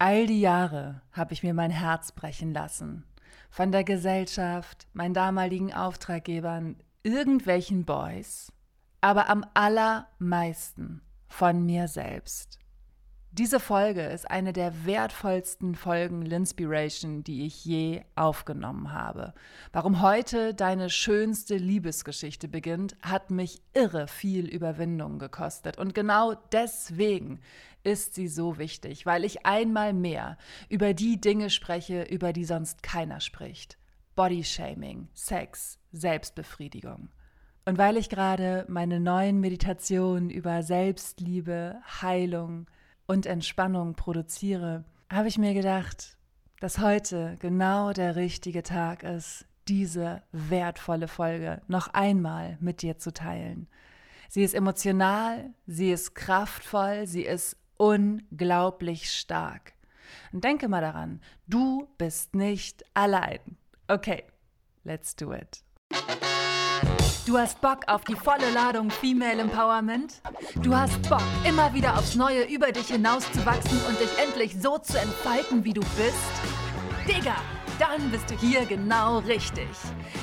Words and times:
All 0.00 0.26
die 0.26 0.40
Jahre 0.40 1.02
habe 1.10 1.32
ich 1.32 1.42
mir 1.42 1.54
mein 1.54 1.72
Herz 1.72 2.12
brechen 2.12 2.54
lassen. 2.54 3.04
Von 3.50 3.72
der 3.72 3.82
Gesellschaft, 3.82 4.86
meinen 4.92 5.12
damaligen 5.12 5.74
Auftraggebern, 5.74 6.76
irgendwelchen 7.02 7.84
Boys, 7.84 8.52
aber 9.00 9.28
am 9.28 9.44
allermeisten 9.54 11.02
von 11.26 11.66
mir 11.66 11.88
selbst. 11.88 12.60
Diese 13.38 13.60
Folge 13.60 14.02
ist 14.02 14.28
eine 14.28 14.52
der 14.52 14.84
wertvollsten 14.84 15.76
Folgen 15.76 16.22
Linspiration, 16.22 17.22
die 17.22 17.46
ich 17.46 17.64
je 17.64 18.02
aufgenommen 18.16 18.92
habe. 18.92 19.32
Warum 19.72 20.02
heute 20.02 20.54
deine 20.54 20.90
schönste 20.90 21.56
Liebesgeschichte 21.56 22.48
beginnt, 22.48 22.96
hat 23.00 23.30
mich 23.30 23.62
irre 23.74 24.08
viel 24.08 24.48
Überwindung 24.48 25.20
gekostet. 25.20 25.78
Und 25.78 25.94
genau 25.94 26.34
deswegen 26.50 27.38
ist 27.84 28.16
sie 28.16 28.26
so 28.26 28.58
wichtig, 28.58 29.06
weil 29.06 29.24
ich 29.24 29.46
einmal 29.46 29.92
mehr 29.92 30.36
über 30.68 30.92
die 30.92 31.20
Dinge 31.20 31.48
spreche, 31.48 32.02
über 32.02 32.32
die 32.32 32.44
sonst 32.44 32.82
keiner 32.82 33.20
spricht. 33.20 33.78
Bodyshaming, 34.16 35.10
Sex, 35.14 35.78
Selbstbefriedigung. 35.92 37.08
Und 37.66 37.78
weil 37.78 37.98
ich 37.98 38.08
gerade 38.08 38.64
meine 38.68 38.98
neuen 38.98 39.38
Meditationen 39.38 40.28
über 40.28 40.64
Selbstliebe, 40.64 41.76
Heilung, 42.02 42.66
und 43.08 43.26
Entspannung 43.26 43.94
produziere, 43.94 44.84
habe 45.10 45.28
ich 45.28 45.38
mir 45.38 45.54
gedacht, 45.54 46.16
dass 46.60 46.78
heute 46.78 47.36
genau 47.40 47.92
der 47.92 48.14
richtige 48.14 48.62
Tag 48.62 49.02
ist, 49.02 49.46
diese 49.66 50.22
wertvolle 50.30 51.08
Folge 51.08 51.62
noch 51.68 51.88
einmal 51.88 52.58
mit 52.60 52.82
dir 52.82 52.98
zu 52.98 53.12
teilen. 53.12 53.66
Sie 54.28 54.42
ist 54.42 54.54
emotional, 54.54 55.54
sie 55.66 55.90
ist 55.90 56.14
kraftvoll, 56.14 57.06
sie 57.06 57.22
ist 57.22 57.56
unglaublich 57.78 59.10
stark. 59.10 59.72
Und 60.32 60.44
denke 60.44 60.68
mal 60.68 60.82
daran, 60.82 61.20
du 61.46 61.88
bist 61.96 62.34
nicht 62.34 62.84
allein. 62.92 63.40
Okay, 63.88 64.24
let's 64.84 65.16
do 65.16 65.32
it. 65.32 65.64
Du 67.28 67.36
hast 67.36 67.60
Bock 67.60 67.80
auf 67.88 68.04
die 68.04 68.14
volle 68.14 68.50
Ladung 68.54 68.90
Female 68.90 69.42
Empowerment? 69.42 70.14
Du 70.62 70.74
hast 70.74 71.06
Bock, 71.10 71.20
immer 71.46 71.74
wieder 71.74 71.98
aufs 71.98 72.14
Neue 72.14 72.44
über 72.44 72.72
dich 72.72 72.86
hinauszuwachsen 72.86 73.78
und 73.86 74.00
dich 74.00 74.08
endlich 74.18 74.56
so 74.58 74.78
zu 74.78 74.98
entfalten, 74.98 75.62
wie 75.62 75.74
du 75.74 75.82
bist? 75.82 76.16
Digga, 77.06 77.36
dann 77.78 78.10
bist 78.10 78.30
du 78.30 78.34
hier 78.34 78.64
genau 78.64 79.18
richtig. 79.18 79.68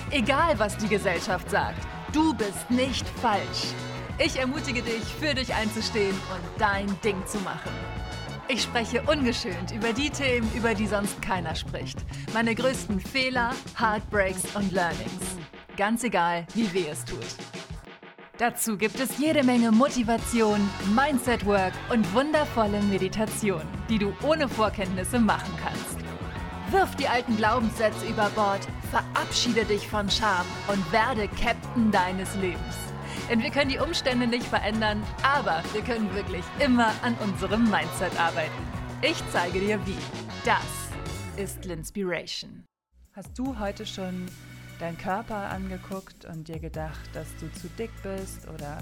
Egal, 0.09 0.57
was 0.57 0.77
die 0.77 0.87
Gesellschaft 0.87 1.51
sagt, 1.51 1.85
du 2.11 2.33
bist 2.33 2.71
nicht 2.71 3.07
falsch. 3.21 3.75
Ich 4.17 4.39
ermutige 4.39 4.81
dich, 4.81 5.03
für 5.19 5.35
dich 5.35 5.53
einzustehen 5.53 6.09
und 6.15 6.59
dein 6.59 6.87
Ding 7.01 7.23
zu 7.27 7.37
machen. 7.41 7.69
Ich 8.47 8.63
spreche 8.63 9.03
ungeschönt 9.03 9.71
über 9.75 9.93
die 9.93 10.09
Themen, 10.09 10.51
über 10.55 10.73
die 10.73 10.87
sonst 10.87 11.21
keiner 11.21 11.53
spricht. 11.53 11.99
Meine 12.33 12.55
größten 12.55 12.99
Fehler, 12.99 13.51
Heartbreaks 13.77 14.55
und 14.55 14.71
Learnings. 14.71 15.35
Ganz 15.77 16.05
egal, 16.05 16.47
wie 16.53 16.73
weh 16.73 16.87
es 16.87 17.03
tut. 17.03 17.25
Dazu 18.37 18.77
gibt 18.77 18.99
es 18.99 19.17
jede 19.17 19.43
Menge 19.43 19.71
Motivation, 19.71 20.59
Mindset-Work 20.95 21.73
und 21.89 22.13
wundervolle 22.13 22.81
Meditation, 22.83 23.61
die 23.89 23.97
du 23.97 24.13
ohne 24.23 24.47
Vorkenntnisse 24.47 25.19
machen 25.19 25.53
kannst. 25.61 25.97
Wirf 26.71 26.95
die 26.95 27.07
alten 27.07 27.35
Glaubenssätze 27.35 28.05
über 28.07 28.29
Bord, 28.31 28.65
verabschiede 28.89 29.65
dich 29.65 29.87
von 29.87 30.09
Scham 30.09 30.45
und 30.67 30.91
werde 30.91 31.27
Captain 31.41 31.91
deines 31.91 32.35
Lebens. 32.35 32.75
Denn 33.29 33.41
wir 33.41 33.49
können 33.49 33.69
die 33.69 33.79
Umstände 33.79 34.27
nicht 34.27 34.45
verändern, 34.45 35.03
aber 35.23 35.61
wir 35.73 35.81
können 35.81 36.13
wirklich 36.13 36.43
immer 36.59 36.91
an 37.01 37.15
unserem 37.23 37.69
Mindset 37.69 38.17
arbeiten. 38.19 38.51
Ich 39.01 39.17
zeige 39.31 39.59
dir 39.59 39.85
wie. 39.85 39.97
Das 40.45 40.57
ist 41.37 41.65
Linspiration. 41.65 42.65
Hast 43.13 43.37
du 43.37 43.57
heute 43.59 43.85
schon 43.85 44.27
deinen 44.79 44.97
Körper 44.97 45.49
angeguckt 45.49 46.25
und 46.25 46.47
dir 46.47 46.59
gedacht, 46.59 47.09
dass 47.13 47.27
du 47.37 47.51
zu 47.53 47.67
dick 47.69 47.91
bist? 48.03 48.47
Oder 48.49 48.79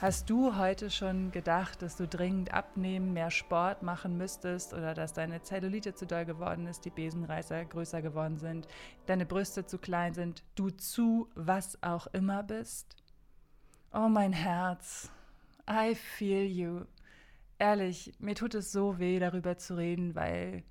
hast 0.00 0.28
du 0.28 0.56
heute 0.56 0.90
schon 0.90 1.30
gedacht, 1.30 1.82
dass 1.82 1.96
du 1.96 2.06
dringend 2.06 2.52
abnehmen, 2.52 3.12
mehr 3.12 3.30
Sport 3.30 3.82
machen 3.82 4.18
müsstest 4.18 4.74
oder 4.74 4.94
dass 4.94 5.14
deine 5.14 5.42
Zellulite 5.42 5.94
zu 5.94 6.06
doll 6.06 6.24
geworden 6.24 6.66
ist, 6.66 6.84
die 6.84 6.90
Besenreißer 6.90 7.64
größer 7.64 8.02
geworden 8.02 8.38
sind, 8.38 8.68
deine 9.06 9.26
Brüste 9.26 9.64
zu 9.64 9.78
klein 9.78 10.14
sind, 10.14 10.42
du 10.54 10.70
zu 10.70 11.28
was 11.34 11.82
auch 11.82 12.06
immer 12.08 12.42
bist? 12.42 12.96
Oh 13.92 14.08
mein 14.08 14.32
Herz, 14.32 15.10
I 15.68 15.94
feel 15.94 16.44
you. 16.44 16.84
Ehrlich, 17.58 18.12
mir 18.18 18.34
tut 18.34 18.54
es 18.54 18.72
so 18.72 18.98
weh, 18.98 19.18
darüber 19.18 19.58
zu 19.58 19.76
reden, 19.76 20.14
weil 20.14 20.64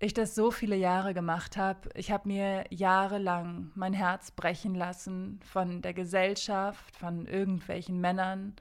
ich 0.00 0.14
das 0.14 0.34
so 0.34 0.50
viele 0.50 0.76
Jahre 0.76 1.12
gemacht 1.12 1.56
habe. 1.56 1.88
Ich 1.94 2.10
habe 2.10 2.28
mir 2.28 2.64
jahrelang 2.70 3.72
mein 3.74 3.92
Herz 3.92 4.30
brechen 4.30 4.74
lassen 4.74 5.40
von 5.42 5.82
der 5.82 5.92
Gesellschaft, 5.92 6.96
von 6.96 7.26
irgendwelchen 7.26 8.00
Männern, 8.00 8.54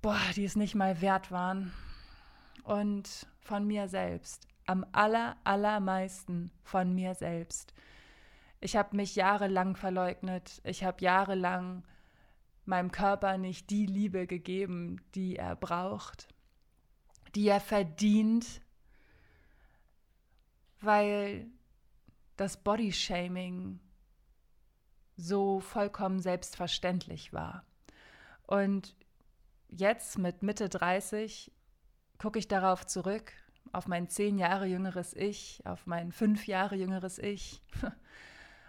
boah, 0.00 0.20
die 0.34 0.44
es 0.44 0.56
nicht 0.56 0.74
mal 0.74 1.00
wert 1.00 1.30
waren. 1.30 1.72
Und 2.62 3.26
von 3.40 3.66
mir 3.66 3.88
selbst. 3.88 4.48
Am 4.66 4.86
aller, 4.92 5.36
allermeisten 5.44 6.50
von 6.62 6.94
mir 6.94 7.14
selbst. 7.14 7.74
Ich 8.60 8.76
habe 8.76 8.96
mich 8.96 9.14
jahrelang 9.14 9.76
verleugnet. 9.76 10.62
Ich 10.64 10.84
habe 10.84 11.04
jahrelang 11.04 11.84
meinem 12.64 12.90
Körper 12.90 13.36
nicht 13.36 13.68
die 13.68 13.84
Liebe 13.84 14.26
gegeben, 14.26 15.02
die 15.14 15.36
er 15.36 15.54
braucht, 15.54 16.28
die 17.34 17.48
er 17.48 17.60
verdient, 17.60 18.62
weil 20.84 21.46
das 22.36 22.62
Bodyshaming 22.62 23.80
so 25.16 25.60
vollkommen 25.60 26.20
selbstverständlich 26.20 27.32
war. 27.32 27.64
Und 28.46 28.96
jetzt 29.68 30.18
mit 30.18 30.42
Mitte 30.42 30.68
30 30.68 31.52
gucke 32.18 32.38
ich 32.38 32.48
darauf 32.48 32.86
zurück, 32.86 33.32
auf 33.72 33.86
mein 33.86 34.08
zehn 34.08 34.38
Jahre 34.38 34.66
jüngeres 34.66 35.14
Ich, 35.14 35.62
auf 35.64 35.86
mein 35.86 36.12
fünf 36.12 36.46
Jahre 36.46 36.76
jüngeres 36.76 37.18
Ich 37.18 37.62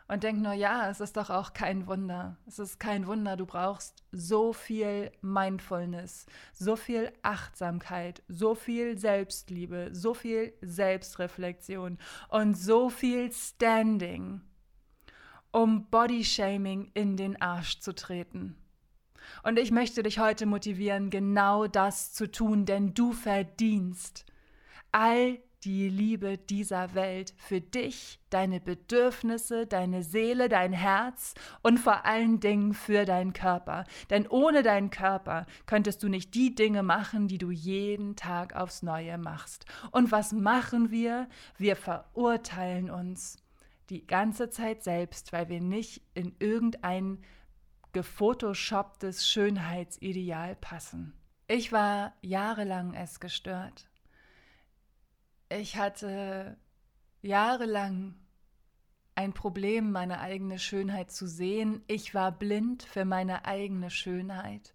und 0.07 0.23
denke 0.23 0.41
nur, 0.41 0.53
ja, 0.53 0.89
es 0.89 0.99
ist 0.99 1.17
doch 1.17 1.29
auch 1.29 1.53
kein 1.53 1.87
Wunder. 1.87 2.37
Es 2.45 2.59
ist 2.59 2.79
kein 2.79 3.07
Wunder, 3.07 3.37
du 3.37 3.45
brauchst 3.45 4.03
so 4.11 4.53
viel 4.53 5.11
Mindfulness, 5.21 6.27
so 6.53 6.75
viel 6.75 7.11
Achtsamkeit, 7.23 8.21
so 8.27 8.53
viel 8.53 8.97
Selbstliebe, 8.97 9.89
so 9.93 10.13
viel 10.13 10.53
Selbstreflexion 10.61 11.97
und 12.29 12.55
so 12.55 12.89
viel 12.89 13.31
Standing, 13.31 14.41
um 15.51 15.89
Bodyshaming 15.89 16.91
in 16.93 17.17
den 17.17 17.41
Arsch 17.41 17.79
zu 17.79 17.95
treten. 17.95 18.55
Und 19.41 19.57
ich 19.57 19.71
möchte 19.71 20.03
dich 20.03 20.19
heute 20.19 20.45
motivieren, 20.45 21.09
genau 21.09 21.65
das 21.65 22.13
zu 22.13 22.29
tun, 22.29 22.65
denn 22.65 22.93
du 22.93 23.11
verdienst 23.11 24.25
all 24.91 25.39
die 25.65 25.89
Liebe 25.89 26.37
dieser 26.37 26.93
Welt 26.93 27.33
für 27.37 27.59
dich, 27.59 28.19
deine 28.29 28.59
Bedürfnisse, 28.59 29.65
deine 29.65 30.03
Seele, 30.03 30.47
dein 30.47 30.73
Herz 30.73 31.33
und 31.63 31.79
vor 31.79 32.05
allen 32.05 32.39
Dingen 32.39 32.73
für 32.73 33.05
deinen 33.05 33.33
Körper. 33.33 33.83
Denn 34.11 34.27
ohne 34.27 34.61
deinen 34.61 34.91
Körper 34.91 35.47
könntest 35.65 36.03
du 36.03 36.07
nicht 36.07 36.35
die 36.35 36.53
Dinge 36.53 36.83
machen, 36.83 37.27
die 37.27 37.39
du 37.39 37.49
jeden 37.49 38.15
Tag 38.15 38.55
aufs 38.55 38.83
Neue 38.83 39.17
machst. 39.17 39.65
Und 39.91 40.11
was 40.11 40.33
machen 40.33 40.91
wir? 40.91 41.27
Wir 41.57 41.75
verurteilen 41.75 42.91
uns 42.91 43.37
die 43.89 44.05
ganze 44.05 44.51
Zeit 44.51 44.83
selbst, 44.83 45.33
weil 45.33 45.49
wir 45.49 45.61
nicht 45.61 46.03
in 46.13 46.35
irgendein 46.39 47.23
gefotoshopptes 47.91 49.27
Schönheitsideal 49.27 50.55
passen. 50.55 51.13
Ich 51.47 51.71
war 51.71 52.13
jahrelang 52.21 52.93
es 52.93 53.19
gestört 53.19 53.87
ich 55.49 55.77
hatte 55.77 56.57
jahrelang 57.21 58.15
ein 59.15 59.33
Problem, 59.33 59.91
meine 59.91 60.19
eigene 60.19 60.59
Schönheit 60.59 61.11
zu 61.11 61.27
sehen. 61.27 61.83
Ich 61.87 62.13
war 62.13 62.31
blind 62.31 62.83
für 62.83 63.05
meine 63.05 63.45
eigene 63.45 63.89
Schönheit. 63.89 64.73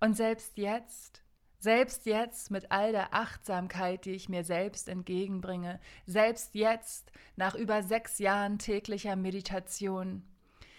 Und 0.00 0.16
selbst 0.16 0.58
jetzt, 0.58 1.22
selbst 1.58 2.06
jetzt 2.06 2.50
mit 2.50 2.70
all 2.70 2.92
der 2.92 3.14
Achtsamkeit, 3.14 4.04
die 4.04 4.12
ich 4.12 4.28
mir 4.28 4.44
selbst 4.44 4.88
entgegenbringe, 4.88 5.80
selbst 6.06 6.54
jetzt 6.54 7.10
nach 7.36 7.54
über 7.54 7.82
sechs 7.82 8.18
Jahren 8.18 8.58
täglicher 8.58 9.16
Meditation, 9.16 10.22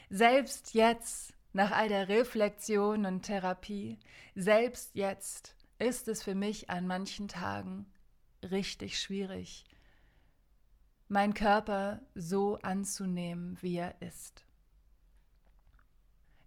selbst 0.09 0.73
jetzt 0.73 1.33
nach 1.51 1.71
all 1.71 1.89
der 1.89 2.07
Reflexion 2.07 3.05
und 3.05 3.23
Therapie, 3.23 3.97
selbst 4.35 4.95
jetzt 4.95 5.55
ist 5.79 6.07
es 6.07 6.23
für 6.23 6.35
mich 6.35 6.69
an 6.69 6.85
manchen 6.85 7.27
Tagen 7.27 7.87
richtig 8.43 8.99
schwierig, 8.99 9.65
meinen 11.07 11.33
Körper 11.33 12.01
so 12.15 12.57
anzunehmen, 12.61 13.57
wie 13.61 13.77
er 13.77 14.01
ist. 14.01 14.45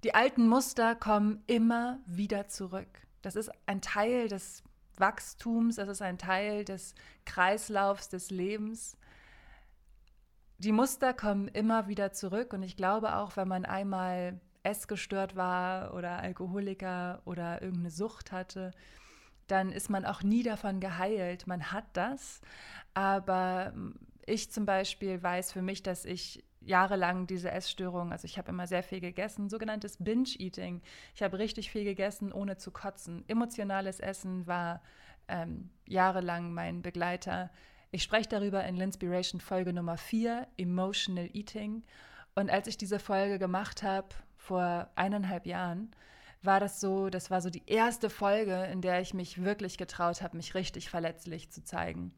Die 0.04 0.14
alten 0.14 0.48
Muster 0.48 0.94
kommen 0.96 1.42
immer 1.46 2.00
wieder 2.06 2.48
zurück. 2.48 3.06
Das 3.22 3.36
ist 3.36 3.50
ein 3.66 3.80
Teil 3.80 4.28
des 4.28 4.62
Wachstums, 4.96 5.78
es 5.78 5.88
ist 5.88 6.02
ein 6.02 6.18
Teil 6.18 6.64
des 6.64 6.94
Kreislaufs 7.24 8.08
des 8.08 8.30
Lebens. 8.30 8.96
Die 10.58 10.72
Muster 10.72 11.14
kommen 11.14 11.48
immer 11.48 11.88
wieder 11.88 12.12
zurück 12.12 12.52
und 12.52 12.62
ich 12.62 12.76
glaube 12.76 13.16
auch, 13.16 13.36
wenn 13.36 13.48
man 13.48 13.64
einmal 13.64 14.40
essgestört 14.62 15.34
war 15.34 15.94
oder 15.94 16.18
Alkoholiker 16.18 17.20
oder 17.24 17.62
irgendeine 17.62 17.90
Sucht 17.90 18.32
hatte, 18.32 18.72
dann 19.46 19.72
ist 19.72 19.90
man 19.90 20.04
auch 20.04 20.22
nie 20.22 20.42
davon 20.42 20.80
geheilt. 20.80 21.46
Man 21.46 21.72
hat 21.72 21.84
das, 21.92 22.40
aber 22.94 23.72
ich 24.26 24.50
zum 24.50 24.66
Beispiel 24.66 25.22
weiß 25.22 25.52
für 25.52 25.62
mich, 25.62 25.82
dass 25.82 26.04
ich 26.04 26.44
jahrelang 26.60 27.26
diese 27.26 27.50
Essstörung, 27.50 28.12
also 28.12 28.24
ich 28.24 28.38
habe 28.38 28.50
immer 28.50 28.66
sehr 28.66 28.82
viel 28.82 29.00
gegessen, 29.00 29.48
sogenanntes 29.48 29.96
Binge-Eating. 29.98 30.80
Ich 31.14 31.22
habe 31.22 31.38
richtig 31.38 31.70
viel 31.70 31.84
gegessen, 31.84 32.32
ohne 32.32 32.56
zu 32.56 32.70
kotzen. 32.70 33.24
Emotionales 33.28 34.00
Essen 34.00 34.46
war 34.46 34.80
ähm, 35.28 35.70
jahrelang 35.86 36.52
mein 36.52 36.82
Begleiter. 36.82 37.50
Ich 37.90 38.02
spreche 38.02 38.28
darüber 38.28 38.64
in 38.64 38.76
L'Inspiration 38.76 39.40
Folge 39.40 39.72
Nummer 39.72 39.96
4, 39.96 40.46
Emotional 40.56 41.28
Eating. 41.32 41.82
Und 42.34 42.50
als 42.50 42.66
ich 42.66 42.78
diese 42.78 42.98
Folge 42.98 43.38
gemacht 43.38 43.82
habe, 43.82 44.08
vor 44.36 44.88
eineinhalb 44.94 45.46
Jahren, 45.46 45.90
war 46.44 46.60
das 46.60 46.80
so, 46.80 47.08
das 47.08 47.30
war 47.30 47.40
so 47.40 47.50
die 47.50 47.62
erste 47.66 48.10
Folge, 48.10 48.64
in 48.64 48.80
der 48.80 49.00
ich 49.00 49.14
mich 49.14 49.44
wirklich 49.44 49.78
getraut 49.78 50.22
habe, 50.22 50.36
mich 50.36 50.54
richtig 50.54 50.90
verletzlich 50.90 51.50
zu 51.50 51.62
zeigen. 51.62 52.12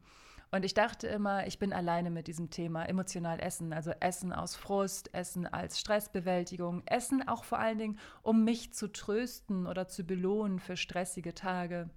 Und 0.51 0.63
ich 0.63 0.73
dachte 0.73 1.07
immer, 1.07 1.47
ich 1.47 1.59
bin 1.59 1.73
alleine 1.73 2.09
mit 2.09 2.27
diesem 2.27 2.49
Thema 2.49 2.83
emotional 2.85 3.39
Essen, 3.39 3.73
also 3.73 3.91
Essen 3.99 4.31
aus 4.31 4.55
Frust, 4.55 5.13
Essen 5.13 5.47
als 5.47 5.79
Stressbewältigung, 5.79 6.83
Essen 6.85 7.27
auch 7.27 7.43
vor 7.43 7.59
allen 7.59 7.77
Dingen, 7.77 7.99
um 8.21 8.43
mich 8.43 8.73
zu 8.73 8.91
trösten 8.91 9.67
oder 9.67 9.87
zu 9.87 10.05
belohnen 10.05 10.59
für 10.59 10.77
stressige 10.77 11.33
Tage. 11.33 11.89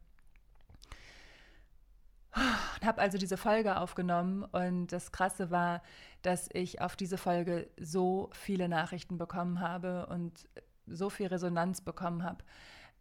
Und 2.34 2.86
habe 2.86 3.00
also 3.00 3.18
diese 3.18 3.36
Folge 3.36 3.76
aufgenommen 3.76 4.44
und 4.44 4.88
das 4.88 5.12
Krasse 5.12 5.50
war, 5.50 5.82
dass 6.22 6.48
ich 6.52 6.80
auf 6.80 6.96
diese 6.96 7.18
Folge 7.18 7.68
so 7.78 8.30
viele 8.32 8.68
Nachrichten 8.68 9.18
bekommen 9.18 9.60
habe 9.60 10.06
und 10.06 10.48
so 10.90 11.10
viel 11.10 11.26
Resonanz 11.26 11.80
bekommen 11.80 12.22
habe. 12.22 12.44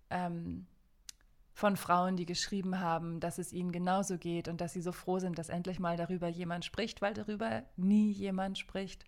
Ähm, 0.09 0.67
von 1.57 1.75
Frauen, 1.75 2.17
die 2.17 2.27
geschrieben 2.27 2.79
haben, 2.79 3.19
dass 3.19 3.39
es 3.39 3.51
ihnen 3.51 3.71
genauso 3.71 4.19
geht 4.19 4.47
und 4.47 4.61
dass 4.61 4.73
sie 4.73 4.81
so 4.81 4.91
froh 4.91 5.17
sind, 5.17 5.39
dass 5.39 5.49
endlich 5.49 5.79
mal 5.79 5.97
darüber 5.97 6.27
jemand 6.27 6.65
spricht, 6.65 7.01
weil 7.01 7.15
darüber 7.15 7.63
nie 7.75 8.11
jemand 8.11 8.59
spricht. 8.59 9.05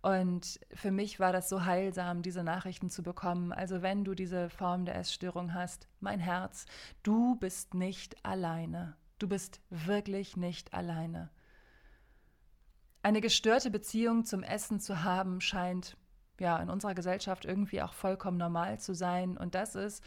Und 0.00 0.60
für 0.72 0.90
mich 0.90 1.20
war 1.20 1.30
das 1.30 1.50
so 1.50 1.66
heilsam, 1.66 2.22
diese 2.22 2.42
Nachrichten 2.42 2.88
zu 2.88 3.02
bekommen. 3.02 3.52
Also 3.52 3.82
wenn 3.82 4.04
du 4.04 4.14
diese 4.14 4.48
Form 4.48 4.86
der 4.86 4.96
Essstörung 4.96 5.52
hast, 5.52 5.88
mein 6.00 6.20
Herz, 6.20 6.64
du 7.02 7.36
bist 7.36 7.74
nicht 7.74 8.24
alleine. 8.24 8.96
Du 9.18 9.28
bist 9.28 9.60
wirklich 9.68 10.38
nicht 10.38 10.72
alleine. 10.72 11.28
Eine 13.02 13.20
gestörte 13.20 13.70
Beziehung 13.70 14.24
zum 14.24 14.42
Essen 14.42 14.80
zu 14.80 15.04
haben, 15.04 15.42
scheint 15.42 15.98
ja 16.40 16.58
in 16.58 16.70
unserer 16.70 16.94
Gesellschaft 16.94 17.44
irgendwie 17.44 17.82
auch 17.82 17.92
vollkommen 17.92 18.38
normal 18.38 18.80
zu 18.80 18.94
sein. 18.94 19.36
Und 19.36 19.54
das 19.54 19.74
ist 19.74 20.02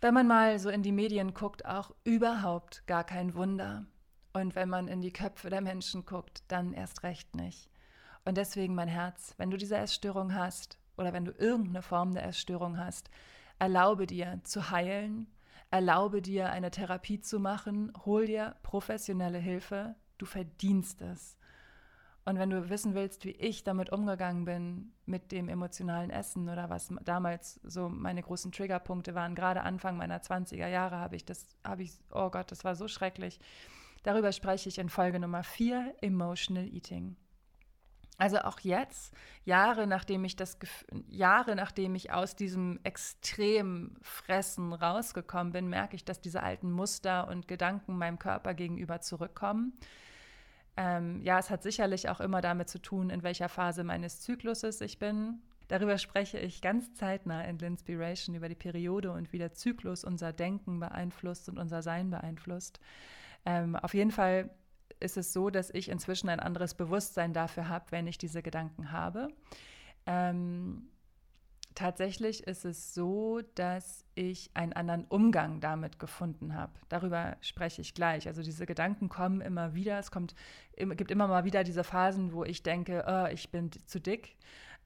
wenn 0.00 0.12
man 0.12 0.26
mal 0.26 0.58
so 0.58 0.68
in 0.68 0.82
die 0.82 0.92
Medien 0.92 1.32
guckt, 1.32 1.64
auch 1.64 1.90
überhaupt 2.04 2.86
gar 2.86 3.04
kein 3.04 3.34
Wunder. 3.34 3.86
Und 4.32 4.54
wenn 4.54 4.68
man 4.68 4.88
in 4.88 5.00
die 5.00 5.12
Köpfe 5.12 5.48
der 5.48 5.62
Menschen 5.62 6.04
guckt, 6.04 6.44
dann 6.48 6.74
erst 6.74 7.02
recht 7.02 7.34
nicht. 7.34 7.70
Und 8.24 8.36
deswegen 8.36 8.74
mein 8.74 8.88
Herz, 8.88 9.34
wenn 9.38 9.50
du 9.50 9.56
diese 9.56 9.76
Essstörung 9.76 10.34
hast 10.34 10.78
oder 10.98 11.12
wenn 11.12 11.24
du 11.24 11.32
irgendeine 11.32 11.80
Form 11.80 12.12
der 12.12 12.26
Essstörung 12.26 12.76
hast, 12.76 13.08
erlaube 13.58 14.06
dir 14.06 14.40
zu 14.44 14.70
heilen, 14.70 15.28
erlaube 15.70 16.20
dir 16.20 16.50
eine 16.50 16.70
Therapie 16.70 17.20
zu 17.20 17.40
machen, 17.40 17.92
hol 18.04 18.26
dir 18.26 18.56
professionelle 18.62 19.38
Hilfe, 19.38 19.94
du 20.18 20.26
verdienst 20.26 21.00
es. 21.00 21.38
Und 22.26 22.40
wenn 22.40 22.50
du 22.50 22.68
wissen 22.68 22.96
willst, 22.96 23.24
wie 23.24 23.30
ich 23.30 23.62
damit 23.62 23.92
umgegangen 23.92 24.44
bin, 24.44 24.92
mit 25.06 25.30
dem 25.30 25.48
emotionalen 25.48 26.10
Essen 26.10 26.48
oder 26.48 26.68
was 26.68 26.92
damals 27.04 27.60
so 27.62 27.88
meine 27.88 28.20
großen 28.20 28.50
Triggerpunkte 28.50 29.14
waren, 29.14 29.36
gerade 29.36 29.62
Anfang 29.62 29.96
meiner 29.96 30.18
20er 30.18 30.66
Jahre 30.66 30.96
habe 30.96 31.14
ich 31.14 31.24
das, 31.24 31.56
habe 31.64 31.84
ich, 31.84 31.92
oh 32.10 32.28
Gott, 32.30 32.50
das 32.50 32.64
war 32.64 32.74
so 32.74 32.88
schrecklich. 32.88 33.38
Darüber 34.02 34.32
spreche 34.32 34.68
ich 34.68 34.78
in 34.78 34.88
Folge 34.88 35.20
Nummer 35.20 35.44
4, 35.44 35.94
Emotional 36.00 36.66
Eating. 36.66 37.14
Also 38.18 38.38
auch 38.38 38.58
jetzt, 38.58 39.14
Jahre 39.44 39.86
nachdem 39.86 40.24
ich 40.24 40.34
das 40.34 40.58
Jahre 41.06 41.54
nachdem 41.54 41.94
ich 41.94 42.12
aus 42.12 42.34
diesem 42.34 42.80
extrem 42.82 43.94
Fressen 44.02 44.72
rausgekommen 44.72 45.52
bin, 45.52 45.68
merke 45.68 45.94
ich, 45.94 46.04
dass 46.04 46.20
diese 46.20 46.42
alten 46.42 46.72
Muster 46.72 47.28
und 47.28 47.46
Gedanken 47.46 47.96
meinem 47.96 48.18
Körper 48.18 48.52
gegenüber 48.54 49.00
zurückkommen. 49.00 49.78
Ähm, 50.76 51.22
ja, 51.22 51.38
es 51.38 51.50
hat 51.50 51.62
sicherlich 51.62 52.08
auch 52.08 52.20
immer 52.20 52.40
damit 52.40 52.68
zu 52.68 52.80
tun, 52.80 53.10
in 53.10 53.22
welcher 53.22 53.48
Phase 53.48 53.82
meines 53.84 54.20
Zykluses 54.20 54.80
ich 54.80 54.98
bin. 54.98 55.40
Darüber 55.68 55.98
spreche 55.98 56.38
ich 56.38 56.60
ganz 56.60 56.94
zeitnah 56.94 57.42
in 57.44 57.58
L'Inspiration 57.58 58.34
über 58.34 58.48
die 58.48 58.54
Periode 58.54 59.10
und 59.10 59.32
wie 59.32 59.38
der 59.38 59.52
Zyklus 59.52 60.04
unser 60.04 60.32
Denken 60.32 60.78
beeinflusst 60.78 61.48
und 61.48 61.58
unser 61.58 61.82
Sein 61.82 62.10
beeinflusst. 62.10 62.78
Ähm, 63.44 63.74
auf 63.74 63.94
jeden 63.94 64.12
Fall 64.12 64.50
ist 65.00 65.16
es 65.16 65.32
so, 65.32 65.50
dass 65.50 65.70
ich 65.70 65.88
inzwischen 65.88 66.28
ein 66.28 66.40
anderes 66.40 66.74
Bewusstsein 66.74 67.32
dafür 67.32 67.68
habe, 67.68 67.86
wenn 67.90 68.06
ich 68.06 68.18
diese 68.18 68.42
Gedanken 68.42 68.92
habe. 68.92 69.28
Ähm, 70.06 70.88
tatsächlich 71.76 72.44
ist 72.44 72.64
es 72.64 72.94
so, 72.94 73.40
dass 73.54 74.04
ich 74.16 74.50
einen 74.54 74.72
anderen 74.72 75.04
Umgang 75.04 75.60
damit 75.60 76.00
gefunden 76.00 76.54
habe. 76.54 76.72
Darüber 76.88 77.36
spreche 77.40 77.82
ich 77.82 77.94
gleich. 77.94 78.26
Also 78.26 78.42
diese 78.42 78.66
Gedanken 78.66 79.08
kommen 79.08 79.40
immer 79.40 79.74
wieder. 79.74 79.98
Es 80.00 80.10
kommt, 80.10 80.34
gibt 80.74 81.12
immer 81.12 81.28
mal 81.28 81.44
wieder 81.44 81.62
diese 81.62 81.84
Phasen, 81.84 82.32
wo 82.32 82.42
ich 82.42 82.64
denke, 82.64 83.04
oh, 83.06 83.32
ich 83.32 83.50
bin 83.50 83.70
zu 83.86 84.00
dick 84.00 84.36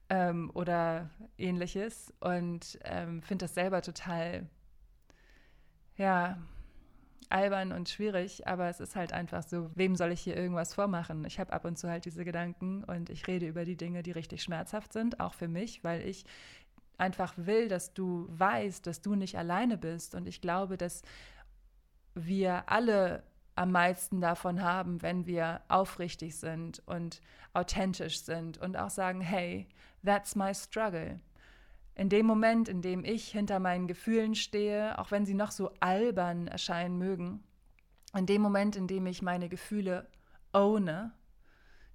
ähm, 0.09 0.51
oder 0.53 1.09
ähnliches 1.37 2.13
und 2.19 2.77
ähm, 2.83 3.23
finde 3.23 3.45
das 3.45 3.55
selber 3.55 3.81
total, 3.81 4.47
ja, 5.95 6.37
albern 7.31 7.71
und 7.71 7.89
schwierig, 7.89 8.47
aber 8.47 8.67
es 8.69 8.79
ist 8.79 8.95
halt 8.95 9.13
einfach 9.13 9.43
so, 9.43 9.71
wem 9.75 9.95
soll 9.95 10.11
ich 10.11 10.21
hier 10.21 10.35
irgendwas 10.35 10.73
vormachen? 10.73 11.23
Ich 11.25 11.39
habe 11.39 11.53
ab 11.53 11.65
und 11.65 11.77
zu 11.77 11.89
halt 11.89 12.05
diese 12.05 12.25
Gedanken 12.25 12.83
und 12.83 13.09
ich 13.09 13.27
rede 13.27 13.47
über 13.47 13.65
die 13.65 13.77
Dinge, 13.77 14.03
die 14.03 14.11
richtig 14.11 14.43
schmerzhaft 14.43 14.93
sind, 14.93 15.19
auch 15.19 15.33
für 15.33 15.47
mich, 15.47 15.83
weil 15.83 16.01
ich 16.05 16.25
einfach 17.01 17.33
will, 17.35 17.67
dass 17.67 17.93
du 17.93 18.27
weißt, 18.29 18.85
dass 18.85 19.01
du 19.01 19.15
nicht 19.15 19.37
alleine 19.37 19.77
bist. 19.77 20.15
Und 20.15 20.27
ich 20.27 20.39
glaube, 20.39 20.77
dass 20.77 21.01
wir 22.13 22.69
alle 22.69 23.23
am 23.55 23.71
meisten 23.71 24.21
davon 24.21 24.61
haben, 24.61 25.01
wenn 25.01 25.25
wir 25.25 25.61
aufrichtig 25.67 26.37
sind 26.37 26.81
und 26.85 27.21
authentisch 27.53 28.21
sind 28.21 28.59
und 28.59 28.77
auch 28.77 28.89
sagen, 28.89 29.19
hey, 29.19 29.67
that's 30.05 30.35
my 30.35 30.53
struggle. 30.53 31.19
In 31.95 32.07
dem 32.07 32.25
Moment, 32.25 32.69
in 32.69 32.81
dem 32.81 33.03
ich 33.03 33.31
hinter 33.31 33.59
meinen 33.59 33.87
Gefühlen 33.87 34.35
stehe, 34.35 34.97
auch 34.97 35.11
wenn 35.11 35.25
sie 35.25 35.33
noch 35.33 35.51
so 35.51 35.71
albern 35.79 36.47
erscheinen 36.47 36.97
mögen, 36.97 37.43
in 38.15 38.25
dem 38.25 38.41
Moment, 38.41 38.75
in 38.75 38.87
dem 38.87 39.05
ich 39.07 39.21
meine 39.21 39.49
Gefühle 39.49 40.07
owne, 40.53 41.13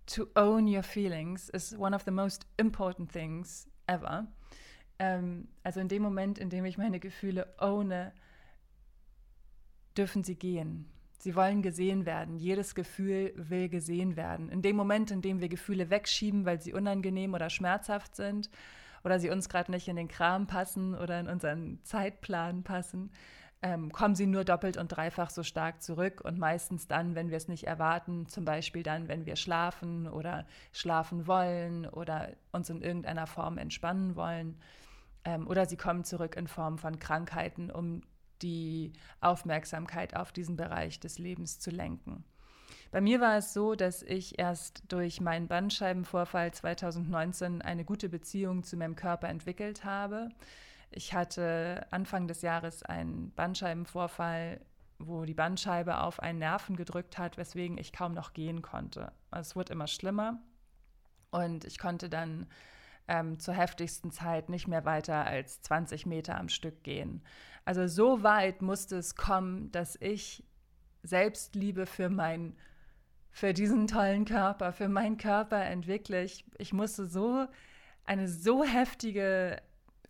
to 0.06 0.26
own 0.34 0.66
your 0.66 0.82
feelings 0.82 1.48
is 1.50 1.76
one 1.78 1.94
of 1.94 2.02
the 2.04 2.10
most 2.10 2.46
important 2.58 3.10
things 3.10 3.68
ever. 3.86 4.26
Ähm, 4.98 5.48
also 5.62 5.80
in 5.80 5.88
dem 5.88 6.02
Moment, 6.02 6.38
in 6.38 6.50
dem 6.50 6.64
ich 6.64 6.78
meine 6.78 7.00
Gefühle 7.00 7.46
ohne, 7.60 8.12
dürfen 9.96 10.24
sie 10.24 10.36
gehen. 10.36 10.86
Sie 11.18 11.34
wollen 11.34 11.62
gesehen 11.62 12.06
werden. 12.06 12.36
Jedes 12.36 12.74
Gefühl 12.74 13.32
will 13.36 13.68
gesehen 13.68 14.16
werden. 14.16 14.48
In 14.50 14.62
dem 14.62 14.76
Moment, 14.76 15.10
in 15.10 15.22
dem 15.22 15.40
wir 15.40 15.48
Gefühle 15.48 15.90
wegschieben, 15.90 16.44
weil 16.44 16.60
sie 16.60 16.72
unangenehm 16.72 17.34
oder 17.34 17.50
schmerzhaft 17.50 18.14
sind 18.14 18.50
oder 19.02 19.18
sie 19.18 19.30
uns 19.30 19.48
gerade 19.48 19.70
nicht 19.70 19.88
in 19.88 19.96
den 19.96 20.08
Kram 20.08 20.46
passen 20.46 20.94
oder 20.94 21.18
in 21.18 21.28
unseren 21.28 21.80
Zeitplan 21.84 22.62
passen, 22.64 23.10
ähm, 23.62 23.90
kommen 23.90 24.14
sie 24.14 24.26
nur 24.26 24.44
doppelt 24.44 24.76
und 24.76 24.88
dreifach 24.88 25.30
so 25.30 25.42
stark 25.42 25.82
zurück 25.82 26.20
und 26.22 26.38
meistens 26.38 26.86
dann, 26.86 27.14
wenn 27.14 27.30
wir 27.30 27.38
es 27.38 27.48
nicht 27.48 27.64
erwarten, 27.64 28.26
zum 28.26 28.44
Beispiel 28.44 28.82
dann, 28.82 29.08
wenn 29.08 29.24
wir 29.24 29.36
schlafen 29.36 30.06
oder 30.06 30.46
schlafen 30.72 31.26
wollen 31.26 31.86
oder 31.86 32.28
uns 32.52 32.68
in 32.68 32.82
irgendeiner 32.82 33.26
Form 33.26 33.56
entspannen 33.56 34.14
wollen. 34.14 34.58
Ähm, 35.26 35.46
oder 35.48 35.66
sie 35.66 35.76
kommen 35.76 36.04
zurück 36.04 36.36
in 36.36 36.46
Form 36.46 36.78
von 36.78 36.98
Krankheiten, 36.98 37.70
um 37.70 38.00
die 38.42 38.92
Aufmerksamkeit 39.20 40.14
auf 40.14 40.32
diesen 40.32 40.56
Bereich 40.56 41.00
des 41.00 41.18
Lebens 41.18 41.58
zu 41.58 41.70
lenken. 41.70 42.24
Bei 42.92 43.00
mir 43.00 43.20
war 43.20 43.36
es 43.36 43.52
so, 43.52 43.74
dass 43.74 44.02
ich 44.02 44.38
erst 44.38 44.84
durch 44.88 45.20
meinen 45.20 45.48
Bandscheibenvorfall 45.48 46.52
2019 46.52 47.60
eine 47.60 47.84
gute 47.84 48.08
Beziehung 48.08 48.62
zu 48.62 48.76
meinem 48.76 48.94
Körper 48.94 49.28
entwickelt 49.28 49.84
habe. 49.84 50.28
Ich 50.90 51.12
hatte 51.12 51.86
Anfang 51.90 52.28
des 52.28 52.42
Jahres 52.42 52.84
einen 52.84 53.32
Bandscheibenvorfall, 53.32 54.60
wo 54.98 55.24
die 55.24 55.34
Bandscheibe 55.34 56.00
auf 56.00 56.20
einen 56.20 56.38
Nerven 56.38 56.76
gedrückt 56.76 57.18
hat, 57.18 57.36
weswegen 57.36 57.76
ich 57.76 57.92
kaum 57.92 58.14
noch 58.14 58.32
gehen 58.32 58.62
konnte. 58.62 59.12
Es 59.32 59.56
wurde 59.56 59.72
immer 59.72 59.88
schlimmer 59.88 60.38
und 61.32 61.64
ich 61.64 61.78
konnte 61.78 62.08
dann 62.08 62.46
ähm, 63.08 63.38
zur 63.38 63.54
heftigsten 63.54 64.10
Zeit 64.10 64.48
nicht 64.48 64.68
mehr 64.68 64.84
weiter 64.84 65.26
als 65.26 65.62
20 65.62 66.06
Meter 66.06 66.38
am 66.38 66.48
Stück 66.48 66.82
gehen. 66.82 67.22
Also 67.64 67.86
so 67.86 68.22
weit 68.22 68.62
musste 68.62 68.96
es 68.96 69.16
kommen, 69.16 69.70
dass 69.72 69.96
ich 70.00 70.44
Selbstliebe 71.02 71.86
für 71.86 72.08
mein 72.08 72.56
für 73.36 73.52
diesen 73.52 73.86
tollen 73.86 74.24
Körper, 74.24 74.72
für 74.72 74.88
meinen 74.88 75.18
Körper 75.18 75.62
entwickle. 75.62 76.24
Ich, 76.24 76.46
ich 76.56 76.72
musste 76.72 77.04
so 77.04 77.46
eine 78.06 78.28
so 78.28 78.64
heftige, 78.64 79.60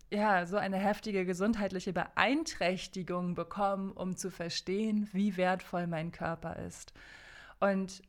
ja, 0.09 0.45
so 0.45 0.55
eine 0.55 0.77
heftige 0.77 1.25
gesundheitliche 1.25 1.91
Beeinträchtigung 1.91 3.35
bekommen, 3.35 3.91
um 3.91 4.15
zu 4.15 4.31
verstehen, 4.31 5.09
wie 5.11 5.35
wertvoll 5.35 5.87
mein 5.87 6.13
Körper 6.13 6.55
ist. 6.55 6.93
Und 7.59 8.01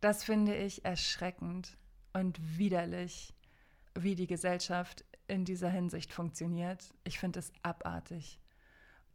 das 0.00 0.24
finde 0.24 0.56
ich 0.56 0.84
erschreckend 0.84 1.76
und 2.12 2.58
widerlich, 2.58 3.32
wie 4.02 4.14
die 4.14 4.26
Gesellschaft 4.26 5.04
in 5.26 5.44
dieser 5.44 5.68
Hinsicht 5.68 6.12
funktioniert. 6.12 6.92
Ich 7.04 7.18
finde 7.18 7.38
es 7.38 7.52
abartig. 7.62 8.40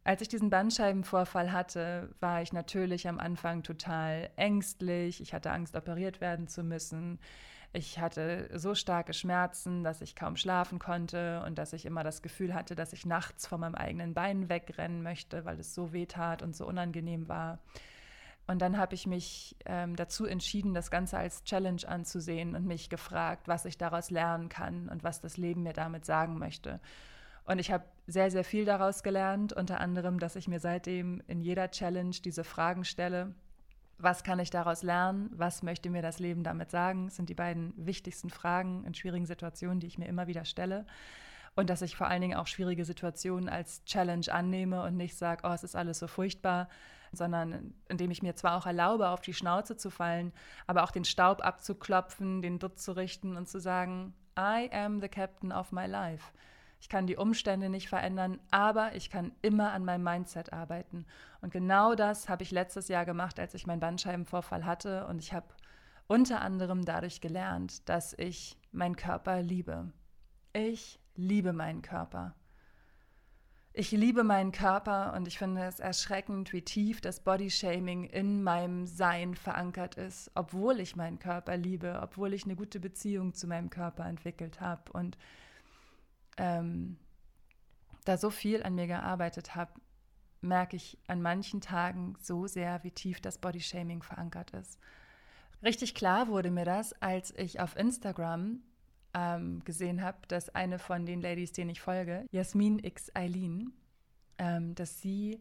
Als 0.04 0.20
ich 0.20 0.28
diesen 0.28 0.50
Bandscheibenvorfall 0.50 1.50
hatte, 1.52 2.14
war 2.20 2.42
ich 2.42 2.52
natürlich 2.52 3.08
am 3.08 3.18
Anfang 3.18 3.62
total 3.62 4.30
ängstlich. 4.36 5.20
Ich 5.22 5.32
hatte 5.32 5.50
Angst, 5.50 5.76
operiert 5.76 6.20
werden 6.20 6.46
zu 6.46 6.62
müssen. 6.62 7.18
Ich 7.72 7.98
hatte 7.98 8.50
so 8.54 8.74
starke 8.74 9.14
Schmerzen, 9.14 9.82
dass 9.82 10.02
ich 10.02 10.14
kaum 10.14 10.36
schlafen 10.36 10.78
konnte 10.78 11.42
und 11.44 11.58
dass 11.58 11.72
ich 11.72 11.86
immer 11.86 12.04
das 12.04 12.22
Gefühl 12.22 12.54
hatte, 12.54 12.76
dass 12.76 12.92
ich 12.92 13.06
nachts 13.06 13.46
von 13.46 13.60
meinem 13.60 13.74
eigenen 13.74 14.14
Bein 14.14 14.48
wegrennen 14.48 15.02
möchte, 15.02 15.44
weil 15.44 15.58
es 15.58 15.74
so 15.74 15.92
weh 15.92 16.06
tat 16.06 16.42
und 16.42 16.54
so 16.54 16.66
unangenehm 16.66 17.26
war. 17.26 17.58
Und 18.46 18.60
dann 18.60 18.76
habe 18.76 18.94
ich 18.94 19.06
mich 19.06 19.56
ähm, 19.64 19.96
dazu 19.96 20.26
entschieden, 20.26 20.74
das 20.74 20.90
Ganze 20.90 21.16
als 21.16 21.44
Challenge 21.44 21.80
anzusehen 21.86 22.54
und 22.54 22.66
mich 22.66 22.90
gefragt, 22.90 23.48
was 23.48 23.64
ich 23.64 23.78
daraus 23.78 24.10
lernen 24.10 24.50
kann 24.50 24.88
und 24.90 25.02
was 25.02 25.20
das 25.20 25.38
Leben 25.38 25.62
mir 25.62 25.72
damit 25.72 26.04
sagen 26.04 26.38
möchte. 26.38 26.80
Und 27.46 27.58
ich 27.58 27.70
habe 27.70 27.84
sehr, 28.06 28.30
sehr 28.30 28.44
viel 28.44 28.64
daraus 28.64 29.02
gelernt, 29.02 29.52
unter 29.52 29.80
anderem, 29.80 30.18
dass 30.18 30.36
ich 30.36 30.48
mir 30.48 30.60
seitdem 30.60 31.22
in 31.26 31.40
jeder 31.40 31.70
Challenge 31.70 32.14
diese 32.24 32.44
Fragen 32.44 32.84
stelle. 32.84 33.34
Was 33.96 34.24
kann 34.24 34.38
ich 34.38 34.50
daraus 34.50 34.82
lernen? 34.82 35.30
Was 35.32 35.62
möchte 35.62 35.88
mir 35.88 36.02
das 36.02 36.18
Leben 36.18 36.42
damit 36.42 36.70
sagen? 36.70 37.06
Das 37.06 37.16
sind 37.16 37.28
die 37.28 37.34
beiden 37.34 37.72
wichtigsten 37.76 38.28
Fragen 38.28 38.84
in 38.84 38.94
schwierigen 38.94 39.26
Situationen, 39.26 39.80
die 39.80 39.86
ich 39.86 39.98
mir 39.98 40.08
immer 40.08 40.26
wieder 40.26 40.44
stelle. 40.44 40.84
Und 41.56 41.70
dass 41.70 41.82
ich 41.82 41.96
vor 41.96 42.08
allen 42.08 42.22
Dingen 42.22 42.36
auch 42.36 42.46
schwierige 42.46 42.84
Situationen 42.84 43.48
als 43.48 43.84
Challenge 43.84 44.26
annehme 44.30 44.82
und 44.82 44.96
nicht 44.96 45.16
sage, 45.16 45.42
oh, 45.44 45.52
es 45.52 45.62
ist 45.62 45.76
alles 45.76 46.00
so 46.00 46.08
furchtbar, 46.08 46.68
sondern 47.12 47.74
indem 47.88 48.10
ich 48.10 48.22
mir 48.22 48.34
zwar 48.34 48.56
auch 48.56 48.66
erlaube, 48.66 49.08
auf 49.08 49.20
die 49.20 49.34
Schnauze 49.34 49.76
zu 49.76 49.90
fallen, 49.90 50.32
aber 50.66 50.82
auch 50.82 50.90
den 50.90 51.04
Staub 51.04 51.44
abzuklopfen, 51.44 52.42
den 52.42 52.58
Dutt 52.58 52.80
zu 52.80 52.92
richten 52.92 53.36
und 53.36 53.48
zu 53.48 53.60
sagen, 53.60 54.14
I 54.36 54.68
am 54.72 55.00
the 55.00 55.08
captain 55.08 55.52
of 55.52 55.70
my 55.70 55.86
life. 55.86 56.32
Ich 56.80 56.88
kann 56.88 57.06
die 57.06 57.16
Umstände 57.16 57.70
nicht 57.70 57.88
verändern, 57.88 58.40
aber 58.50 58.94
ich 58.94 59.08
kann 59.08 59.32
immer 59.40 59.72
an 59.72 59.84
meinem 59.84 60.02
Mindset 60.02 60.52
arbeiten. 60.52 61.06
Und 61.40 61.50
genau 61.50 61.94
das 61.94 62.28
habe 62.28 62.42
ich 62.42 62.50
letztes 62.50 62.88
Jahr 62.88 63.06
gemacht, 63.06 63.40
als 63.40 63.54
ich 63.54 63.66
meinen 63.66 63.80
Bandscheibenvorfall 63.80 64.66
hatte. 64.66 65.06
Und 65.06 65.18
ich 65.18 65.32
habe 65.32 65.46
unter 66.08 66.42
anderem 66.42 66.84
dadurch 66.84 67.22
gelernt, 67.22 67.88
dass 67.88 68.12
ich 68.12 68.58
meinen 68.70 68.96
Körper 68.96 69.40
liebe. 69.40 69.92
Ich 70.52 71.00
liebe 71.16 71.52
meinen 71.52 71.82
Körper. 71.82 72.34
Ich 73.76 73.90
liebe 73.90 74.22
meinen 74.22 74.52
Körper 74.52 75.14
und 75.14 75.26
ich 75.26 75.36
finde 75.36 75.64
es 75.64 75.80
erschreckend, 75.80 76.52
wie 76.52 76.62
tief 76.62 77.00
das 77.00 77.18
Bodyshaming 77.18 78.04
in 78.04 78.44
meinem 78.44 78.86
Sein 78.86 79.34
verankert 79.34 79.96
ist, 79.96 80.30
obwohl 80.36 80.78
ich 80.78 80.94
meinen 80.94 81.18
Körper 81.18 81.56
liebe, 81.56 81.98
obwohl 82.00 82.34
ich 82.34 82.44
eine 82.44 82.54
gute 82.54 82.78
Beziehung 82.78 83.34
zu 83.34 83.48
meinem 83.48 83.70
Körper 83.70 84.06
entwickelt 84.06 84.60
habe 84.60 84.92
und 84.92 85.18
ähm, 86.36 86.98
da 88.04 88.16
so 88.16 88.30
viel 88.30 88.62
an 88.62 88.76
mir 88.76 88.86
gearbeitet 88.86 89.56
habe, 89.56 89.72
merke 90.40 90.76
ich 90.76 90.96
an 91.08 91.20
manchen 91.20 91.60
Tagen 91.60 92.14
so 92.20 92.46
sehr, 92.46 92.84
wie 92.84 92.92
tief 92.92 93.20
das 93.20 93.38
Bodyshaming 93.38 94.02
verankert 94.02 94.52
ist. 94.52 94.78
Richtig 95.64 95.96
klar 95.96 96.28
wurde 96.28 96.52
mir 96.52 96.64
das, 96.64 96.92
als 97.02 97.36
ich 97.36 97.58
auf 97.58 97.76
Instagram 97.76 98.60
ähm, 99.14 99.62
gesehen 99.64 100.02
habe, 100.02 100.18
dass 100.28 100.54
eine 100.54 100.78
von 100.78 101.06
den 101.06 101.20
Ladies, 101.20 101.52
denen 101.52 101.70
ich 101.70 101.80
folge, 101.80 102.26
Jasmin 102.32 102.78
X 102.82 103.10
Eileen, 103.14 103.72
ähm, 104.38 104.74
dass 104.74 105.00
sie 105.00 105.40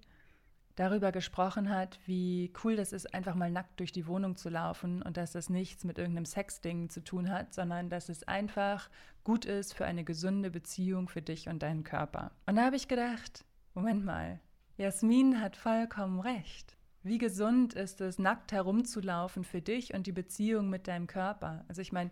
darüber 0.76 1.12
gesprochen 1.12 1.70
hat, 1.70 2.00
wie 2.06 2.52
cool 2.64 2.76
das 2.76 2.94
ist, 2.94 3.14
einfach 3.14 3.36
mal 3.36 3.52
nackt 3.52 3.80
durch 3.80 3.92
die 3.92 4.08
Wohnung 4.08 4.36
zu 4.36 4.50
laufen 4.50 5.02
und 5.02 5.18
dass 5.18 5.34
das 5.34 5.50
nichts 5.50 5.84
mit 5.84 5.98
irgendeinem 5.98 6.26
Sexding 6.26 6.90
zu 6.90 7.04
tun 7.04 7.30
hat, 7.30 7.54
sondern 7.54 7.90
dass 7.90 8.10
es 8.10 8.28
einfach 8.28 8.90
gut 9.24 9.46
ist 9.46 9.74
für 9.74 9.86
eine 9.86 10.04
gesunde 10.04 10.50
Beziehung 10.50 11.10
für 11.10 11.22
dich 11.22 11.48
und 11.48 11.62
deinen 11.62 11.84
Körper. 11.84 12.32
Und 12.48 12.56
da 12.56 12.66
habe 12.66 12.76
ich 12.76 12.88
gedacht, 12.88 13.46
Moment 13.76 14.04
mal, 14.04 14.40
Jasmin 14.78 15.40
hat 15.40 15.56
vollkommen 15.56 16.20
recht. 16.20 16.78
Wie 17.04 17.18
gesund 17.18 17.74
ist 17.74 18.02
es, 18.02 18.18
nackt 18.18 18.52
herumzulaufen 18.52 19.44
für 19.44 19.62
dich 19.62 19.94
und 19.94 20.08
die 20.08 20.12
Beziehung 20.12 20.70
mit 20.70 20.88
deinem 20.88 21.06
Körper? 21.06 21.66
Also 21.68 21.82
ich 21.82 21.92
meine, 21.92 22.12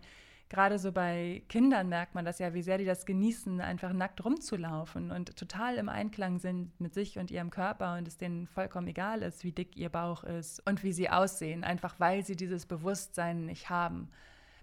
gerade 0.51 0.79
so 0.79 0.91
bei 0.91 1.43
Kindern 1.48 1.88
merkt 1.88 2.13
man 2.13 2.25
das 2.25 2.38
ja, 2.38 2.53
wie 2.53 2.62
sehr 2.62 2.77
die 2.77 2.84
das 2.84 3.05
genießen, 3.05 3.62
einfach 3.62 3.93
nackt 3.93 4.24
rumzulaufen 4.25 5.10
und 5.10 5.38
total 5.38 5.77
im 5.77 5.88
Einklang 5.88 6.39
sind 6.39 6.77
mit 6.77 6.93
sich 6.93 7.17
und 7.17 7.31
ihrem 7.31 7.51
Körper 7.51 7.96
und 7.98 8.05
es 8.05 8.17
denen 8.17 8.48
vollkommen 8.48 8.88
egal 8.88 9.22
ist, 9.22 9.46
wie 9.46 9.53
dick 9.53 9.77
ihr 9.77 9.88
Bauch 9.88 10.25
ist 10.25 10.62
und 10.67 10.84
wie 10.84 10.91
sie 10.91 11.10
aussehen, 11.10 11.63
einfach 11.63 12.01
weil 12.01 12.25
sie 12.25 12.36
dieses 12.36 12.65
Bewusstsein 12.65 13.46
nicht 13.46 13.70
haben. 13.70 14.12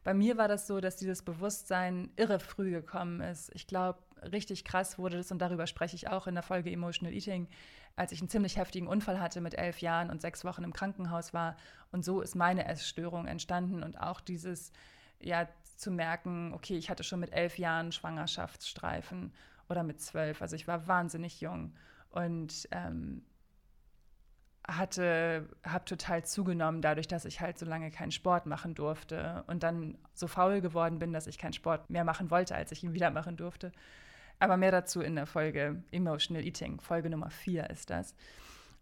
Bei 0.04 0.12
mir 0.12 0.36
war 0.36 0.46
das 0.46 0.66
so, 0.66 0.78
dass 0.82 0.96
dieses 0.96 1.22
Bewusstsein 1.22 2.10
irre 2.16 2.38
früh 2.38 2.70
gekommen 2.70 3.22
ist. 3.22 3.50
Ich 3.54 3.66
glaube, 3.66 3.98
richtig 4.30 4.66
krass 4.66 4.98
wurde 4.98 5.16
das 5.16 5.32
und 5.32 5.38
darüber 5.38 5.66
spreche 5.66 5.96
ich 5.96 6.08
auch 6.10 6.26
in 6.26 6.34
der 6.34 6.42
Folge 6.42 6.70
Emotional 6.70 7.14
Eating, 7.14 7.48
als 7.96 8.12
ich 8.12 8.20
einen 8.20 8.28
ziemlich 8.28 8.58
heftigen 8.58 8.88
Unfall 8.88 9.20
hatte 9.20 9.40
mit 9.40 9.54
elf 9.54 9.80
Jahren 9.80 10.10
und 10.10 10.20
sechs 10.20 10.44
Wochen 10.44 10.64
im 10.64 10.74
Krankenhaus 10.74 11.32
war. 11.32 11.56
Und 11.92 12.04
so 12.04 12.20
ist 12.20 12.34
meine 12.34 12.66
Essstörung 12.66 13.26
entstanden 13.26 13.82
und 13.82 13.98
auch 13.98 14.20
dieses 14.20 14.70
ja 15.20 15.48
zu 15.78 15.90
merken, 15.90 16.52
okay, 16.54 16.76
ich 16.76 16.90
hatte 16.90 17.04
schon 17.04 17.20
mit 17.20 17.32
elf 17.32 17.58
Jahren 17.58 17.92
Schwangerschaftsstreifen 17.92 19.32
oder 19.68 19.82
mit 19.82 20.00
zwölf, 20.00 20.42
also 20.42 20.56
ich 20.56 20.66
war 20.66 20.88
wahnsinnig 20.88 21.40
jung 21.40 21.74
und 22.10 22.68
ähm, 22.72 23.22
hatte, 24.66 25.48
habe 25.64 25.84
total 25.86 26.24
zugenommen 26.24 26.82
dadurch, 26.82 27.08
dass 27.08 27.24
ich 27.24 27.40
halt 27.40 27.58
so 27.58 27.64
lange 27.64 27.90
keinen 27.90 28.10
Sport 28.10 28.46
machen 28.46 28.74
durfte 28.74 29.44
und 29.46 29.62
dann 29.62 29.96
so 30.12 30.26
faul 30.26 30.60
geworden 30.60 30.98
bin, 30.98 31.12
dass 31.12 31.26
ich 31.26 31.38
keinen 31.38 31.54
Sport 31.54 31.88
mehr 31.88 32.04
machen 32.04 32.30
wollte, 32.30 32.54
als 32.54 32.70
ich 32.72 32.84
ihn 32.84 32.92
wieder 32.92 33.10
machen 33.10 33.36
durfte. 33.36 33.72
Aber 34.40 34.56
mehr 34.56 34.70
dazu 34.70 35.00
in 35.00 35.16
der 35.16 35.26
Folge 35.26 35.82
Emotional 35.90 36.44
Eating, 36.44 36.80
Folge 36.80 37.08
Nummer 37.08 37.30
vier 37.30 37.70
ist 37.70 37.90
das. 37.90 38.14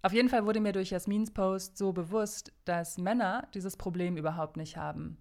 Auf 0.03 0.12
jeden 0.12 0.29
Fall 0.29 0.45
wurde 0.45 0.61
mir 0.61 0.73
durch 0.73 0.91
Jasmins 0.91 1.33
Post 1.33 1.79
so 1.79 1.93
bewusst, 1.93 2.53
dass 2.65 2.99
Männer 2.99 3.49
dieses 3.55 3.76
Problem 3.76 4.17
überhaupt 4.17 4.57
nicht 4.57 4.76
haben. 4.76 5.19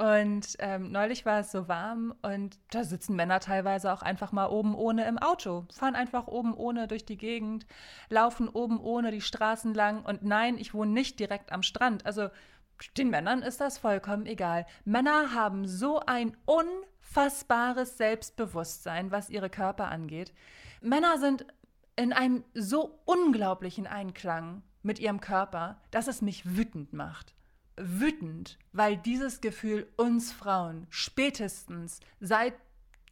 Und 0.00 0.56
ähm, 0.60 0.92
neulich 0.92 1.26
war 1.26 1.40
es 1.40 1.52
so 1.52 1.68
warm 1.68 2.14
und 2.22 2.58
da 2.70 2.84
sitzen 2.84 3.16
Männer 3.16 3.38
teilweise 3.38 3.92
auch 3.92 4.00
einfach 4.00 4.32
mal 4.32 4.46
oben 4.46 4.74
ohne 4.74 5.06
im 5.06 5.18
Auto, 5.18 5.66
fahren 5.70 5.94
einfach 5.94 6.26
oben 6.26 6.54
ohne 6.54 6.88
durch 6.88 7.04
die 7.04 7.18
Gegend, 7.18 7.66
laufen 8.08 8.48
oben 8.48 8.80
ohne 8.80 9.10
die 9.10 9.20
Straßen 9.20 9.74
lang. 9.74 10.02
Und 10.02 10.24
nein, 10.24 10.56
ich 10.56 10.72
wohne 10.72 10.90
nicht 10.92 11.20
direkt 11.20 11.52
am 11.52 11.62
Strand. 11.62 12.06
Also 12.06 12.30
den 12.96 13.10
Männern 13.10 13.42
ist 13.42 13.60
das 13.60 13.76
vollkommen 13.76 14.24
egal. 14.24 14.64
Männer 14.86 15.34
haben 15.34 15.68
so 15.68 16.00
ein 16.00 16.34
unfassbares 16.46 17.98
Selbstbewusstsein, 17.98 19.10
was 19.10 19.28
ihre 19.28 19.50
Körper 19.50 19.88
angeht. 19.88 20.32
Männer 20.80 21.18
sind 21.18 21.44
in 21.96 22.14
einem 22.14 22.42
so 22.54 23.02
unglaublichen 23.04 23.86
Einklang 23.86 24.62
mit 24.82 24.98
ihrem 24.98 25.20
Körper, 25.20 25.78
dass 25.90 26.08
es 26.08 26.22
mich 26.22 26.56
wütend 26.56 26.94
macht 26.94 27.34
wütend, 27.80 28.58
weil 28.72 28.96
dieses 28.96 29.40
Gefühl 29.40 29.88
uns 29.96 30.32
Frauen 30.32 30.86
spätestens 30.90 32.00
seit 32.20 32.54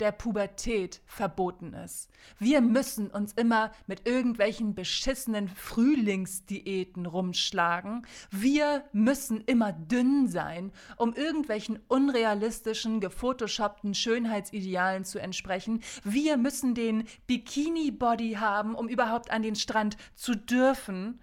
der 0.01 0.13
Pubertät 0.13 1.01
verboten 1.07 1.73
ist. 1.73 2.09
Wir 2.39 2.61
müssen 2.61 3.11
uns 3.11 3.33
immer 3.33 3.73
mit 3.87 4.07
irgendwelchen 4.07 4.75
beschissenen 4.75 5.49
Frühlingsdiäten 5.49 7.07
rumschlagen. 7.07 8.07
Wir 8.31 8.85
müssen 8.93 9.41
immer 9.43 9.73
dünn 9.73 10.29
sein, 10.29 10.73
um 10.97 11.15
irgendwelchen 11.15 11.81
unrealistischen, 11.89 13.01
gefotoshoppten 13.01 13.95
Schönheitsidealen 13.95 15.05
zu 15.05 15.19
entsprechen. 15.19 15.83
Wir 16.05 16.37
müssen 16.37 16.75
den 16.75 17.05
Bikini-Body 17.27 18.35
haben, 18.35 18.75
um 18.75 18.89
überhaupt 18.89 19.31
an 19.31 19.43
den 19.43 19.57
Strand 19.57 19.97
zu 20.15 20.37
dürfen. 20.37 21.21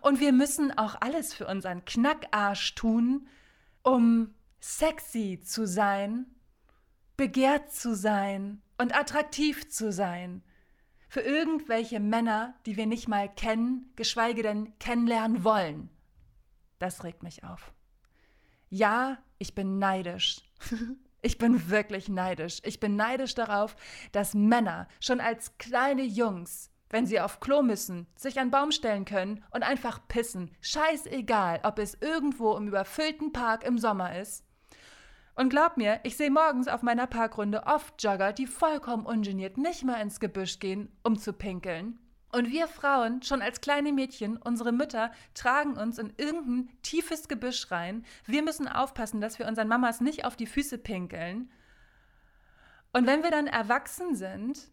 Und 0.00 0.20
wir 0.20 0.32
müssen 0.32 0.76
auch 0.76 0.96
alles 1.00 1.34
für 1.34 1.46
unseren 1.46 1.84
Knackarsch 1.84 2.74
tun, 2.74 3.28
um 3.82 4.34
sexy 4.60 5.40
zu 5.42 5.66
sein, 5.66 6.26
begehrt 7.16 7.72
zu 7.72 7.94
sein 7.94 8.62
und 8.78 8.94
attraktiv 8.96 9.68
zu 9.68 9.92
sein. 9.92 10.42
Für 11.08 11.20
irgendwelche 11.20 12.00
Männer, 12.00 12.54
die 12.66 12.76
wir 12.76 12.86
nicht 12.86 13.08
mal 13.08 13.32
kennen, 13.32 13.92
geschweige 13.96 14.42
denn 14.42 14.78
kennenlernen 14.78 15.44
wollen. 15.44 15.88
Das 16.78 17.04
regt 17.04 17.22
mich 17.22 17.44
auf. 17.44 17.72
Ja, 18.68 19.18
ich 19.38 19.54
bin 19.54 19.78
neidisch. 19.78 20.42
Ich 21.22 21.38
bin 21.38 21.70
wirklich 21.70 22.08
neidisch. 22.08 22.60
Ich 22.62 22.78
bin 22.78 22.94
neidisch 22.94 23.34
darauf, 23.34 23.74
dass 24.12 24.34
Männer 24.34 24.86
schon 25.00 25.18
als 25.18 25.58
kleine 25.58 26.04
Jungs, 26.04 26.70
wenn 26.90 27.06
sie 27.06 27.20
auf 27.20 27.40
Klo 27.40 27.62
müssen, 27.62 28.06
sich 28.16 28.38
an 28.38 28.50
Baum 28.50 28.70
stellen 28.70 29.04
können 29.04 29.44
und 29.50 29.62
einfach 29.62 30.06
pissen. 30.08 30.50
Scheißegal, 30.60 31.60
ob 31.64 31.78
es 31.78 31.98
irgendwo 32.00 32.56
im 32.56 32.68
überfüllten 32.68 33.32
Park 33.32 33.64
im 33.64 33.78
Sommer 33.78 34.18
ist. 34.18 34.44
Und 35.34 35.50
glaub 35.50 35.76
mir, 35.76 36.00
ich 36.02 36.16
sehe 36.16 36.30
morgens 36.30 36.66
auf 36.66 36.82
meiner 36.82 37.06
Parkrunde 37.06 37.64
oft 37.66 38.02
Jogger, 38.02 38.32
die 38.32 38.46
vollkommen 38.46 39.04
ungeniert 39.04 39.58
nicht 39.58 39.84
mal 39.84 40.00
ins 40.00 40.18
Gebüsch 40.18 40.58
gehen, 40.60 40.90
um 41.02 41.18
zu 41.18 41.34
pinkeln. 41.34 41.98
Und 42.32 42.50
wir 42.50 42.68
Frauen, 42.68 43.22
schon 43.22 43.42
als 43.42 43.60
kleine 43.60 43.92
Mädchen, 43.92 44.36
unsere 44.36 44.72
Mütter, 44.72 45.10
tragen 45.34 45.76
uns 45.76 45.98
in 45.98 46.12
irgendein 46.16 46.70
tiefes 46.82 47.28
Gebüsch 47.28 47.70
rein. 47.70 48.04
Wir 48.24 48.42
müssen 48.42 48.66
aufpassen, 48.66 49.20
dass 49.20 49.38
wir 49.38 49.46
unseren 49.46 49.68
Mamas 49.68 50.00
nicht 50.00 50.24
auf 50.24 50.36
die 50.36 50.46
Füße 50.46 50.78
pinkeln. 50.78 51.50
Und 52.92 53.06
wenn 53.06 53.22
wir 53.22 53.30
dann 53.30 53.46
erwachsen 53.46 54.16
sind, 54.16 54.70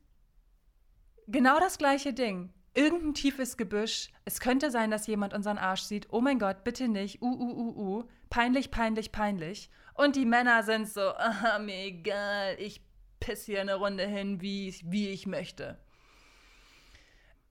genau 1.27 1.59
das 1.59 1.77
gleiche 1.77 2.13
Ding. 2.13 2.53
Irgendein 2.73 3.13
tiefes 3.13 3.57
Gebüsch. 3.57 4.09
Es 4.25 4.39
könnte 4.39 4.71
sein, 4.71 4.89
dass 4.89 5.07
jemand 5.07 5.33
unseren 5.33 5.57
Arsch 5.57 5.83
sieht. 5.83 6.07
Oh 6.11 6.21
mein 6.21 6.39
Gott, 6.39 6.63
bitte 6.63 6.87
nicht. 6.87 7.21
Uh, 7.21 7.27
uh, 7.27 7.51
uh, 7.51 7.99
uh. 7.99 8.03
Peinlich, 8.29 8.71
peinlich, 8.71 9.11
peinlich. 9.11 9.69
Und 9.93 10.15
die 10.15 10.25
Männer 10.25 10.63
sind 10.63 10.89
so, 10.89 11.01
aha, 11.17 11.59
mir 11.59 11.85
egal, 11.85 12.55
ich 12.59 12.83
piss 13.19 13.45
hier 13.45 13.61
eine 13.61 13.75
Runde 13.75 14.05
hin, 14.05 14.41
wie, 14.41 14.75
wie 14.85 15.09
ich 15.09 15.27
möchte. 15.27 15.79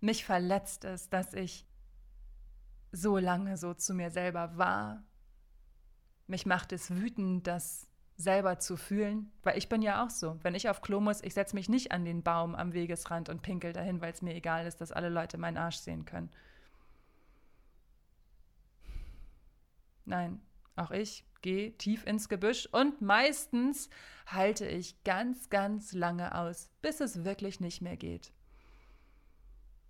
Mich 0.01 0.25
verletzt 0.25 0.85
es, 0.85 1.09
dass 1.09 1.33
ich 1.33 1.67
so 2.91 3.17
lange 3.17 3.57
so 3.57 3.75
zu 3.75 3.95
mir 3.95 4.11
selber 4.11 4.59
war. 4.59 5.05
Mich 6.27 6.47
macht 6.47 6.73
es 6.73 6.91
wütend, 6.91 7.47
das 7.47 7.89
selber 8.23 8.59
zu 8.59 8.77
fühlen, 8.77 9.31
weil 9.43 9.59
ich 9.59 9.69
bin 9.69 9.83
ja 9.83 10.05
auch 10.05 10.11
so. 10.11 10.39
Wenn 10.43 10.55
ich 10.55 10.69
auf 10.69 10.81
Klo 10.81 11.01
muss, 11.01 11.23
ich 11.23 11.35
setze 11.35 11.55
mich 11.55 11.69
nicht 11.69 11.93
an 11.93 12.05
den 12.05 12.23
Baum 12.23 12.55
am 12.55 12.73
Wegesrand 12.73 13.29
und 13.29 13.43
pinkel 13.43 13.73
dahin, 13.73 14.01
weil 14.01 14.13
es 14.13 14.23
mir 14.23 14.35
egal 14.35 14.67
ist, 14.67 14.81
dass 14.81 14.93
alle 14.93 15.09
Leute 15.09 15.39
meinen 15.39 15.57
Arsch 15.57 15.77
sehen 15.77 16.05
können. 16.05 16.31
Nein, 20.05 20.41
auch 20.77 20.91
ich 20.91 21.25
gehe 21.43 21.77
tief 21.77 22.07
ins 22.07 22.29
Gebüsch 22.29 22.67
und 22.67 23.03
meistens 23.03 23.91
halte 24.27 24.67
ich 24.67 25.03
ganz, 25.05 25.51
ganz 25.51 25.93
lange 25.93 26.35
aus, 26.35 26.71
bis 26.81 27.01
es 27.01 27.25
wirklich 27.25 27.61
nicht 27.61 27.83
mehr 27.83 27.97
geht. 27.97 28.33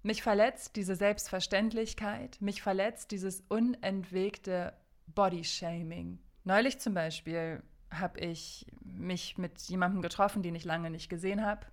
Mich 0.03 0.23
verletzt 0.23 0.75
diese 0.77 0.97
Selbstverständlichkeit, 0.97 2.41
mich 2.41 2.61
verletzt 2.61 3.12
dieses 3.12 3.43
unentwegte 3.49 4.73
Bodyshaming. 5.07 6.19
Neulich 6.45 6.81
zum 6.81 6.95
Beispiel 6.95 7.62
habe 7.93 8.21
ich 8.21 8.67
mich 8.83 9.39
mit 9.39 9.61
jemandem 9.63 10.03
getroffen, 10.03 10.43
den 10.43 10.55
ich 10.55 10.65
lange 10.65 10.91
nicht 10.91 11.09
gesehen 11.09 11.45
habe. 11.45 11.67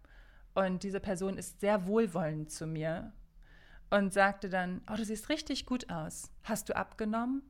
Und 0.53 0.83
diese 0.83 0.99
Person 0.99 1.37
ist 1.37 1.59
sehr 1.61 1.87
wohlwollend 1.87 2.51
zu 2.51 2.67
mir 2.67 3.13
und 3.89 4.13
sagte 4.13 4.49
dann, 4.49 4.81
oh, 4.91 4.95
du 4.95 5.05
siehst 5.05 5.29
richtig 5.29 5.65
gut 5.65 5.89
aus. 5.89 6.31
Hast 6.43 6.69
du 6.69 6.75
abgenommen? 6.75 7.43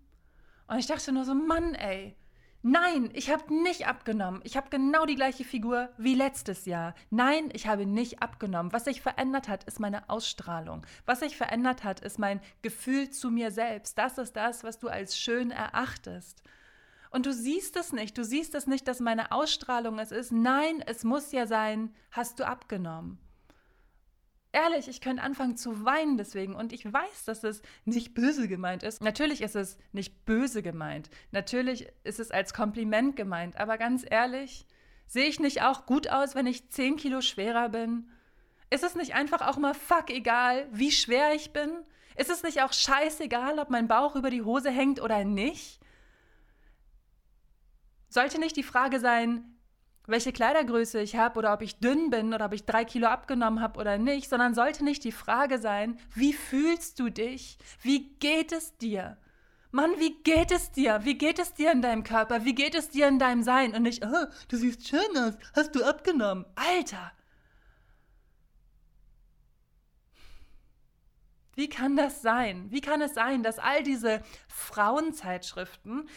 Und 0.68 0.78
ich 0.78 0.88
dachte 0.88 1.12
nur 1.12 1.26
so, 1.26 1.34
Mann, 1.34 1.76
ey, 1.76 2.16
Nein, 2.62 3.10
ich 3.14 3.32
habe 3.32 3.54
nicht 3.54 3.88
abgenommen. 3.88 4.42
Ich 4.44 4.58
habe 4.58 4.70
genau 4.70 5.06
die 5.06 5.16
gleiche 5.16 5.46
Figur 5.46 5.90
wie 5.98 6.14
letztes 6.14 6.66
Jahr. 6.66 6.94
Nein, 7.10 7.50
ich 7.54 7.68
habe 7.68 7.86
nicht 7.86 8.22
abgenommen. 8.22 8.74
Was 8.74 8.84
sich 8.84 9.02
verändert 9.02 9.48
hat, 9.48 9.64
ist 9.64 9.80
meine 9.80 10.10
Ausstrahlung. 10.10 10.86
Was 11.06 11.22
sich 11.22 11.38
verändert 11.38 11.86
hat, 11.86 12.02
ist 12.02 12.20
mein 12.20 12.42
Gefühl 12.62 13.12
zu 13.12 13.32
mir 13.32 13.52
selbst. 13.52 13.98
Das 13.98 14.18
ist 14.18 14.36
das, 14.36 14.66
was 14.66 14.78
du 14.78 14.90
als 14.90 15.18
schön 15.18 15.52
erachtest. 15.52 16.44
Und 17.10 17.26
du 17.26 17.34
siehst 17.34 17.76
es 17.76 17.92
nicht. 17.92 18.18
Du 18.18 18.24
siehst 18.24 18.54
es 18.56 18.68
nicht, 18.68 18.88
dass 18.88 19.00
meine 19.00 19.32
Ausstrahlung 19.32 20.00
es 20.00 20.12
ist. 20.12 20.32
Nein, 20.32 20.84
es 20.86 21.04
muss 21.04 21.32
ja 21.32 21.48
sein, 21.48 21.94
hast 22.12 22.40
du 22.40 22.48
abgenommen. 22.48 23.20
Ehrlich, 24.52 24.88
ich 24.88 25.00
könnte 25.00 25.22
anfangen 25.22 25.58
zu 25.58 25.86
weinen 25.86 26.18
deswegen. 26.18 26.56
Und 26.56 26.74
ich 26.74 26.92
weiß, 26.92 27.26
dass 27.26 27.44
es 27.44 27.62
nicht 27.86 28.14
böse 28.14 28.48
gemeint 28.48 28.84
ist. 28.84 29.02
Natürlich 29.02 29.42
ist 29.42 29.56
es 29.56 29.78
nicht 29.92 30.26
böse 30.26 30.64
gemeint. 30.64 31.10
Natürlich 31.32 31.88
ist 32.04 32.20
es 32.20 32.32
als 32.32 32.54
Kompliment 32.54 33.16
gemeint. 33.16 33.60
Aber 33.60 33.78
ganz 33.78 34.06
ehrlich, 34.10 34.66
sehe 35.08 35.28
ich 35.28 35.40
nicht 35.40 35.62
auch 35.62 35.86
gut 35.86 36.10
aus, 36.10 36.36
wenn 36.36 36.48
ich 36.48 36.70
10 36.70 36.98
Kilo 36.98 37.22
schwerer 37.22 37.70
bin? 37.70 38.10
Ist 38.72 38.84
es 38.84 38.96
nicht 38.96 39.16
einfach 39.16 39.48
auch 39.48 39.58
mal 39.58 39.74
fuck 39.74 40.12
egal, 40.12 40.68
wie 40.72 40.92
schwer 40.92 41.34
ich 41.34 41.52
bin? 41.52 41.72
Ist 42.16 42.30
es 42.30 42.44
nicht 42.44 42.62
auch 42.62 42.74
scheißegal, 42.74 43.58
ob 43.60 43.70
mein 43.70 43.88
Bauch 43.88 44.16
über 44.16 44.30
die 44.30 44.44
Hose 44.44 44.70
hängt 44.70 45.02
oder 45.02 45.24
nicht? 45.24 45.80
Sollte 48.10 48.40
nicht 48.40 48.56
die 48.56 48.64
Frage 48.64 49.00
sein, 49.00 49.56
welche 50.08 50.34
Kleidergröße 50.34 51.00
ich 51.00 51.16
habe 51.16 51.38
oder 51.38 51.54
ob 51.54 51.62
ich 51.62 51.80
dünn 51.80 52.10
bin 52.10 52.34
oder 52.34 52.46
ob 52.46 52.54
ich 52.54 52.66
drei 52.66 52.84
Kilo 52.84 53.08
abgenommen 53.08 53.62
habe 53.62 53.80
oder 53.80 53.98
nicht, 53.98 54.30
sondern 54.30 54.56
sollte 54.56 54.84
nicht 54.84 55.04
die 55.04 55.12
Frage 55.12 55.60
sein, 55.60 56.00
wie 56.16 56.34
fühlst 56.34 57.00
du 57.00 57.10
dich? 57.10 57.60
Wie 57.82 58.10
geht 58.16 58.52
es 58.52 58.76
dir? 58.78 59.18
Mann, 59.72 59.92
wie 60.00 60.16
geht 60.24 60.52
es 60.52 60.72
dir? 60.72 61.02
Wie 61.04 61.16
geht 61.16 61.38
es 61.38 61.54
dir 61.54 61.72
in 61.72 61.84
deinem 61.84 62.04
Körper? 62.04 62.44
Wie 62.44 62.56
geht 62.56 62.74
es 62.74 62.90
dir 62.90 63.08
in 63.08 63.20
deinem 63.20 63.44
Sein? 63.44 63.76
Und 63.76 63.84
nicht, 63.84 64.04
oh, 64.04 64.26
du 64.48 64.58
siehst 64.58 64.88
schön 64.88 65.16
aus. 65.16 65.36
Hast 65.56 65.76
du 65.76 65.84
abgenommen? 65.84 66.46
Alter! 66.56 67.12
Wie 71.54 71.70
kann 71.70 71.96
das 71.96 72.22
sein? 72.24 72.72
Wie 72.72 72.82
kann 72.82 73.02
es 73.02 73.14
sein, 73.14 73.44
dass 73.44 73.60
all 73.60 73.84
diese 73.84 74.24
Frauenzeitschriften 74.48 76.10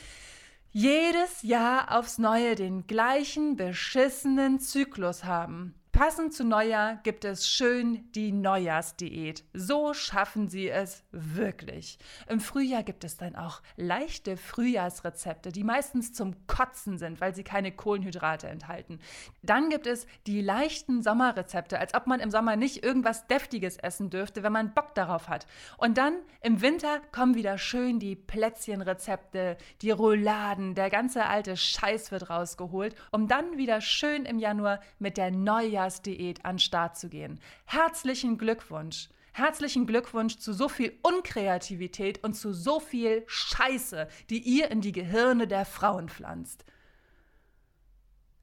jedes 0.72 1.42
Jahr 1.42 1.96
aufs 1.98 2.18
Neue 2.18 2.54
den 2.54 2.86
gleichen 2.86 3.56
beschissenen 3.56 4.58
Zyklus 4.58 5.24
haben. 5.24 5.74
Passend 5.92 6.32
zu 6.32 6.42
Neujahr 6.42 6.96
gibt 7.02 7.26
es 7.26 7.46
schön 7.46 8.10
die 8.12 8.32
Neujahrsdiät. 8.32 9.44
So 9.52 9.92
schaffen 9.92 10.48
sie 10.48 10.70
es 10.70 11.04
wirklich. 11.10 11.98
Im 12.30 12.40
Frühjahr 12.40 12.82
gibt 12.82 13.04
es 13.04 13.18
dann 13.18 13.36
auch 13.36 13.60
leichte 13.76 14.38
Frühjahrsrezepte, 14.38 15.52
die 15.52 15.64
meistens 15.64 16.14
zum 16.14 16.46
Kotzen 16.46 16.96
sind, 16.96 17.20
weil 17.20 17.34
sie 17.34 17.44
keine 17.44 17.72
Kohlenhydrate 17.72 18.48
enthalten. 18.48 19.00
Dann 19.42 19.68
gibt 19.68 19.86
es 19.86 20.06
die 20.26 20.40
leichten 20.40 21.02
Sommerrezepte, 21.02 21.78
als 21.78 21.92
ob 21.92 22.06
man 22.06 22.20
im 22.20 22.30
Sommer 22.30 22.56
nicht 22.56 22.82
irgendwas 22.82 23.26
Deftiges 23.26 23.76
essen 23.76 24.08
dürfte, 24.08 24.42
wenn 24.42 24.52
man 24.52 24.72
Bock 24.72 24.94
darauf 24.94 25.28
hat. 25.28 25.46
Und 25.76 25.98
dann 25.98 26.14
im 26.40 26.62
Winter 26.62 27.02
kommen 27.12 27.34
wieder 27.34 27.58
schön 27.58 27.98
die 27.98 28.16
Plätzchenrezepte, 28.16 29.58
die 29.82 29.90
Rouladen, 29.90 30.74
der 30.74 30.88
ganze 30.88 31.26
alte 31.26 31.54
Scheiß 31.58 32.10
wird 32.12 32.30
rausgeholt, 32.30 32.96
um 33.10 33.28
dann 33.28 33.58
wieder 33.58 33.82
schön 33.82 34.24
im 34.24 34.38
Januar 34.38 34.80
mit 34.98 35.18
der 35.18 35.30
Neujahr 35.30 35.81
Neujahrsdiät 35.82 36.44
an 36.44 36.58
Start 36.58 36.96
zu 36.96 37.08
gehen. 37.08 37.40
Herzlichen 37.64 38.38
Glückwunsch! 38.38 39.08
Herzlichen 39.34 39.86
Glückwunsch 39.86 40.36
zu 40.38 40.52
so 40.52 40.68
viel 40.68 40.92
Unkreativität 41.02 42.22
und 42.22 42.34
zu 42.34 42.52
so 42.52 42.80
viel 42.80 43.24
Scheiße, 43.26 44.06
die 44.28 44.40
ihr 44.40 44.70
in 44.70 44.82
die 44.82 44.92
Gehirne 44.92 45.46
der 45.48 45.64
Frauen 45.64 46.10
pflanzt. 46.10 46.66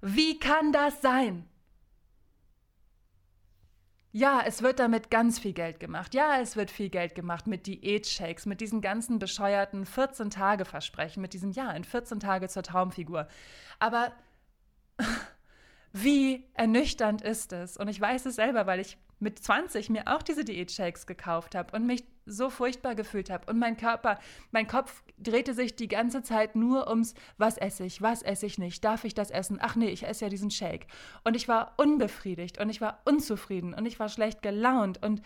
Wie 0.02 0.40
kann 0.40 0.72
das 0.72 1.00
sein? 1.02 1.48
Ja, 4.12 4.42
es 4.44 4.64
wird 4.64 4.80
damit 4.80 5.12
ganz 5.12 5.38
viel 5.38 5.54
Geld 5.54 5.80
gemacht. 5.80 6.16
Ja, 6.16 6.42
es 6.42 6.56
wird 6.56 6.72
viel 6.72 6.90
Geld 6.90 7.14
gemacht 7.14 7.46
mit 7.46 7.68
Diätshakes, 7.68 8.48
mit 8.48 8.60
diesen 8.60 8.82
ganzen 8.82 9.20
bescheuerten 9.20 9.86
14-Tage-Versprechen, 9.86 11.22
mit 11.22 11.34
diesem 11.34 11.52
Ja, 11.52 11.70
in 11.72 11.84
14 11.84 12.20
Tage 12.20 12.50
zur 12.50 12.64
Traumfigur. 12.64 13.28
Aber 13.78 14.12
wie 15.94 16.46
ernüchternd 16.54 17.22
ist 17.22 17.54
es? 17.54 17.78
Und 17.78 17.88
ich 17.88 18.00
weiß 18.00 18.26
es 18.26 18.36
selber, 18.36 18.68
weil 18.68 18.80
ich 18.80 18.98
mit 19.20 19.40
20 19.40 19.90
mir 19.90 20.04
auch 20.08 20.22
diese 20.22 20.46
Diätshakes 20.46 21.06
gekauft 21.06 21.56
habe 21.56 21.76
und 21.76 21.86
mich 21.86 22.04
so 22.26 22.50
furchtbar 22.50 22.96
gefühlt 22.96 23.30
habe. 23.30 23.52
Und 23.52 23.60
mein 23.60 23.76
Körper, 23.76 24.20
mein 24.52 24.68
Kopf 24.68 25.04
drehte 25.18 25.54
sich 25.54 25.76
die 25.76 25.88
ganze 25.88 26.22
Zeit 26.24 26.56
nur 26.56 26.90
ums, 26.90 27.16
was 27.38 27.58
esse 27.58 27.86
ich, 27.86 28.02
was 28.02 28.22
esse 28.22 28.46
ich 28.46 28.58
nicht, 28.58 28.84
darf 28.86 29.04
ich 29.04 29.14
das 29.14 29.32
essen? 29.32 29.58
Ach 29.62 29.76
nee, 29.76 29.90
ich 29.90 30.06
esse 30.06 30.26
ja 30.26 30.30
diesen 30.30 30.52
Shake. 30.52 30.88
Und 31.24 31.36
ich 31.36 31.48
war 31.48 31.74
unbefriedigt 31.78 32.60
und 32.60 32.70
ich 32.70 32.82
war 32.82 33.02
unzufrieden 33.06 33.74
und 33.74 33.86
ich 33.86 34.00
war 34.00 34.10
schlecht 34.10 34.42
gelaunt 34.42 35.04
und 35.04 35.22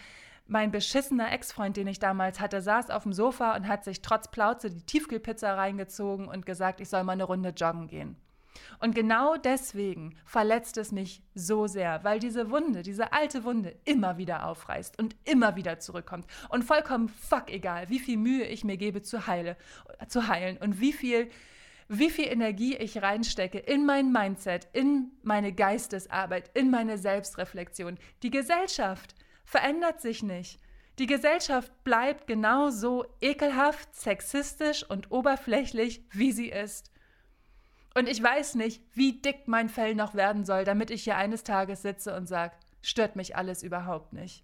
mein 0.46 0.72
beschissener 0.72 1.32
Ex-Freund, 1.32 1.78
den 1.78 1.88
ich 1.88 2.00
damals 2.00 2.42
hatte, 2.42 2.62
saß 2.62 2.90
auf 2.90 3.04
dem 3.04 3.14
Sofa 3.14 3.56
und 3.56 3.68
hat 3.68 3.86
sich 3.86 4.02
trotz 4.02 4.30
Plauze 4.30 4.70
die 4.70 4.86
Tiefkühlpizza 4.86 5.54
reingezogen 5.54 6.28
und 6.28 6.46
gesagt, 6.46 6.82
ich 6.82 6.90
soll 6.90 7.04
mal 7.06 7.14
eine 7.14 7.24
Runde 7.24 7.54
joggen 7.56 7.88
gehen. 7.88 8.18
Und 8.80 8.96
genau 8.96 9.36
deswegen 9.38 10.16
verletzt 10.26 10.78
es 10.78 10.92
mich 10.92 11.24
so 11.34 11.68
sehr, 11.68 12.04
weil 12.04 12.20
diese 12.20 12.50
Wunde, 12.50 12.82
diese 12.82 13.14
alte 13.14 13.44
Wunde 13.44 13.76
immer 13.86 14.18
wieder 14.18 14.48
aufreißt 14.48 15.00
und 15.00 15.16
immer 15.24 15.56
wieder 15.56 15.80
zurückkommt. 15.80 16.26
Und 16.50 16.64
vollkommen 16.64 17.10
fuck 17.10 17.50
egal, 17.50 17.90
wie 17.90 18.00
viel 18.00 18.18
Mühe 18.18 18.46
ich 18.46 18.64
mir 18.64 18.78
gebe 18.78 19.02
zu, 19.02 19.28
heile, 19.28 19.58
zu 20.08 20.28
heilen 20.28 20.58
und 20.58 20.80
wie 20.80 20.94
viel, 20.94 21.30
wie 21.88 22.10
viel 22.10 22.28
Energie 22.28 22.76
ich 22.76 23.02
reinstecke 23.02 23.60
in 23.60 23.86
mein 23.86 24.12
Mindset, 24.12 24.68
in 24.74 25.12
meine 25.24 25.54
Geistesarbeit, 25.54 26.52
in 26.54 26.70
meine 26.70 26.98
Selbstreflexion. 26.98 27.98
Die 28.22 28.32
Gesellschaft 28.32 29.16
verändert 29.46 30.02
sich 30.02 30.24
nicht. 30.24 30.60
Die 31.00 31.08
Gesellschaft 31.08 31.72
bleibt 31.84 32.28
genauso 32.28 33.06
ekelhaft, 33.20 33.96
sexistisch 33.96 34.88
und 34.88 35.12
oberflächlich, 35.12 36.06
wie 36.12 36.32
sie 36.32 36.50
ist. 36.50 36.93
Und 37.94 38.10
ich 38.10 38.22
weiß 38.22 38.56
nicht, 38.56 38.82
wie 38.94 39.22
dick 39.22 39.48
mein 39.48 39.70
Fell 39.70 39.96
noch 39.96 40.16
werden 40.16 40.46
soll, 40.46 40.66
damit 40.66 40.90
ich 40.90 41.04
hier 41.04 41.18
eines 41.18 41.44
Tages 41.44 41.82
sitze 41.82 42.16
und 42.16 42.28
sage, 42.28 42.54
stört 42.82 43.16
mich 43.16 43.36
alles 43.36 43.64
überhaupt 43.64 44.14
nicht. 44.14 44.44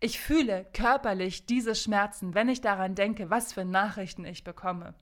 Ich 0.00 0.18
fühle 0.18 0.66
körperlich 0.74 1.46
diese 1.46 1.76
Schmerzen, 1.76 2.34
wenn 2.34 2.48
ich 2.48 2.60
daran 2.60 2.96
denke, 2.96 3.30
was 3.30 3.52
für 3.52 3.64
Nachrichten 3.64 4.24
ich 4.24 4.42
bekomme. 4.42 4.94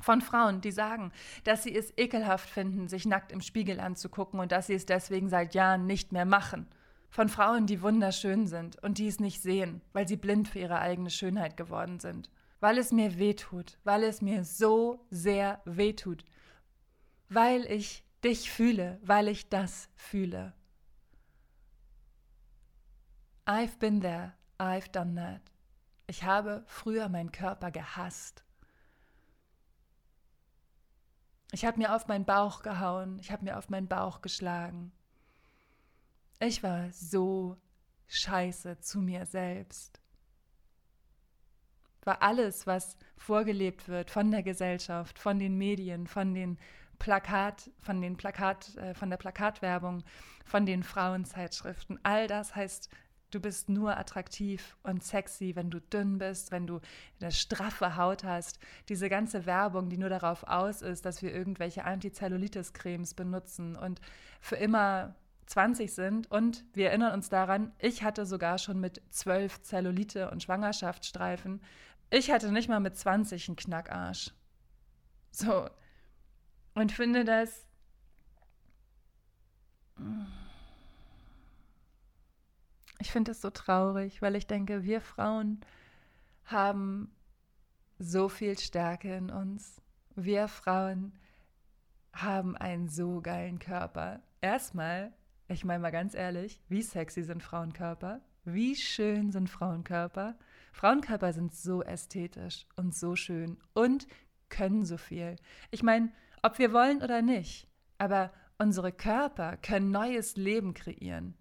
Von 0.00 0.20
Frauen, 0.20 0.60
die 0.60 0.70
sagen, 0.70 1.10
dass 1.42 1.64
sie 1.64 1.74
es 1.74 1.92
ekelhaft 1.96 2.48
finden, 2.48 2.86
sich 2.86 3.04
nackt 3.04 3.32
im 3.32 3.40
Spiegel 3.40 3.80
anzugucken 3.80 4.38
und 4.38 4.52
dass 4.52 4.68
sie 4.68 4.74
es 4.74 4.86
deswegen 4.86 5.28
seit 5.28 5.54
Jahren 5.54 5.86
nicht 5.86 6.12
mehr 6.12 6.24
machen. 6.24 6.68
Von 7.10 7.28
Frauen, 7.28 7.66
die 7.66 7.82
wunderschön 7.82 8.46
sind 8.46 8.80
und 8.82 8.98
die 8.98 9.08
es 9.08 9.18
nicht 9.18 9.42
sehen, 9.42 9.80
weil 9.92 10.06
sie 10.06 10.16
blind 10.16 10.46
für 10.46 10.60
ihre 10.60 10.78
eigene 10.78 11.10
Schönheit 11.10 11.56
geworden 11.56 11.98
sind. 11.98 12.30
Weil 12.60 12.78
es 12.78 12.92
mir 12.92 13.18
wehtut, 13.18 13.78
weil 13.82 14.04
es 14.04 14.22
mir 14.22 14.44
so 14.44 15.04
sehr 15.10 15.60
wehtut. 15.64 16.24
Weil 17.28 17.64
ich 17.66 18.04
dich 18.24 18.50
fühle, 18.50 18.98
weil 19.02 19.28
ich 19.28 19.48
das 19.48 19.88
fühle. 19.94 20.54
I've 23.46 23.78
been 23.78 24.00
there, 24.00 24.34
I've 24.58 24.90
done 24.90 25.14
that. 25.14 25.40
Ich 26.06 26.24
habe 26.24 26.64
früher 26.66 27.08
meinen 27.08 27.32
Körper 27.32 27.70
gehasst. 27.70 28.44
Ich 31.52 31.64
habe 31.64 31.78
mir 31.78 31.94
auf 31.94 32.08
meinen 32.08 32.26
Bauch 32.26 32.62
gehauen, 32.62 33.18
ich 33.20 33.30
habe 33.32 33.44
mir 33.44 33.56
auf 33.56 33.70
meinen 33.70 33.88
Bauch 33.88 34.20
geschlagen. 34.20 34.92
Ich 36.40 36.62
war 36.62 36.92
so 36.92 37.56
scheiße 38.06 38.80
zu 38.80 39.00
mir 39.00 39.26
selbst. 39.26 40.00
War 42.04 42.22
alles, 42.22 42.66
was 42.66 42.96
vorgelebt 43.16 43.88
wird 43.88 44.10
von 44.10 44.30
der 44.30 44.42
Gesellschaft, 44.42 45.18
von 45.18 45.38
den 45.38 45.56
Medien, 45.56 46.06
von 46.06 46.34
den 46.34 46.58
Plakat, 46.98 47.70
von 47.80 48.00
den 48.00 48.16
Plakat, 48.16 48.76
äh, 48.76 48.94
von 48.94 49.10
der 49.10 49.16
Plakatwerbung, 49.16 50.04
von 50.44 50.66
den 50.66 50.82
Frauenzeitschriften. 50.82 51.98
All 52.02 52.26
das 52.26 52.56
heißt 52.56 52.90
Du 53.30 53.40
bist 53.40 53.68
nur 53.68 53.98
attraktiv 53.98 54.78
und 54.82 55.04
sexy, 55.04 55.54
wenn 55.54 55.70
du 55.70 55.80
dünn 55.80 56.16
bist, 56.16 56.50
wenn 56.50 56.66
du 56.66 56.80
eine 57.20 57.30
straffe 57.30 57.96
Haut 57.96 58.24
hast. 58.24 58.58
Diese 58.88 59.10
ganze 59.10 59.44
Werbung, 59.44 59.90
die 59.90 59.98
nur 59.98 60.08
darauf 60.08 60.44
aus 60.44 60.80
ist, 60.80 61.04
dass 61.04 61.20
wir 61.20 61.34
irgendwelche 61.34 61.84
Antizellulitis-Cremes 61.84 63.12
benutzen 63.12 63.76
und 63.76 64.00
für 64.40 64.56
immer 64.56 65.14
20 65.44 65.92
sind. 65.92 66.30
Und 66.30 66.64
wir 66.72 66.88
erinnern 66.88 67.12
uns 67.12 67.28
daran, 67.28 67.72
ich 67.78 68.02
hatte 68.02 68.24
sogar 68.24 68.56
schon 68.56 68.80
mit 68.80 69.02
12 69.10 69.60
Zellulite 69.60 70.30
und 70.30 70.42
Schwangerschaftsstreifen. 70.42 71.60
Ich 72.08 72.30
hatte 72.30 72.50
nicht 72.50 72.70
mal 72.70 72.80
mit 72.80 72.96
20 72.96 73.48
einen 73.48 73.56
Knackarsch. 73.56 74.32
So. 75.32 75.68
Und 76.78 76.92
finde 76.92 77.24
das. 77.24 77.66
Ich 83.00 83.10
finde 83.10 83.32
es 83.32 83.40
so 83.40 83.50
traurig, 83.50 84.22
weil 84.22 84.36
ich 84.36 84.46
denke, 84.46 84.84
wir 84.84 85.00
Frauen 85.00 85.58
haben 86.44 87.10
so 87.98 88.28
viel 88.28 88.56
Stärke 88.56 89.12
in 89.12 89.28
uns. 89.28 89.82
Wir 90.14 90.46
Frauen 90.46 91.18
haben 92.12 92.56
einen 92.56 92.88
so 92.88 93.20
geilen 93.22 93.58
Körper. 93.58 94.22
Erstmal, 94.40 95.12
ich 95.48 95.64
meine 95.64 95.80
mal 95.80 95.90
ganz 95.90 96.14
ehrlich, 96.14 96.60
wie 96.68 96.82
sexy 96.82 97.24
sind 97.24 97.42
Frauenkörper? 97.42 98.20
Wie 98.44 98.76
schön 98.76 99.32
sind 99.32 99.50
Frauenkörper? 99.50 100.38
Frauenkörper 100.72 101.32
sind 101.32 101.56
so 101.56 101.82
ästhetisch 101.82 102.66
und 102.76 102.94
so 102.94 103.16
schön 103.16 103.58
und 103.74 104.06
können 104.48 104.84
so 104.84 104.96
viel. 104.96 105.34
Ich 105.72 105.82
meine, 105.82 106.12
ob 106.42 106.58
wir 106.58 106.72
wollen 106.72 107.02
oder 107.02 107.22
nicht, 107.22 107.68
aber 107.98 108.32
unsere 108.58 108.92
Körper 108.92 109.56
können 109.56 109.90
neues 109.90 110.36
Leben 110.36 110.74
kreieren. 110.74 111.36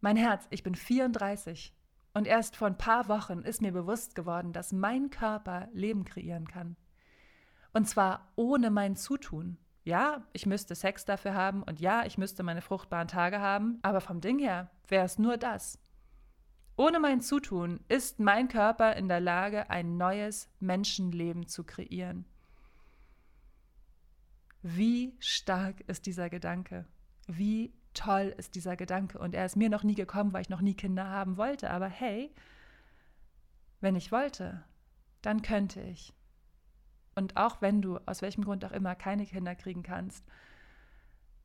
Mein 0.00 0.16
Herz, 0.16 0.46
ich 0.50 0.62
bin 0.62 0.74
34 0.74 1.74
und 2.14 2.26
erst 2.26 2.56
vor 2.56 2.66
ein 2.66 2.76
paar 2.76 3.08
Wochen 3.08 3.40
ist 3.40 3.62
mir 3.62 3.72
bewusst 3.72 4.14
geworden, 4.14 4.52
dass 4.52 4.72
mein 4.72 5.10
Körper 5.10 5.68
Leben 5.72 6.04
kreieren 6.04 6.46
kann. 6.46 6.76
Und 7.72 7.88
zwar 7.88 8.32
ohne 8.36 8.70
mein 8.70 8.96
Zutun. 8.96 9.58
Ja, 9.84 10.26
ich 10.32 10.46
müsste 10.46 10.74
Sex 10.74 11.04
dafür 11.04 11.34
haben 11.34 11.62
und 11.62 11.80
ja, 11.80 12.04
ich 12.04 12.18
müsste 12.18 12.42
meine 12.42 12.62
fruchtbaren 12.62 13.08
Tage 13.08 13.40
haben, 13.40 13.78
aber 13.82 14.00
vom 14.00 14.20
Ding 14.20 14.38
her 14.38 14.70
wäre 14.88 15.04
es 15.04 15.18
nur 15.18 15.36
das. 15.36 15.78
Ohne 16.76 17.00
mein 17.00 17.20
Zutun 17.20 17.80
ist 17.88 18.18
mein 18.18 18.48
Körper 18.48 18.96
in 18.96 19.08
der 19.08 19.20
Lage, 19.20 19.70
ein 19.70 19.96
neues 19.96 20.48
Menschenleben 20.60 21.46
zu 21.46 21.64
kreieren. 21.64 22.24
Wie 24.62 25.14
stark 25.18 25.80
ist 25.82 26.06
dieser 26.06 26.30
Gedanke? 26.30 26.86
Wie 27.26 27.72
toll 27.94 28.34
ist 28.36 28.54
dieser 28.54 28.76
Gedanke. 28.76 29.18
Und 29.18 29.34
er 29.34 29.46
ist 29.46 29.56
mir 29.56 29.70
noch 29.70 29.82
nie 29.82 29.94
gekommen, 29.94 30.32
weil 30.32 30.42
ich 30.42 30.48
noch 30.48 30.60
nie 30.60 30.74
Kinder 30.74 31.08
haben 31.08 31.36
wollte. 31.36 31.70
Aber 31.70 31.88
hey, 31.88 32.32
wenn 33.80 33.96
ich 33.96 34.12
wollte, 34.12 34.64
dann 35.22 35.42
könnte 35.42 35.80
ich. 35.80 36.14
Und 37.14 37.36
auch 37.36 37.60
wenn 37.60 37.82
du 37.82 37.98
aus 38.06 38.22
welchem 38.22 38.44
Grund 38.44 38.64
auch 38.64 38.72
immer 38.72 38.94
keine 38.94 39.26
Kinder 39.26 39.54
kriegen 39.54 39.82
kannst, 39.82 40.24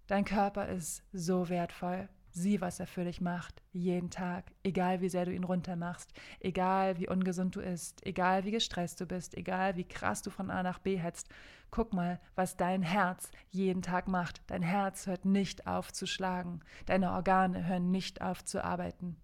dein 0.07 0.25
Körper 0.25 0.67
ist 0.69 1.03
so 1.11 1.49
wertvoll. 1.49 2.09
Sieh, 2.31 2.61
was 2.61 2.79
er 2.79 2.87
für 2.87 3.03
dich 3.03 3.21
macht, 3.21 3.63
jeden 3.71 4.09
Tag, 4.09 4.51
egal 4.63 5.01
wie 5.01 5.09
sehr 5.09 5.25
du 5.25 5.33
ihn 5.33 5.43
runtermachst, 5.43 6.13
egal 6.39 6.99
wie 6.99 7.07
ungesund 7.07 7.55
du 7.55 7.61
isst, 7.61 8.05
egal 8.05 8.43
wie 8.43 8.51
gestresst 8.51 9.01
du 9.01 9.05
bist, 9.05 9.35
egal 9.35 9.75
wie 9.75 9.87
krass 9.87 10.21
du 10.21 10.29
von 10.29 10.51
A 10.51 10.61
nach 10.61 10.79
B 10.79 10.97
hetzt. 10.97 11.29
Guck 11.71 11.93
mal, 11.93 12.19
was 12.35 12.55
dein 12.55 12.83
Herz 12.83 13.31
jeden 13.49 13.81
Tag 13.81 14.07
macht. 14.07 14.41
Dein 14.47 14.61
Herz 14.61 15.07
hört 15.07 15.25
nicht 15.25 15.67
auf 15.67 15.91
zu 15.91 16.05
schlagen, 16.05 16.61
deine 16.85 17.11
Organe 17.11 17.65
hören 17.65 17.91
nicht 17.91 18.21
auf 18.21 18.45
zu 18.45 18.63
arbeiten. 18.63 19.17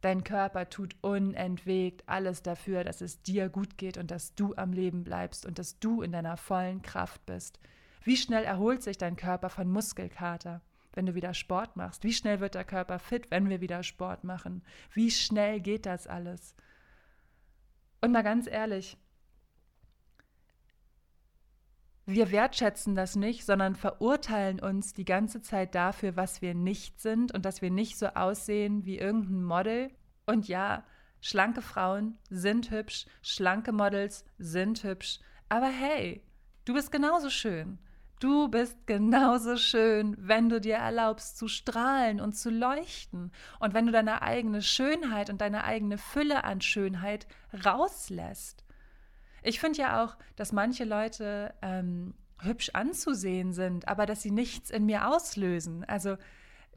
Dein 0.00 0.24
Körper 0.24 0.70
tut 0.70 0.96
unentwegt 1.02 2.08
alles 2.08 2.42
dafür, 2.42 2.84
dass 2.84 3.02
es 3.02 3.22
dir 3.22 3.50
gut 3.50 3.76
geht 3.76 3.98
und 3.98 4.10
dass 4.10 4.34
du 4.34 4.54
am 4.56 4.72
Leben 4.72 5.04
bleibst 5.04 5.44
und 5.44 5.58
dass 5.58 5.78
du 5.78 6.00
in 6.00 6.12
deiner 6.12 6.38
vollen 6.38 6.80
Kraft 6.80 7.24
bist. 7.26 7.60
Wie 8.02 8.16
schnell 8.16 8.44
erholt 8.44 8.82
sich 8.82 8.96
dein 8.96 9.16
Körper 9.16 9.50
von 9.50 9.70
Muskelkater? 9.70 10.62
Wenn 10.92 11.06
du 11.06 11.14
wieder 11.14 11.34
Sport 11.34 11.76
machst? 11.76 12.04
Wie 12.04 12.12
schnell 12.12 12.40
wird 12.40 12.54
der 12.54 12.64
Körper 12.64 12.98
fit, 12.98 13.30
wenn 13.30 13.48
wir 13.48 13.60
wieder 13.60 13.82
Sport 13.82 14.24
machen? 14.24 14.62
Wie 14.92 15.10
schnell 15.10 15.60
geht 15.60 15.86
das 15.86 16.06
alles? 16.06 16.54
Und 18.00 18.12
mal 18.12 18.22
ganz 18.22 18.46
ehrlich, 18.46 18.96
wir 22.06 22.32
wertschätzen 22.32 22.94
das 22.94 23.14
nicht, 23.14 23.44
sondern 23.44 23.76
verurteilen 23.76 24.58
uns 24.58 24.94
die 24.94 25.04
ganze 25.04 25.42
Zeit 25.42 25.74
dafür, 25.74 26.16
was 26.16 26.42
wir 26.42 26.54
nicht 26.54 27.00
sind 27.00 27.32
und 27.32 27.44
dass 27.44 27.62
wir 27.62 27.70
nicht 27.70 27.98
so 27.98 28.06
aussehen 28.08 28.84
wie 28.84 28.98
irgendein 28.98 29.44
Model. 29.44 29.90
Und 30.26 30.48
ja, 30.48 30.84
schlanke 31.20 31.62
Frauen 31.62 32.18
sind 32.28 32.70
hübsch, 32.70 33.06
schlanke 33.22 33.72
Models 33.72 34.24
sind 34.38 34.82
hübsch, 34.82 35.20
aber 35.48 35.68
hey, 35.68 36.22
du 36.64 36.74
bist 36.74 36.90
genauso 36.90 37.30
schön. 37.30 37.78
Du 38.20 38.48
bist 38.48 38.86
genauso 38.86 39.56
schön, 39.56 40.14
wenn 40.18 40.50
du 40.50 40.60
dir 40.60 40.74
erlaubst 40.74 41.38
zu 41.38 41.48
strahlen 41.48 42.20
und 42.20 42.34
zu 42.34 42.50
leuchten 42.50 43.32
und 43.60 43.72
wenn 43.72 43.86
du 43.86 43.92
deine 43.92 44.20
eigene 44.20 44.60
Schönheit 44.60 45.30
und 45.30 45.40
deine 45.40 45.64
eigene 45.64 45.96
Fülle 45.96 46.44
an 46.44 46.60
Schönheit 46.60 47.26
rauslässt. 47.64 48.62
Ich 49.42 49.58
finde 49.58 49.78
ja 49.78 50.04
auch, 50.04 50.18
dass 50.36 50.52
manche 50.52 50.84
Leute 50.84 51.54
ähm, 51.62 52.12
hübsch 52.40 52.68
anzusehen 52.74 53.54
sind, 53.54 53.88
aber 53.88 54.04
dass 54.04 54.20
sie 54.20 54.32
nichts 54.32 54.68
in 54.68 54.84
mir 54.84 55.08
auslösen. 55.08 55.84
Also, 55.84 56.18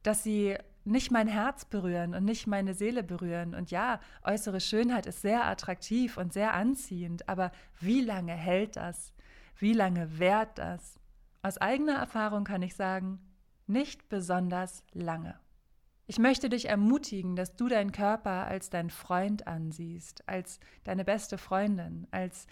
dass 0.01 0.23
sie 0.23 0.55
nicht 0.85 1.11
mein 1.11 1.27
Herz 1.27 1.65
berühren 1.65 2.15
und 2.15 2.23
nicht 2.23 2.47
meine 2.47 2.73
Seele 2.73 3.03
berühren. 3.03 3.53
Und 3.53 3.69
ja, 3.69 3.99
äußere 4.23 4.61
Schönheit 4.61 5.07
ist 5.07 5.21
sehr 5.21 5.45
attraktiv 5.45 6.15
und 6.15 6.31
sehr 6.31 6.53
anziehend, 6.53 7.27
aber 7.27 7.51
wie 7.81 7.99
lange 7.99 8.33
hält 8.33 8.77
das? 8.77 9.11
Wie 9.57 9.73
lange 9.73 10.19
währt 10.19 10.57
das? 10.57 11.02
Aus 11.43 11.57
eigener 11.57 11.95
Erfahrung 11.95 12.45
kann 12.45 12.61
ich 12.61 12.73
sagen, 12.73 13.19
nicht 13.67 14.07
besonders 14.07 14.81
lange. 14.93 15.37
Ich 16.07 16.17
möchte 16.17 16.47
dich 16.47 16.69
ermutigen, 16.69 17.35
dass 17.35 17.57
du 17.57 17.67
deinen 17.67 17.91
Körper 17.91 18.47
als 18.47 18.69
dein 18.69 18.89
Freund 18.89 19.45
ansiehst, 19.45 20.27
als 20.27 20.61
deine 20.85 21.03
beste 21.03 21.37
Freundin, 21.37 22.07
als, 22.11 22.47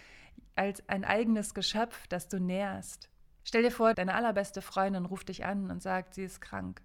als 0.55 0.87
ein 0.89 1.05
eigenes 1.05 1.53
Geschöpf, 1.53 2.05
das 2.07 2.27
du 2.27 2.39
nährst. 2.41 3.09
Stell 3.45 3.63
dir 3.63 3.71
vor, 3.71 3.93
deine 3.93 4.13
allerbeste 4.13 4.61
Freundin 4.61 5.05
ruft 5.05 5.29
dich 5.29 5.45
an 5.45 5.71
und 5.71 5.81
sagt, 5.81 6.13
sie 6.13 6.25
ist 6.25 6.41
krank. 6.41 6.81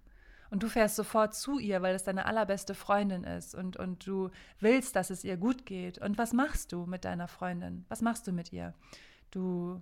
Und 0.49 0.63
du 0.63 0.69
fährst 0.69 0.95
sofort 0.95 1.35
zu 1.35 1.59
ihr, 1.59 1.81
weil 1.81 1.93
es 1.93 2.05
deine 2.05 2.25
allerbeste 2.25 2.73
Freundin 2.73 3.25
ist 3.25 3.53
und, 3.53 3.75
und 3.75 4.07
du 4.07 4.29
willst, 4.61 4.95
dass 4.95 5.09
es 5.09 5.25
ihr 5.25 5.35
gut 5.35 5.65
geht. 5.65 5.97
Und 5.97 6.17
was 6.17 6.31
machst 6.31 6.71
du 6.71 6.85
mit 6.85 7.03
deiner 7.03 7.27
Freundin? 7.27 7.85
Was 7.89 8.01
machst 8.01 8.27
du 8.27 8.31
mit 8.31 8.53
ihr? 8.53 8.73
Du 9.29 9.81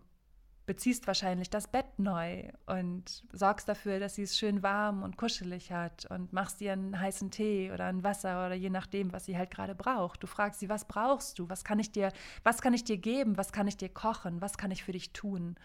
beziehst 0.65 1.05
wahrscheinlich 1.07 1.49
das 1.49 1.67
Bett 1.67 1.97
neu 1.97 2.49
und 2.65 3.23
sorgst 3.31 3.67
dafür, 3.67 3.99
dass 3.99 4.15
sie 4.15 4.23
es 4.23 4.37
schön 4.37 4.63
warm 4.63 5.03
und 5.03 5.17
kuschelig 5.17 5.71
hat 5.71 6.05
und 6.07 6.33
machst 6.33 6.59
ihr 6.61 6.73
einen 6.73 6.99
heißen 6.99 7.31
Tee 7.31 7.71
oder 7.71 7.85
ein 7.85 8.03
Wasser 8.03 8.45
oder 8.45 8.55
je 8.55 8.69
nachdem, 8.69 9.13
was 9.13 9.25
sie 9.25 9.37
halt 9.37 9.51
gerade 9.51 9.75
braucht. 9.75 10.23
Du 10.23 10.27
fragst 10.27 10.59
sie, 10.59 10.69
was 10.69 10.85
brauchst 10.85 11.39
du? 11.39 11.49
Was 11.49 11.63
kann 11.63 11.79
ich 11.79 11.91
dir, 11.91 12.11
was 12.43 12.61
kann 12.61 12.73
ich 12.73 12.83
dir 12.83 12.97
geben? 12.97 13.37
Was 13.37 13.51
kann 13.51 13.67
ich 13.67 13.77
dir 13.77 13.89
kochen? 13.89 14.41
Was 14.41 14.57
kann 14.57 14.71
ich 14.71 14.83
für 14.83 14.91
dich 14.91 15.13
tun? 15.13 15.55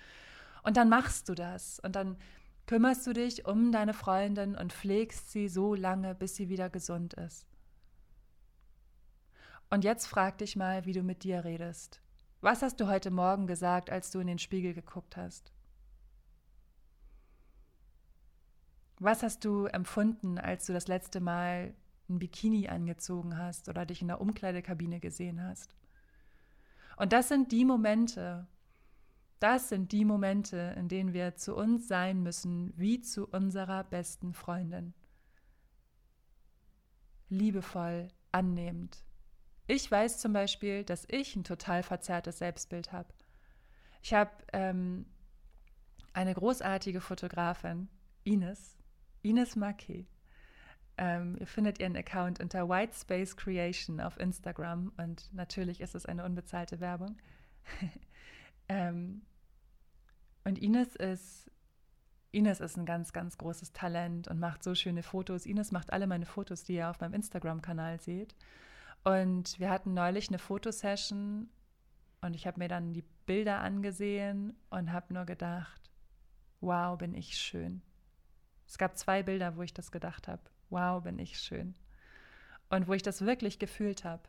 Und 0.63 0.77
dann 0.77 0.89
machst 0.89 1.29
du 1.29 1.35
das 1.35 1.81
und 1.81 1.97
dann 1.97 2.17
kümmerst 2.67 3.07
du 3.07 3.13
dich 3.13 3.47
um 3.47 3.73
deine 3.73 3.95
Freundin 3.95 4.55
und 4.55 4.73
pflegst 4.73 5.31
sie 5.31 5.49
so 5.49 5.75
lange, 5.75 6.15
bis 6.15 6.37
sie 6.37 6.49
wieder 6.49 6.69
gesund 6.69 7.15
ist. 7.15 7.47
Und 9.71 9.85
jetzt 9.85 10.07
frag 10.07 10.39
dich 10.39 10.57
mal, 10.57 10.85
wie 10.85 10.93
du 10.93 11.03
mit 11.03 11.25
dir 11.25 11.45
redest. 11.45 12.03
Was 12.42 12.62
hast 12.62 12.81
du 12.81 12.87
heute 12.87 13.11
Morgen 13.11 13.46
gesagt, 13.46 13.90
als 13.90 14.11
du 14.11 14.18
in 14.20 14.26
den 14.26 14.38
Spiegel 14.38 14.72
geguckt 14.72 15.16
hast? 15.18 15.53
Was 18.98 19.22
hast 19.22 19.44
du 19.44 19.66
empfunden, 19.66 20.38
als 20.38 20.64
du 20.64 20.72
das 20.72 20.88
letzte 20.88 21.20
Mal 21.20 21.74
ein 22.09 22.18
Bikini 22.18 22.68
angezogen 22.68 23.37
hast 23.37 23.68
oder 23.68 23.85
dich 23.85 24.00
in 24.00 24.09
der 24.09 24.22
Umkleidekabine 24.22 25.00
gesehen 25.00 25.42
hast? 25.42 25.76
Und 26.96 27.12
das 27.12 27.29
sind 27.29 27.53
die 27.53 27.66
Momente, 27.66 28.46
das 29.38 29.68
sind 29.68 29.92
die 29.92 30.07
Momente, 30.07 30.74
in 30.79 30.88
denen 30.88 31.12
wir 31.12 31.37
zu 31.37 31.55
uns 31.55 31.88
sein 31.88 32.22
müssen, 32.22 32.72
wie 32.76 33.03
zu 33.03 33.26
unserer 33.26 33.85
besten 33.85 34.33
Freundin. 34.33 34.94
Liebevoll, 37.29 38.09
annehmend, 38.33 39.05
ich 39.70 39.88
weiß 39.88 40.18
zum 40.18 40.33
Beispiel, 40.33 40.83
dass 40.83 41.06
ich 41.09 41.37
ein 41.37 41.44
total 41.44 41.85
verzerrtes 41.85 42.38
Selbstbild 42.38 42.90
habe. 42.90 43.09
Ich 44.02 44.12
habe 44.12 44.33
ähm, 44.52 45.06
eine 46.12 46.35
großartige 46.35 47.00
Fotografin, 47.00 47.88
Ines, 48.24 48.76
Ines 49.22 49.54
Marquet. 49.54 50.06
Ähm, 50.96 51.37
ihr 51.38 51.46
findet 51.46 51.78
ihren 51.78 51.96
Account 51.96 52.40
unter 52.40 52.68
White 52.68 52.94
Space 52.98 53.37
Creation 53.37 54.00
auf 54.00 54.18
Instagram 54.18 54.92
und 54.96 55.33
natürlich 55.33 55.80
ist 55.80 55.94
es 55.94 56.04
eine 56.04 56.24
unbezahlte 56.24 56.80
Werbung. 56.80 57.16
ähm, 58.68 59.22
und 60.42 60.59
Ines 60.59 60.96
ist, 60.96 61.48
Ines 62.33 62.59
ist 62.59 62.76
ein 62.76 62.87
ganz, 62.87 63.12
ganz 63.12 63.38
großes 63.38 63.72
Talent 63.72 64.26
und 64.26 64.40
macht 64.40 64.64
so 64.64 64.74
schöne 64.74 65.04
Fotos. 65.04 65.46
Ines 65.46 65.70
macht 65.70 65.92
alle 65.92 66.09
meine 66.09 66.26
Fotos, 66.26 66.64
die 66.64 66.74
ihr 66.74 66.90
auf 66.90 66.98
meinem 66.98 67.14
Instagram-Kanal 67.14 68.00
seht. 68.00 68.35
Und 69.05 69.59
wir 69.59 69.71
hatten 69.71 69.95
neulich 69.95 70.29
eine 70.29 70.39
Fotosession 70.39 71.49
und 72.21 72.35
ich 72.35 72.47
habe 72.47 72.59
mir 72.59 72.69
dann 72.69 72.93
die 72.93 73.05
Bilder 73.27 73.61
angesehen 73.61 74.55
und 74.69 74.93
habe 74.93 75.15
nur 75.15 75.25
gedacht, 75.25 75.91
wow, 76.61 76.99
bin 76.99 77.15
ich 77.15 77.37
schön. 77.37 77.83
Es 78.67 78.77
gab 78.79 78.97
zwei 78.97 79.23
Bilder, 79.23 79.57
wo 79.57 79.63
ich 79.63 79.73
das 79.73 79.91
gedacht 79.91 80.29
habe, 80.29 80.43
wow, 80.69 81.03
bin 81.03 81.19
ich 81.19 81.41
schön. 81.41 81.75
Und 82.69 82.87
wo 82.89 82.93
ich 82.93 83.03
das 83.03 83.23
wirklich 83.23 83.59
gefühlt 83.59 84.05
habe. 84.05 84.23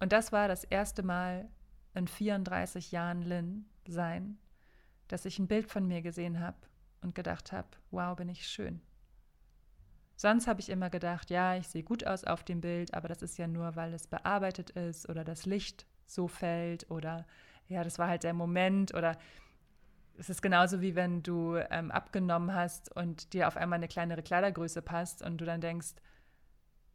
Und 0.00 0.12
das 0.12 0.32
war 0.32 0.48
das 0.48 0.64
erste 0.64 1.02
Mal 1.02 1.48
in 1.94 2.08
34 2.08 2.92
Jahren 2.92 3.22
Lynn 3.22 3.66
sein, 3.86 4.38
dass 5.08 5.24
ich 5.24 5.38
ein 5.38 5.46
Bild 5.46 5.70
von 5.70 5.86
mir 5.86 6.02
gesehen 6.02 6.40
habe 6.40 6.58
und 7.00 7.14
gedacht 7.14 7.52
habe, 7.52 7.68
wow, 7.90 8.16
bin 8.16 8.28
ich 8.28 8.46
schön. 8.46 8.80
Sonst 10.22 10.46
habe 10.46 10.60
ich 10.60 10.68
immer 10.68 10.88
gedacht, 10.88 11.30
ja, 11.30 11.56
ich 11.56 11.66
sehe 11.66 11.82
gut 11.82 12.06
aus 12.06 12.22
auf 12.22 12.44
dem 12.44 12.60
Bild, 12.60 12.94
aber 12.94 13.08
das 13.08 13.22
ist 13.22 13.38
ja 13.38 13.48
nur, 13.48 13.74
weil 13.74 13.92
es 13.92 14.06
bearbeitet 14.06 14.70
ist 14.70 15.08
oder 15.08 15.24
das 15.24 15.46
Licht 15.46 15.84
so 16.06 16.28
fällt 16.28 16.88
oder 16.92 17.26
ja, 17.66 17.82
das 17.82 17.98
war 17.98 18.06
halt 18.06 18.22
der 18.22 18.32
Moment 18.32 18.94
oder 18.94 19.18
es 20.16 20.30
ist 20.30 20.40
genauso 20.40 20.80
wie 20.80 20.94
wenn 20.94 21.24
du 21.24 21.56
ähm, 21.56 21.90
abgenommen 21.90 22.54
hast 22.54 22.94
und 22.94 23.32
dir 23.32 23.48
auf 23.48 23.56
einmal 23.56 23.78
eine 23.78 23.88
kleinere 23.88 24.22
Kleidergröße 24.22 24.80
passt 24.80 25.22
und 25.22 25.38
du 25.38 25.44
dann 25.44 25.60
denkst, 25.60 25.94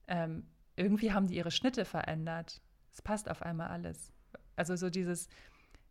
ähm, 0.07 0.47
irgendwie 0.77 1.11
haben 1.11 1.27
die 1.27 1.35
ihre 1.35 1.51
Schnitte 1.51 1.83
verändert. 1.83 2.61
Es 2.93 3.01
passt 3.01 3.29
auf 3.29 3.41
einmal 3.41 3.67
alles. 3.67 4.13
Also 4.55 4.77
so 4.77 4.89
dieses 4.89 5.27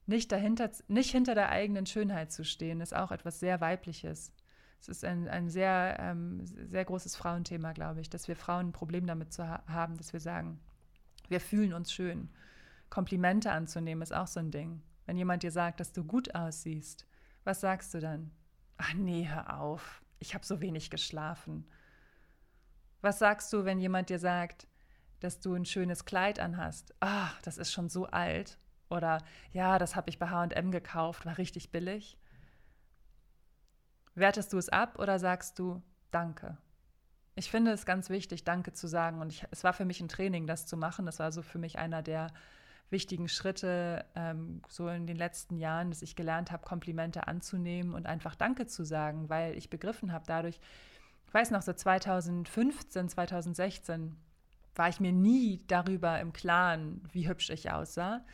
nicht 0.07 0.33
dahinter, 0.33 0.71
nicht 0.89 1.11
hinter 1.11 1.35
der 1.35 1.51
eigenen 1.51 1.85
Schönheit 1.85 2.33
zu 2.33 2.47
stehen, 2.47 2.81
ist 2.81 2.97
auch 2.97 3.11
etwas 3.11 3.41
sehr 3.41 3.61
Weibliches. 3.61 4.33
Es 4.89 4.99
ist 4.99 5.05
ein, 5.05 5.27
ein 5.29 5.49
sehr, 5.49 5.97
ähm, 5.99 6.47
sehr 6.47 6.85
großes 6.85 7.17
Frauenthema, 7.17 7.73
glaube 7.73 8.01
ich, 8.01 8.09
dass 8.09 8.29
wir 8.29 8.37
Frauen 8.37 8.69
ein 8.69 8.73
Problem 8.73 9.07
damit 9.07 9.33
zu 9.33 9.49
ha 9.49 9.65
haben, 9.67 9.97
dass 9.97 10.13
wir 10.13 10.21
sagen, 10.21 10.61
wir 11.29 11.41
fühlen 11.41 11.73
uns 11.73 11.93
schön. 11.93 12.29
Komplimente 12.89 13.51
anzunehmen 13.51 14.03
ist 14.03 14.15
auch 14.15 14.29
so 14.29 14.39
ein 14.39 14.53
Ding. 14.53 14.83
Wenn 15.05 15.17
jemand 15.17 15.43
dir 15.43 15.51
sagt, 15.51 15.81
dass 15.81 15.93
du 15.93 16.05
gut 16.05 16.37
aussiehst, 16.37 17.05
was 17.43 17.61
sagst 17.61 17.95
du 17.95 18.01
dann? 18.01 18.31
Ach 18.77 18.95
nee, 18.95 19.27
hör 19.29 19.59
auf, 19.59 20.03
ich 20.21 20.35
habe 20.35 20.47
so 20.47 20.61
wenig 20.61 20.91
geschlafen. 20.91 21.67
Was 23.01 23.19
sagst 23.19 23.53
du, 23.53 23.65
wenn 23.65 23.81
jemand 23.81 24.09
dir 24.09 24.21
sagt, 24.21 24.69
dass 25.19 25.41
du 25.41 25.55
ein 25.55 25.65
schönes 25.65 26.05
Kleid 26.05 26.39
anhast? 26.39 26.95
Ach, 27.01 27.41
das 27.43 27.59
ist 27.59 27.73
schon 27.73 27.89
so 27.89 28.07
alt. 28.07 28.59
Oder 28.89 29.23
ja, 29.53 29.79
das 29.79 29.97
habe 29.97 30.11
ich 30.11 30.19
bei 30.19 30.29
HM 30.29 30.71
gekauft, 30.71 31.27
war 31.27 31.39
richtig 31.39 31.73
billig. 31.73 32.19
Wertest 34.17 34.53
du 34.55 34.59
es 34.59 34.71
ab 34.71 34.99
oder 34.99 35.19
sagst 35.19 35.59
du 35.59 35.83
Danke? 36.11 36.57
Ich 37.35 37.51
finde 37.51 37.71
es 37.73 37.85
ganz 37.85 38.09
wichtig, 38.09 38.45
Danke 38.45 38.73
zu 38.73 38.89
sagen. 38.89 39.21
Und 39.21 39.31
ich, 39.31 39.45
es 39.51 39.63
war 39.63 39.75
für 39.75 39.85
mich 39.85 40.01
ein 40.01 40.09
Training, 40.09 40.47
das 40.47 40.67
zu 40.67 40.79
machen. 40.79 41.05
Das 41.05 41.19
war 41.19 41.31
so 41.33 41.43
für 41.43 41.59
mich 41.59 41.79
einer 41.79 42.03
der 42.03 42.29
wichtigen 42.89 43.29
Schritte, 43.29 44.07
ähm, 44.15 44.63
so 44.69 44.89
in 44.89 45.07
den 45.07 45.17
letzten 45.17 45.59
Jahren, 45.59 45.91
dass 45.91 46.01
ich 46.01 46.17
gelernt 46.17 46.51
habe, 46.51 46.65
Komplimente 46.65 47.29
anzunehmen 47.29 47.95
und 47.95 48.07
einfach 48.07 48.35
Danke 48.37 48.67
zu 48.67 48.85
sagen, 48.85 49.29
weil 49.29 49.57
ich 49.57 49.69
begriffen 49.69 50.13
habe 50.13 50.25
dadurch, 50.27 50.61
ich 51.27 51.35
weiß 51.35 51.51
noch, 51.51 51.63
so 51.63 51.75
2015, 51.75 53.11
2016 53.11 54.17
war 54.75 54.89
ich 54.89 55.01
mir 55.01 55.13
nie 55.13 55.63
darüber 55.67 56.21
im 56.21 56.33
Klaren, 56.33 57.03
wie 57.13 57.29
hübsch 57.29 57.51
ich 57.51 57.71
aussah. 57.71 58.25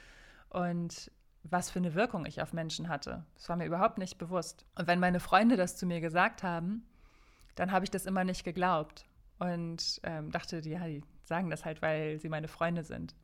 Und 0.49 1.11
was 1.45 1.71
für 1.71 1.79
eine 1.79 1.95
Wirkung 1.95 2.27
ich 2.27 2.41
auf 2.41 2.53
Menschen 2.53 2.89
hatte. 2.89 3.25
Das 3.35 3.49
war 3.49 3.57
mir 3.57 3.67
überhaupt 3.67 3.99
nicht 3.99 4.19
bewusst. 4.19 4.65
Und 4.77 4.87
wenn 4.87 5.01
meine 5.01 5.21
Freunde 5.21 5.57
das 5.57 5.77
zu 5.77 5.87
mir 5.87 6.01
gesagt 6.01 6.43
haben, 6.43 6.85
dann 7.55 7.73
habe 7.73 7.85
ich 7.85 7.91
das 7.91 8.07
immer 8.07 8.25
nicht 8.25 8.45
geglaubt 8.45 9.07
und 9.39 10.01
ähm, 10.05 10.31
dachte, 10.31 10.61
ja, 10.65 10.87
die 10.87 11.03
sagen 11.25 11.51
das 11.51 11.65
halt, 11.65 11.83
weil 11.83 12.19
sie 12.19 12.29
meine 12.29 12.49
Freunde 12.49 12.85
sind. 12.85 13.15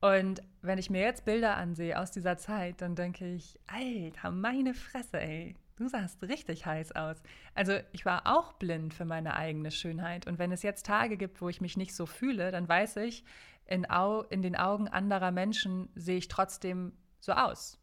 Und 0.00 0.42
wenn 0.62 0.78
ich 0.78 0.90
mir 0.90 1.00
jetzt 1.00 1.24
Bilder 1.24 1.56
ansehe 1.56 1.98
aus 1.98 2.10
dieser 2.10 2.36
Zeit, 2.36 2.80
dann 2.80 2.94
denke 2.94 3.26
ich, 3.26 3.58
Alter, 3.66 4.30
meine 4.30 4.74
Fresse, 4.74 5.20
ey, 5.20 5.56
du 5.76 5.88
sahst 5.88 6.22
richtig 6.22 6.66
heiß 6.66 6.92
aus. 6.92 7.22
Also 7.54 7.78
ich 7.92 8.04
war 8.04 8.26
auch 8.26 8.52
blind 8.54 8.94
für 8.94 9.04
meine 9.04 9.34
eigene 9.34 9.70
Schönheit. 9.70 10.26
Und 10.26 10.38
wenn 10.38 10.52
es 10.52 10.62
jetzt 10.62 10.86
Tage 10.86 11.16
gibt, 11.16 11.40
wo 11.40 11.48
ich 11.48 11.60
mich 11.60 11.76
nicht 11.76 11.94
so 11.94 12.06
fühle, 12.06 12.50
dann 12.50 12.68
weiß 12.68 12.96
ich, 12.98 13.24
in, 13.66 13.88
Au 13.90 14.22
in 14.22 14.42
den 14.42 14.56
Augen 14.56 14.88
anderer 14.88 15.30
Menschen 15.30 15.88
sehe 15.94 16.18
ich 16.18 16.28
trotzdem 16.28 16.92
so 17.26 17.32
aus. 17.32 17.78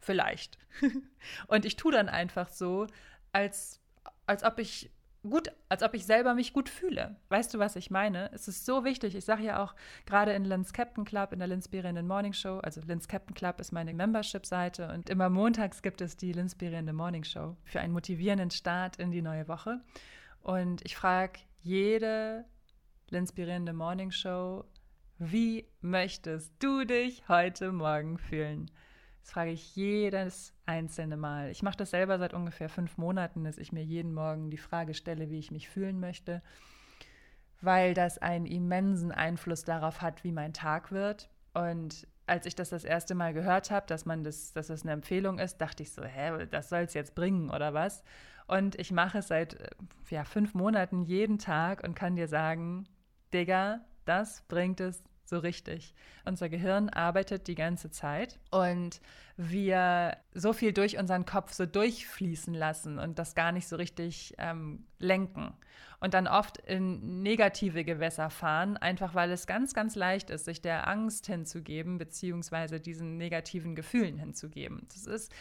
Vielleicht. 0.00 0.58
und 1.46 1.64
ich 1.64 1.76
tue 1.76 1.92
dann 1.92 2.08
einfach 2.08 2.48
so, 2.48 2.88
als, 3.30 3.80
als 4.26 4.42
ob 4.42 4.58
ich 4.58 4.90
gut, 5.22 5.52
als 5.68 5.82
ob 5.82 5.94
ich 5.94 6.04
selber 6.04 6.34
mich 6.34 6.52
gut 6.52 6.68
fühle. 6.68 7.16
Weißt 7.28 7.54
du, 7.54 7.58
was 7.58 7.76
ich 7.76 7.90
meine? 7.90 8.30
Es 8.32 8.48
ist 8.48 8.66
so 8.66 8.84
wichtig. 8.84 9.14
Ich 9.14 9.24
sage 9.24 9.44
ja 9.44 9.62
auch 9.62 9.74
gerade 10.06 10.32
in 10.32 10.44
Lens 10.44 10.72
Captain 10.72 11.04
Club, 11.04 11.32
in 11.32 11.38
der 11.38 11.48
Linspirierenden 11.48 12.06
Morning 12.06 12.32
Show, 12.32 12.58
also 12.58 12.80
Lens 12.80 13.06
Captain 13.06 13.34
Club 13.34 13.60
ist 13.60 13.72
meine 13.72 13.94
Membership-Seite 13.94 14.90
und 14.92 15.08
immer 15.10 15.30
montags 15.30 15.82
gibt 15.82 16.00
es 16.00 16.16
die 16.16 16.32
Linspirierende 16.32 16.92
Morning 16.92 17.24
Show 17.24 17.56
für 17.64 17.80
einen 17.80 17.92
motivierenden 17.92 18.50
Start 18.50 18.96
in 18.96 19.12
die 19.12 19.22
neue 19.22 19.46
Woche. 19.48 19.80
Und 20.42 20.84
ich 20.84 20.96
frage 20.96 21.38
jede 21.62 22.44
Linspirierende 23.10 23.72
Morning 23.72 24.10
Show 24.10 24.64
wie 25.18 25.66
möchtest 25.80 26.52
du 26.58 26.84
dich 26.84 27.28
heute 27.28 27.72
Morgen 27.72 28.18
fühlen? 28.18 28.70
Das 29.22 29.30
frage 29.30 29.52
ich 29.52 29.76
jedes 29.76 30.52
einzelne 30.66 31.16
Mal. 31.16 31.50
Ich 31.50 31.62
mache 31.62 31.76
das 31.76 31.90
selber 31.90 32.18
seit 32.18 32.34
ungefähr 32.34 32.68
fünf 32.68 32.98
Monaten, 32.98 33.44
dass 33.44 33.58
ich 33.58 33.72
mir 33.72 33.84
jeden 33.84 34.12
Morgen 34.12 34.50
die 34.50 34.58
Frage 34.58 34.94
stelle, 34.94 35.30
wie 35.30 35.38
ich 35.38 35.52
mich 35.52 35.68
fühlen 35.68 36.00
möchte, 36.00 36.42
weil 37.60 37.94
das 37.94 38.18
einen 38.18 38.46
immensen 38.46 39.12
Einfluss 39.12 39.64
darauf 39.64 40.02
hat, 40.02 40.24
wie 40.24 40.32
mein 40.32 40.52
Tag 40.52 40.90
wird. 40.90 41.30
Und 41.54 42.08
als 42.26 42.46
ich 42.46 42.54
das 42.54 42.70
das 42.70 42.84
erste 42.84 43.14
Mal 43.14 43.32
gehört 43.32 43.70
habe, 43.70 43.86
dass 43.86 44.04
das, 44.04 44.52
dass 44.52 44.66
das 44.66 44.82
eine 44.82 44.92
Empfehlung 44.92 45.38
ist, 45.38 45.58
dachte 45.58 45.84
ich 45.84 45.92
so, 45.92 46.02
hä, 46.02 46.46
das 46.50 46.68
soll 46.68 46.80
es 46.80 46.94
jetzt 46.94 47.14
bringen 47.14 47.50
oder 47.50 47.74
was? 47.74 48.02
Und 48.48 48.78
ich 48.80 48.90
mache 48.90 49.18
es 49.18 49.28
seit 49.28 49.56
ja, 50.10 50.24
fünf 50.24 50.54
Monaten 50.54 51.02
jeden 51.02 51.38
Tag 51.38 51.84
und 51.84 51.94
kann 51.94 52.16
dir 52.16 52.28
sagen, 52.28 52.88
Digga, 53.32 53.80
das 54.04 54.42
bringt 54.48 54.80
es 54.80 55.02
so 55.24 55.38
richtig. 55.38 55.94
Unser 56.24 56.48
Gehirn 56.48 56.88
arbeitet 56.90 57.48
die 57.48 57.54
ganze 57.54 57.90
Zeit 57.90 58.38
und 58.50 59.00
wir 59.36 60.16
so 60.34 60.52
viel 60.52 60.72
durch 60.72 60.98
unseren 60.98 61.24
Kopf 61.24 61.52
so 61.52 61.64
durchfließen 61.64 62.52
lassen 62.54 62.98
und 62.98 63.18
das 63.18 63.34
gar 63.34 63.50
nicht 63.50 63.66
so 63.66 63.76
richtig 63.76 64.34
ähm, 64.38 64.84
lenken. 64.98 65.54
Und 66.00 66.14
dann 66.14 66.26
oft 66.26 66.58
in 66.58 67.22
negative 67.22 67.84
Gewässer 67.84 68.28
fahren, 68.28 68.76
einfach 68.76 69.14
weil 69.14 69.30
es 69.30 69.46
ganz, 69.46 69.72
ganz 69.72 69.94
leicht 69.94 70.30
ist, 70.30 70.44
sich 70.44 70.60
der 70.60 70.88
Angst 70.88 71.26
hinzugeben, 71.26 71.96
beziehungsweise 71.96 72.80
diesen 72.80 73.16
negativen 73.16 73.74
Gefühlen 73.74 74.18
hinzugeben. 74.18 74.86
Das 74.92 75.06
ist 75.06 75.32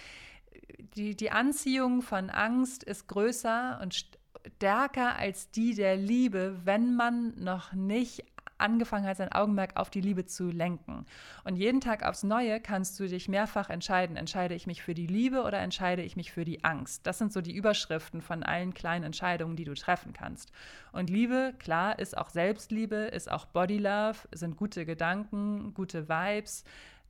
die, 0.96 1.16
die 1.16 1.32
Anziehung 1.32 2.02
von 2.02 2.30
Angst 2.30 2.84
ist 2.84 3.08
größer 3.08 3.80
und 3.82 4.06
stärker 4.46 5.16
als 5.16 5.52
die 5.52 5.76
der 5.76 5.96
Liebe, 5.98 6.60
wenn 6.64 6.96
man 6.96 7.34
noch 7.38 7.74
nicht 7.74 8.24
angefangen 8.62 9.06
hat, 9.06 9.18
sein 9.18 9.32
Augenmerk 9.32 9.72
auf 9.76 9.90
die 9.90 10.02
Liebe 10.02 10.26
zu 10.26 10.50
lenken. 10.50 11.06
Und 11.44 11.56
jeden 11.56 11.82
Tag 11.82 12.04
aufs 12.04 12.24
Neue 12.24 12.60
kannst 12.60 13.00
du 13.00 13.08
dich 13.08 13.28
mehrfach 13.28 13.70
entscheiden. 13.70 14.16
Entscheide 14.16 14.56
ich 14.56 14.68
mich 14.68 14.82
für 14.82 14.94
die 14.94 15.08
Liebe 15.08 15.44
oder 15.44 15.60
entscheide 15.60 16.02
ich 16.02 16.16
mich 16.16 16.32
für 16.32 16.46
die 16.46 16.64
Angst? 16.64 17.06
Das 17.06 17.18
sind 17.18 17.34
so 17.34 17.42
die 17.42 17.56
Überschriften 17.56 18.22
von 18.22 18.44
allen 18.44 18.74
kleinen 18.74 19.04
Entscheidungen, 19.04 19.56
die 19.56 19.66
du 19.66 19.74
treffen 19.74 20.14
kannst. 20.14 20.52
Und 20.92 21.10
Liebe, 21.10 21.54
klar, 21.60 22.00
ist 22.00 22.18
auch 22.18 22.30
Selbstliebe, 22.30 22.96
ist 22.96 23.32
auch 23.32 23.46
Body 23.46 23.78
Love, 23.78 24.20
sind 24.32 24.58
gute 24.58 24.86
Gedanken, 24.86 25.74
gute 25.74 26.08
Vibes, 26.08 26.64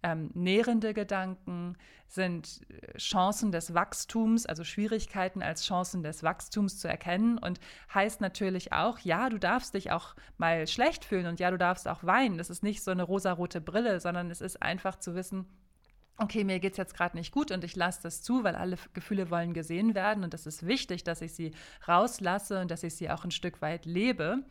ähm, 0.04 0.32
nährende 0.34 0.94
Gedanken, 0.94 1.78
sind 2.08 2.62
äh, 2.70 2.98
Chancen 2.98 3.52
des 3.52 3.74
Wachstums, 3.74 4.46
also 4.46 4.64
Schwierigkeiten 4.64 5.42
als 5.42 5.66
Chancen 5.66 6.04
des 6.04 6.24
Wachstums 6.24 6.78
zu 6.78 6.88
erkennen 6.88 7.38
und 7.38 7.60
heißt 7.94 8.22
natürlich 8.22 8.74
auch, 8.74 9.00
ja, 9.00 9.30
du 9.30 9.38
darfst 9.38 9.74
dich 9.74 9.92
auch 9.92 10.16
mal 10.38 10.68
schlecht 10.68 11.06
fühlen 11.06 11.28
und 11.28 11.40
ja, 11.40 11.52
du 11.52 11.58
darfst 11.58 11.88
auch 11.88 12.04
weinen. 12.04 12.38
Das 12.38 12.50
ist 12.50 12.64
nicht 12.64 12.84
so 12.84 12.92
eine 12.92 13.04
rosarote 13.04 13.62
Brille, 13.62 14.00
sondern 14.00 14.30
es 14.30 14.42
ist 14.42 14.62
einfach 14.62 14.98
zu 14.98 15.16
wissen, 15.16 15.46
okay, 16.18 16.44
mir 16.44 16.60
geht 16.60 16.74
es 16.74 16.78
jetzt 16.78 16.96
gerade 16.96 17.18
nicht 17.18 17.32
gut 17.32 17.52
und 17.52 17.64
ich 17.64 17.76
lasse 17.76 18.02
das 18.04 18.22
zu, 18.22 18.44
weil 18.44 18.56
alle 18.56 18.78
Gefühle 18.94 19.30
wollen 19.30 19.54
gesehen 19.54 19.96
werden 19.96 20.24
und 20.24 20.34
es 20.34 20.46
ist 20.46 20.68
wichtig, 20.68 21.04
dass 21.04 21.22
ich 21.22 21.34
sie 21.34 21.52
rauslasse 21.88 22.60
und 22.60 22.70
dass 22.70 22.84
ich 22.84 22.96
sie 22.96 23.10
auch 23.10 23.24
ein 23.24 23.32
Stück 23.32 23.62
weit 23.62 23.86
lebe. 23.86 24.44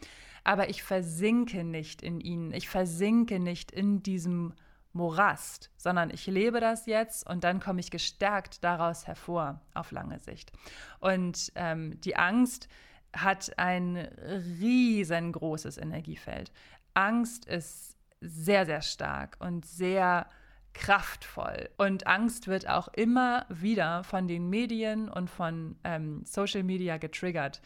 Aber 0.42 0.70
ich 0.70 0.82
versinke 0.82 1.64
nicht 1.64 2.02
in 2.02 2.20
ihnen, 2.20 2.52
ich 2.52 2.68
versinke 2.68 3.38
nicht 3.38 3.70
in 3.70 4.02
diesem 4.02 4.54
Morast, 4.92 5.70
sondern 5.76 6.10
ich 6.10 6.26
lebe 6.26 6.60
das 6.60 6.86
jetzt 6.86 7.28
und 7.28 7.44
dann 7.44 7.60
komme 7.60 7.80
ich 7.80 7.90
gestärkt 7.90 8.64
daraus 8.64 9.06
hervor 9.06 9.60
auf 9.74 9.92
lange 9.92 10.18
Sicht. 10.18 10.52
Und 10.98 11.52
ähm, 11.54 12.00
die 12.00 12.16
Angst 12.16 12.68
hat 13.12 13.58
ein 13.58 13.96
riesengroßes 13.96 15.78
Energiefeld. 15.78 16.52
Angst 16.94 17.46
ist 17.46 17.96
sehr, 18.20 18.66
sehr 18.66 18.82
stark 18.82 19.36
und 19.40 19.64
sehr 19.64 20.26
kraftvoll. 20.72 21.68
Und 21.76 22.06
Angst 22.06 22.46
wird 22.46 22.68
auch 22.68 22.88
immer 22.88 23.46
wieder 23.48 24.04
von 24.04 24.28
den 24.28 24.48
Medien 24.48 25.08
und 25.08 25.28
von 25.28 25.76
ähm, 25.84 26.22
Social 26.24 26.62
Media 26.62 26.98
getriggert. 26.98 27.60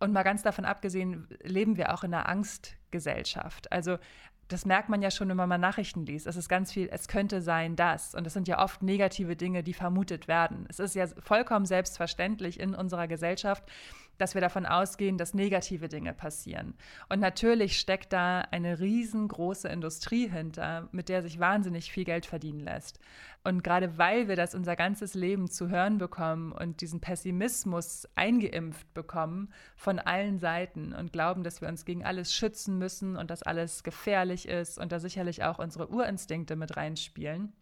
Und 0.00 0.12
mal 0.12 0.22
ganz 0.22 0.42
davon 0.42 0.64
abgesehen, 0.64 1.28
leben 1.42 1.76
wir 1.76 1.94
auch 1.94 2.04
in 2.04 2.12
einer 2.12 2.28
Angstgesellschaft. 2.28 3.72
Also 3.72 3.98
das 4.48 4.66
merkt 4.66 4.88
man 4.88 5.02
ja 5.02 5.10
schon, 5.10 5.28
wenn 5.28 5.36
man 5.36 5.60
Nachrichten 5.60 6.04
liest. 6.04 6.26
Es 6.26 6.36
ist 6.36 6.48
ganz 6.48 6.72
viel, 6.72 6.88
es 6.90 7.08
könnte 7.08 7.40
sein 7.40 7.76
das. 7.76 8.14
Und 8.14 8.26
es 8.26 8.32
sind 8.32 8.48
ja 8.48 8.62
oft 8.62 8.82
negative 8.82 9.36
Dinge, 9.36 9.62
die 9.62 9.72
vermutet 9.72 10.28
werden. 10.28 10.66
Es 10.68 10.78
ist 10.78 10.94
ja 10.94 11.06
vollkommen 11.06 11.66
selbstverständlich 11.66 12.60
in 12.60 12.74
unserer 12.74 13.08
Gesellschaft, 13.08 13.64
dass 14.18 14.34
wir 14.34 14.40
davon 14.40 14.66
ausgehen, 14.66 15.18
dass 15.18 15.34
negative 15.34 15.88
Dinge 15.88 16.12
passieren. 16.12 16.74
Und 17.08 17.20
natürlich 17.20 17.78
steckt 17.78 18.12
da 18.12 18.40
eine 18.50 18.78
riesengroße 18.80 19.68
Industrie 19.68 20.28
hinter, 20.28 20.88
mit 20.92 21.08
der 21.08 21.22
sich 21.22 21.38
wahnsinnig 21.38 21.90
viel 21.90 22.04
Geld 22.04 22.26
verdienen 22.26 22.60
lässt. 22.60 23.00
Und 23.42 23.62
gerade 23.62 23.98
weil 23.98 24.26
wir 24.28 24.36
das 24.36 24.54
unser 24.54 24.74
ganzes 24.74 25.14
Leben 25.14 25.50
zu 25.50 25.68
hören 25.68 25.98
bekommen 25.98 26.52
und 26.52 26.80
diesen 26.80 27.00
Pessimismus 27.00 28.08
eingeimpft 28.14 28.92
bekommen 28.94 29.52
von 29.76 29.98
allen 29.98 30.38
Seiten 30.38 30.94
und 30.94 31.12
glauben, 31.12 31.44
dass 31.44 31.60
wir 31.60 31.68
uns 31.68 31.84
gegen 31.84 32.04
alles 32.04 32.34
schützen 32.34 32.78
müssen 32.78 33.16
und 33.16 33.30
dass 33.30 33.42
alles 33.42 33.82
gefährlich 33.82 34.48
ist 34.48 34.78
und 34.78 34.92
da 34.92 34.98
sicherlich 34.98 35.44
auch 35.44 35.58
unsere 35.58 35.88
Urinstinkte 35.88 36.56
mit 36.56 36.76
reinspielen, 36.76 37.52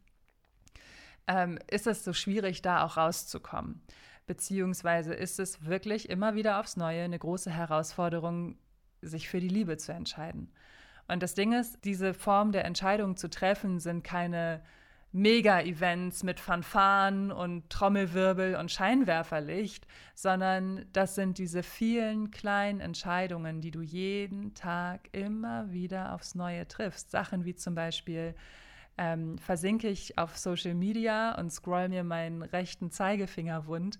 ähm, 1.26 1.58
ist 1.68 1.86
es 1.86 2.04
so 2.04 2.12
schwierig, 2.12 2.62
da 2.62 2.84
auch 2.84 2.96
rauszukommen. 2.96 3.80
Beziehungsweise 4.26 5.14
ist 5.14 5.40
es 5.40 5.64
wirklich 5.64 6.08
immer 6.08 6.34
wieder 6.34 6.60
aufs 6.60 6.76
Neue 6.76 7.02
eine 7.02 7.18
große 7.18 7.50
Herausforderung, 7.50 8.56
sich 9.00 9.28
für 9.28 9.40
die 9.40 9.48
Liebe 9.48 9.76
zu 9.76 9.92
entscheiden. 9.92 10.52
Und 11.08 11.22
das 11.22 11.34
Ding 11.34 11.52
ist, 11.52 11.84
diese 11.84 12.14
Form 12.14 12.52
der 12.52 12.64
Entscheidung 12.64 13.16
zu 13.16 13.28
treffen, 13.28 13.80
sind 13.80 14.04
keine 14.04 14.62
Mega-Events 15.12 16.22
mit 16.22 16.40
Fanfaren 16.40 17.30
und 17.30 17.68
Trommelwirbel 17.68 18.56
und 18.56 18.70
Scheinwerferlicht, 18.70 19.86
sondern 20.14 20.86
das 20.94 21.14
sind 21.14 21.36
diese 21.36 21.62
vielen 21.62 22.30
kleinen 22.30 22.80
Entscheidungen, 22.80 23.60
die 23.60 23.70
du 23.70 23.82
jeden 23.82 24.54
Tag 24.54 25.10
immer 25.12 25.70
wieder 25.70 26.14
aufs 26.14 26.34
Neue 26.34 26.66
triffst. 26.66 27.10
Sachen 27.10 27.44
wie 27.44 27.54
zum 27.54 27.74
Beispiel, 27.74 28.34
ähm, 29.02 29.36
versinke 29.38 29.88
ich 29.88 30.16
auf 30.16 30.38
Social 30.38 30.74
Media 30.74 31.36
und 31.36 31.50
scroll 31.50 31.88
mir 31.88 32.04
meinen 32.04 32.42
rechten 32.42 32.92
Zeigefinger 32.92 33.66
wund, 33.66 33.98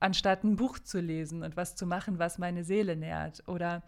anstatt 0.00 0.44
ein 0.44 0.56
Buch 0.56 0.78
zu 0.78 1.00
lesen 1.00 1.42
und 1.42 1.56
was 1.56 1.76
zu 1.76 1.86
machen, 1.86 2.18
was 2.18 2.38
meine 2.38 2.64
Seele 2.64 2.96
nährt. 2.96 3.46
Oder 3.46 3.82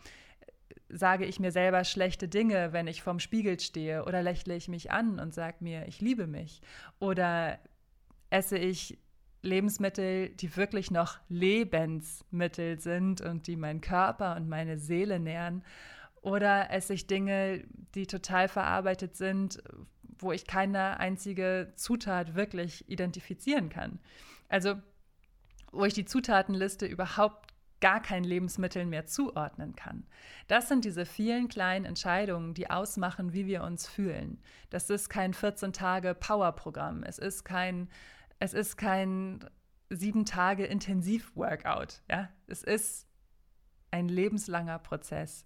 sage 0.90 1.24
ich 1.24 1.40
mir 1.40 1.52
selber 1.52 1.84
schlechte 1.84 2.28
Dinge, 2.28 2.74
wenn 2.74 2.86
ich 2.86 3.02
vorm 3.02 3.18
Spiegel 3.18 3.58
stehe? 3.60 4.04
Oder 4.04 4.22
lächle 4.22 4.56
ich 4.56 4.68
mich 4.68 4.90
an 4.90 5.18
und 5.18 5.32
sage 5.32 5.56
mir, 5.60 5.88
ich 5.88 6.02
liebe 6.02 6.26
mich? 6.26 6.60
Oder 6.98 7.58
esse 8.28 8.58
ich 8.58 8.98
Lebensmittel, 9.40 10.28
die 10.28 10.54
wirklich 10.54 10.90
noch 10.90 11.18
Lebensmittel 11.30 12.78
sind 12.78 13.22
und 13.22 13.46
die 13.46 13.56
meinen 13.56 13.80
Körper 13.80 14.36
und 14.36 14.50
meine 14.50 14.78
Seele 14.78 15.18
nähren? 15.18 15.64
Oder 16.22 16.70
esse 16.70 16.92
ich 16.92 17.06
Dinge, 17.06 17.64
die 17.94 18.06
total 18.06 18.48
verarbeitet 18.48 19.16
sind, 19.16 19.62
wo 20.22 20.32
ich 20.32 20.46
keine 20.46 20.98
einzige 20.98 21.72
Zutat 21.76 22.34
wirklich 22.34 22.88
identifizieren 22.88 23.68
kann. 23.68 24.00
Also 24.48 24.74
wo 25.72 25.84
ich 25.84 25.94
die 25.94 26.04
Zutatenliste 26.04 26.86
überhaupt 26.86 27.50
gar 27.80 28.00
kein 28.00 28.24
Lebensmittel 28.24 28.84
mehr 28.84 29.06
zuordnen 29.06 29.74
kann. 29.74 30.06
Das 30.48 30.68
sind 30.68 30.84
diese 30.84 31.06
vielen 31.06 31.48
kleinen 31.48 31.84
Entscheidungen, 31.84 32.54
die 32.54 32.70
ausmachen, 32.70 33.32
wie 33.32 33.46
wir 33.46 33.62
uns 33.62 33.88
fühlen. 33.88 34.42
Das 34.68 34.90
ist 34.90 35.08
kein 35.08 35.32
14 35.32 35.72
Tage 35.72 36.14
Power-Programm. 36.14 37.02
Es 37.02 37.18
ist 37.18 37.44
kein, 37.44 37.88
es 38.38 38.52
ist 38.52 38.76
kein 38.76 39.44
sieben 39.88 40.24
Tage 40.24 40.66
Intensiv-Workout. 40.66 42.02
Ja? 42.10 42.28
Es 42.46 42.62
ist 42.62 43.06
ein 43.90 44.08
lebenslanger 44.08 44.78
Prozess. 44.78 45.44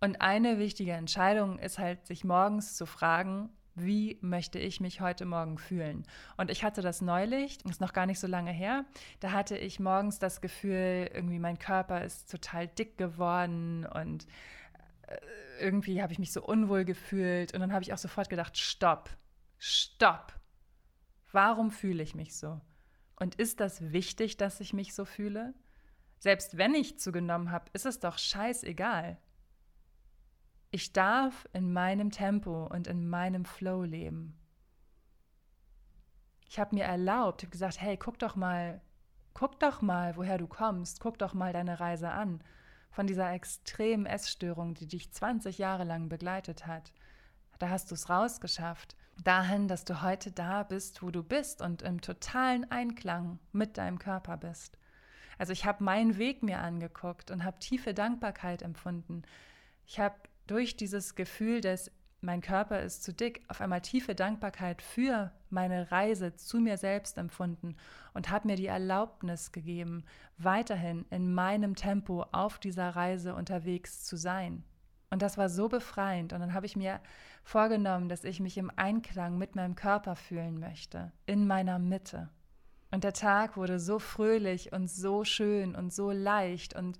Und 0.00 0.20
eine 0.20 0.58
wichtige 0.58 0.92
Entscheidung 0.92 1.58
ist 1.58 1.78
halt, 1.78 2.06
sich 2.06 2.24
morgens 2.24 2.76
zu 2.76 2.84
fragen, 2.84 3.50
wie 3.76 4.18
möchte 4.22 4.58
ich 4.58 4.80
mich 4.80 5.00
heute 5.00 5.26
Morgen 5.26 5.58
fühlen? 5.58 6.04
Und 6.36 6.50
ich 6.50 6.64
hatte 6.64 6.82
das 6.82 7.02
neulich, 7.02 7.64
ist 7.66 7.80
noch 7.80 7.92
gar 7.92 8.06
nicht 8.06 8.18
so 8.18 8.26
lange 8.26 8.50
her, 8.50 8.84
da 9.20 9.32
hatte 9.32 9.56
ich 9.56 9.78
morgens 9.78 10.18
das 10.18 10.40
Gefühl, 10.40 11.10
irgendwie 11.12 11.38
mein 11.38 11.58
Körper 11.58 12.02
ist 12.02 12.30
total 12.30 12.66
dick 12.66 12.96
geworden 12.96 13.86
und 13.86 14.26
äh, 15.02 15.16
irgendwie 15.60 16.02
habe 16.02 16.12
ich 16.12 16.18
mich 16.18 16.32
so 16.32 16.42
unwohl 16.42 16.84
gefühlt 16.84 17.52
und 17.54 17.60
dann 17.60 17.72
habe 17.72 17.82
ich 17.82 17.92
auch 17.92 17.98
sofort 17.98 18.30
gedacht, 18.30 18.56
stopp, 18.56 19.10
stopp. 19.58 20.32
Warum 21.32 21.70
fühle 21.70 22.02
ich 22.02 22.14
mich 22.14 22.36
so? 22.36 22.60
Und 23.18 23.34
ist 23.34 23.60
das 23.60 23.92
wichtig, 23.92 24.36
dass 24.38 24.60
ich 24.60 24.72
mich 24.72 24.94
so 24.94 25.04
fühle? 25.04 25.54
Selbst 26.18 26.56
wenn 26.56 26.74
ich 26.74 26.98
zugenommen 26.98 27.50
habe, 27.50 27.66
ist 27.72 27.86
es 27.86 28.00
doch 28.00 28.18
scheißegal. 28.18 29.18
Ich 30.70 30.92
darf 30.92 31.48
in 31.52 31.72
meinem 31.72 32.10
Tempo 32.10 32.66
und 32.66 32.86
in 32.86 33.08
meinem 33.08 33.44
Flow 33.44 33.82
leben. 33.82 34.38
Ich 36.48 36.58
habe 36.58 36.74
mir 36.74 36.84
erlaubt, 36.84 37.42
habe 37.42 37.50
gesagt, 37.50 37.80
hey, 37.80 37.96
guck 37.96 38.18
doch 38.18 38.36
mal, 38.36 38.80
guck 39.34 39.58
doch 39.60 39.82
mal, 39.82 40.16
woher 40.16 40.38
du 40.38 40.46
kommst, 40.46 41.00
guck 41.00 41.18
doch 41.18 41.34
mal 41.34 41.52
deine 41.52 41.80
Reise 41.80 42.10
an 42.10 42.42
von 42.90 43.06
dieser 43.06 43.30
extremen 43.32 44.06
Essstörung, 44.06 44.74
die 44.74 44.86
dich 44.86 45.12
20 45.12 45.58
Jahre 45.58 45.84
lang 45.84 46.08
begleitet 46.08 46.66
hat. 46.66 46.92
Da 47.58 47.68
hast 47.68 47.90
du 47.90 47.94
es 47.94 48.08
rausgeschafft, 48.08 48.96
dahin, 49.22 49.68
dass 49.68 49.84
du 49.84 50.02
heute 50.02 50.32
da 50.32 50.62
bist, 50.62 51.02
wo 51.02 51.10
du 51.10 51.22
bist 51.22 51.60
und 51.60 51.82
im 51.82 52.00
totalen 52.00 52.70
Einklang 52.70 53.38
mit 53.52 53.76
deinem 53.76 53.98
Körper 53.98 54.36
bist. 54.36 54.78
Also 55.38 55.52
ich 55.52 55.66
habe 55.66 55.84
meinen 55.84 56.16
Weg 56.16 56.42
mir 56.42 56.60
angeguckt 56.60 57.30
und 57.30 57.44
habe 57.44 57.58
tiefe 57.58 57.92
Dankbarkeit 57.92 58.62
empfunden. 58.62 59.22
Ich 59.84 60.00
habe 60.00 60.16
durch 60.46 60.76
dieses 60.76 61.14
Gefühl 61.14 61.60
dass 61.60 61.90
mein 62.20 62.40
Körper 62.40 62.80
ist 62.80 63.04
zu 63.04 63.12
dick, 63.12 63.44
auf 63.48 63.60
einmal 63.60 63.82
tiefe 63.82 64.14
Dankbarkeit 64.14 64.82
für 64.82 65.32
meine 65.50 65.92
Reise 65.92 66.34
zu 66.34 66.58
mir 66.58 66.76
selbst 66.76 67.18
empfunden 67.18 67.76
und 68.14 68.30
habe 68.30 68.48
mir 68.48 68.56
die 68.56 68.66
Erlaubnis 68.66 69.52
gegeben, 69.52 70.04
weiterhin 70.38 71.04
in 71.10 71.32
meinem 71.32 71.76
Tempo 71.76 72.24
auf 72.32 72.58
dieser 72.58 72.90
Reise 72.90 73.34
unterwegs 73.34 74.04
zu 74.04 74.16
sein. 74.16 74.64
Und 75.10 75.22
das 75.22 75.38
war 75.38 75.48
so 75.48 75.68
befreiend. 75.68 76.32
Und 76.32 76.40
dann 76.40 76.52
habe 76.52 76.66
ich 76.66 76.74
mir 76.74 77.00
vorgenommen, 77.44 78.08
dass 78.08 78.24
ich 78.24 78.40
mich 78.40 78.58
im 78.58 78.72
Einklang 78.74 79.38
mit 79.38 79.54
meinem 79.54 79.76
Körper 79.76 80.16
fühlen 80.16 80.58
möchte, 80.58 81.12
in 81.26 81.46
meiner 81.46 81.78
Mitte. 81.78 82.28
Und 82.90 83.04
der 83.04 83.12
Tag 83.12 83.56
wurde 83.56 83.78
so 83.78 83.98
fröhlich 83.98 84.72
und 84.72 84.90
so 84.90 85.24
schön 85.24 85.76
und 85.76 85.92
so 85.92 86.10
leicht 86.10 86.74
und 86.74 86.98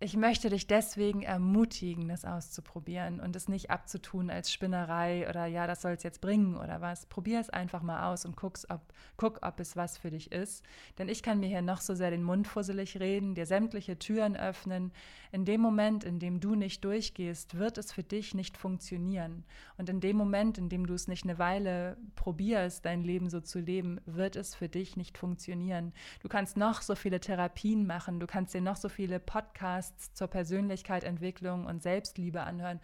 ich 0.00 0.16
möchte 0.16 0.48
dich 0.48 0.68
deswegen 0.68 1.22
ermutigen, 1.22 2.08
das 2.08 2.24
auszuprobieren 2.24 3.18
und 3.18 3.34
es 3.34 3.48
nicht 3.48 3.70
abzutun 3.70 4.30
als 4.30 4.52
Spinnerei 4.52 5.28
oder 5.28 5.46
ja, 5.46 5.66
das 5.66 5.82
soll 5.82 5.92
es 5.92 6.04
jetzt 6.04 6.20
bringen 6.20 6.56
oder 6.56 6.80
was. 6.80 7.06
Probier 7.06 7.40
es 7.40 7.50
einfach 7.50 7.82
mal 7.82 8.12
aus 8.12 8.24
und 8.24 8.36
guck's, 8.36 8.64
ob, 8.70 8.80
guck, 9.16 9.40
ob 9.42 9.58
es 9.58 9.76
was 9.76 9.98
für 9.98 10.10
dich 10.10 10.30
ist. 10.30 10.64
Denn 10.98 11.08
ich 11.08 11.24
kann 11.24 11.40
mir 11.40 11.48
hier 11.48 11.62
noch 11.62 11.80
so 11.80 11.96
sehr 11.96 12.12
den 12.12 12.22
Mund 12.22 12.46
fusselig 12.46 13.00
reden, 13.00 13.34
dir 13.34 13.44
sämtliche 13.44 13.98
Türen 13.98 14.36
öffnen. 14.36 14.92
In 15.32 15.44
dem 15.44 15.60
Moment, 15.60 16.04
in 16.04 16.20
dem 16.20 16.38
du 16.38 16.54
nicht 16.54 16.84
durchgehst, 16.84 17.58
wird 17.58 17.76
es 17.76 17.92
für 17.92 18.04
dich 18.04 18.34
nicht 18.34 18.56
funktionieren. 18.56 19.44
Und 19.78 19.88
in 19.88 20.00
dem 20.00 20.16
Moment, 20.16 20.58
in 20.58 20.68
dem 20.68 20.86
du 20.86 20.94
es 20.94 21.08
nicht 21.08 21.24
eine 21.24 21.40
Weile 21.40 21.96
probierst, 22.14 22.84
dein 22.84 23.02
Leben 23.02 23.30
so 23.30 23.40
zu 23.40 23.58
leben, 23.58 24.00
wird 24.06 24.36
es 24.36 24.54
für 24.54 24.68
dich 24.68 24.96
nicht 24.96 25.18
funktionieren. 25.18 25.92
Du 26.20 26.28
kannst 26.28 26.56
noch 26.56 26.82
so 26.82 26.94
viele 26.94 27.18
Therapien 27.18 27.84
machen, 27.84 28.20
du 28.20 28.28
kannst 28.28 28.54
dir 28.54 28.60
noch 28.60 28.76
so 28.76 28.88
viele 28.88 29.18
Podcasts 29.18 29.87
Podcasts 29.88 30.14
zur 30.14 30.28
Persönlichkeitsentwicklung 30.28 31.66
und 31.66 31.82
Selbstliebe 31.82 32.42
anhören. 32.42 32.80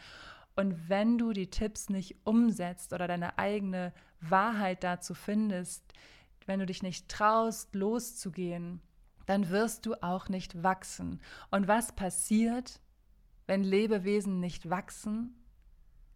Und 0.57 0.89
wenn 0.89 1.19
du 1.19 1.33
die 1.33 1.51
Tipps 1.51 1.89
nicht 1.89 2.17
umsetzt 2.25 2.93
oder 2.93 3.09
deine 3.09 3.39
eigene 3.39 3.93
Wahrheit 4.21 4.85
dazu 4.85 5.15
findest, 5.15 5.85
wenn 6.47 6.61
du 6.61 6.67
dich 6.67 6.83
nicht 6.83 7.09
traust, 7.09 7.75
loszugehen, 7.75 8.81
dann 9.27 9.51
wirst 9.51 9.87
du 9.87 9.95
auch 10.03 10.29
nicht 10.29 10.63
wachsen. 10.63 11.21
Und 11.51 11.67
was 11.67 11.95
passiert, 11.95 12.81
wenn 13.47 13.65
Lebewesen 13.65 14.41
nicht 14.41 14.71
wachsen? 14.71 15.35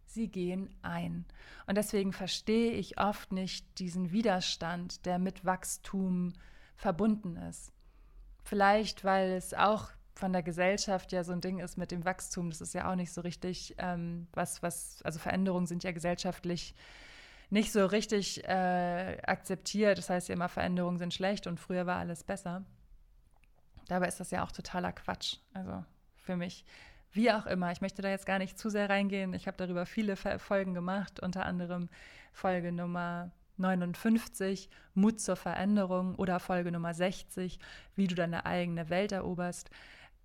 Sie 0.05 0.27
gehen 0.27 0.73
ein. 0.81 1.25
Und 1.67 1.75
deswegen 1.75 2.13
verstehe 2.13 2.71
ich 2.71 2.99
oft 2.99 3.31
nicht 3.31 3.79
diesen 3.79 4.11
Widerstand, 4.11 5.05
der 5.05 5.19
mit 5.19 5.45
Wachstum 5.45 6.33
verbunden 6.75 7.35
ist. 7.35 7.71
Vielleicht, 8.43 9.03
weil 9.03 9.31
es 9.31 9.53
auch 9.53 9.89
von 10.19 10.33
der 10.33 10.43
Gesellschaft 10.43 11.11
ja 11.11 11.23
so 11.23 11.31
ein 11.31 11.41
Ding 11.41 11.59
ist 11.59 11.77
mit 11.77 11.91
dem 11.91 12.05
Wachstum, 12.05 12.49
das 12.49 12.61
ist 12.61 12.73
ja 12.73 12.91
auch 12.91 12.95
nicht 12.95 13.11
so 13.11 13.21
richtig 13.21 13.75
ähm, 13.77 14.27
was, 14.33 14.61
was, 14.61 15.01
also 15.03 15.17
Veränderungen 15.17 15.65
sind 15.65 15.83
ja 15.83 15.91
gesellschaftlich 15.91 16.75
nicht 17.49 17.71
so 17.71 17.85
richtig 17.85 18.43
äh, 18.43 19.17
akzeptiert. 19.25 19.97
Das 19.97 20.09
heißt 20.09 20.29
ja 20.29 20.35
immer, 20.35 20.49
Veränderungen 20.49 20.99
sind 20.99 21.13
schlecht 21.13 21.47
und 21.47 21.59
früher 21.59 21.87
war 21.87 21.97
alles 21.97 22.23
besser. 22.23 22.63
Dabei 23.87 24.07
ist 24.07 24.19
das 24.19 24.29
ja 24.29 24.43
auch 24.43 24.51
totaler 24.51 24.91
Quatsch. 24.91 25.37
Also 25.53 25.83
für 26.15 26.35
mich, 26.35 26.63
wie 27.11 27.31
auch 27.31 27.47
immer, 27.47 27.71
ich 27.71 27.81
möchte 27.81 28.03
da 28.03 28.09
jetzt 28.09 28.27
gar 28.27 28.37
nicht 28.37 28.59
zu 28.59 28.69
sehr 28.69 28.89
reingehen. 28.89 29.33
Ich 29.33 29.47
habe 29.47 29.57
darüber 29.57 29.87
viele 29.87 30.15
Folgen 30.15 30.75
gemacht, 30.75 31.21
unter 31.21 31.45
anderem 31.45 31.89
Folge 32.33 32.71
Nummer 32.71 33.31
59, 33.57 34.69
Mut 34.93 35.19
zur 35.19 35.35
Veränderung 35.35 36.15
oder 36.15 36.39
Folge 36.39 36.71
Nummer 36.71 36.93
60, 36.93 37.59
wie 37.95 38.07
du 38.07 38.15
deine 38.15 38.45
eigene 38.45 38.89
Welt 38.89 39.11
eroberst 39.11 39.71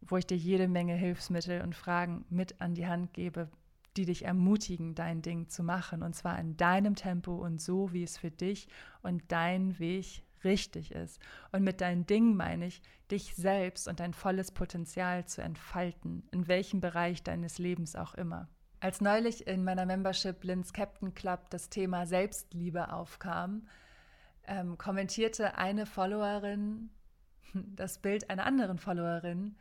wo 0.07 0.17
ich 0.17 0.27
dir 0.27 0.37
jede 0.37 0.69
Menge 0.69 0.95
Hilfsmittel 0.95 1.63
und 1.63 1.75
Fragen 1.75 2.25
mit 2.31 2.61
an 2.61 2.75
die 2.75 2.87
Hand 2.87 3.13
gebe, 3.13 3.49
die 3.97 4.07
dich 4.07 4.25
ermutigen, 4.25 4.95
dein 4.95 5.23
Ding 5.23 5.49
zu 5.49 5.63
machen. 5.63 6.03
Und 6.03 6.15
zwar 6.15 6.39
in 6.39 6.57
deinem 6.57 6.95
Tempo 6.95 7.35
und 7.35 7.61
so, 7.61 7.93
wie 7.93 8.03
es 8.03 8.19
für 8.19 8.31
dich 8.31 8.69
und 9.03 9.23
dein 9.29 9.79
Weg 9.79 10.23
richtig 10.43 10.93
ist. 10.93 11.21
Und 11.53 11.63
mit 11.63 11.81
deinem 11.81 12.07
Ding 12.07 12.35
meine 12.35 12.67
ich, 12.67 12.83
dich 13.11 13.35
selbst 13.35 13.89
und 13.89 14.01
dein 14.01 14.15
volles 14.15 14.51
Potenzial 14.51 15.25
zu 15.27 15.43
entfalten, 15.43 16.25
in 16.33 16.49
welchem 16.49 16.81
Bereich 16.81 17.23
deines 17.23 17.59
Lebens 17.59 17.97
auch 17.97 18.15
immer. 18.15 18.49
Als 18.81 19.01
neulich 19.01 19.47
in 19.47 19.65
meiner 19.65 19.87
Membership 19.87 20.43
Linz 20.45 20.73
Captain 20.73 21.15
Club 21.15 21.49
das 21.51 21.71
Thema 21.71 22.07
Selbstliebe 22.07 22.93
aufkam, 22.93 23.67
ähm, 24.47 24.77
kommentierte 24.77 25.57
eine 25.57 25.87
Followerin 25.87 26.91
das 27.55 27.99
Bild 27.99 28.31
einer 28.31 28.47
anderen 28.47 28.79
Followerin, 28.79 29.57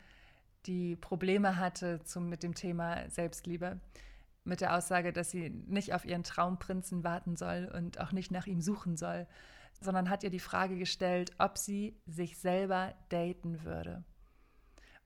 die 0.66 0.96
Probleme 0.96 1.56
hatte 1.58 2.02
zum, 2.04 2.28
mit 2.28 2.42
dem 2.42 2.54
Thema 2.54 3.08
Selbstliebe. 3.10 3.80
Mit 4.44 4.60
der 4.60 4.76
Aussage, 4.76 5.12
dass 5.12 5.30
sie 5.30 5.50
nicht 5.50 5.94
auf 5.94 6.04
ihren 6.04 6.22
Traumprinzen 6.22 7.02
warten 7.02 7.36
soll 7.36 7.70
und 7.74 7.98
auch 8.00 8.12
nicht 8.12 8.30
nach 8.30 8.46
ihm 8.46 8.60
suchen 8.60 8.96
soll, 8.96 9.26
sondern 9.80 10.10
hat 10.10 10.22
ihr 10.22 10.30
die 10.30 10.40
Frage 10.40 10.76
gestellt, 10.76 11.32
ob 11.38 11.56
sie 11.56 11.96
sich 12.06 12.38
selber 12.38 12.94
daten 13.08 13.64
würde. 13.64 14.04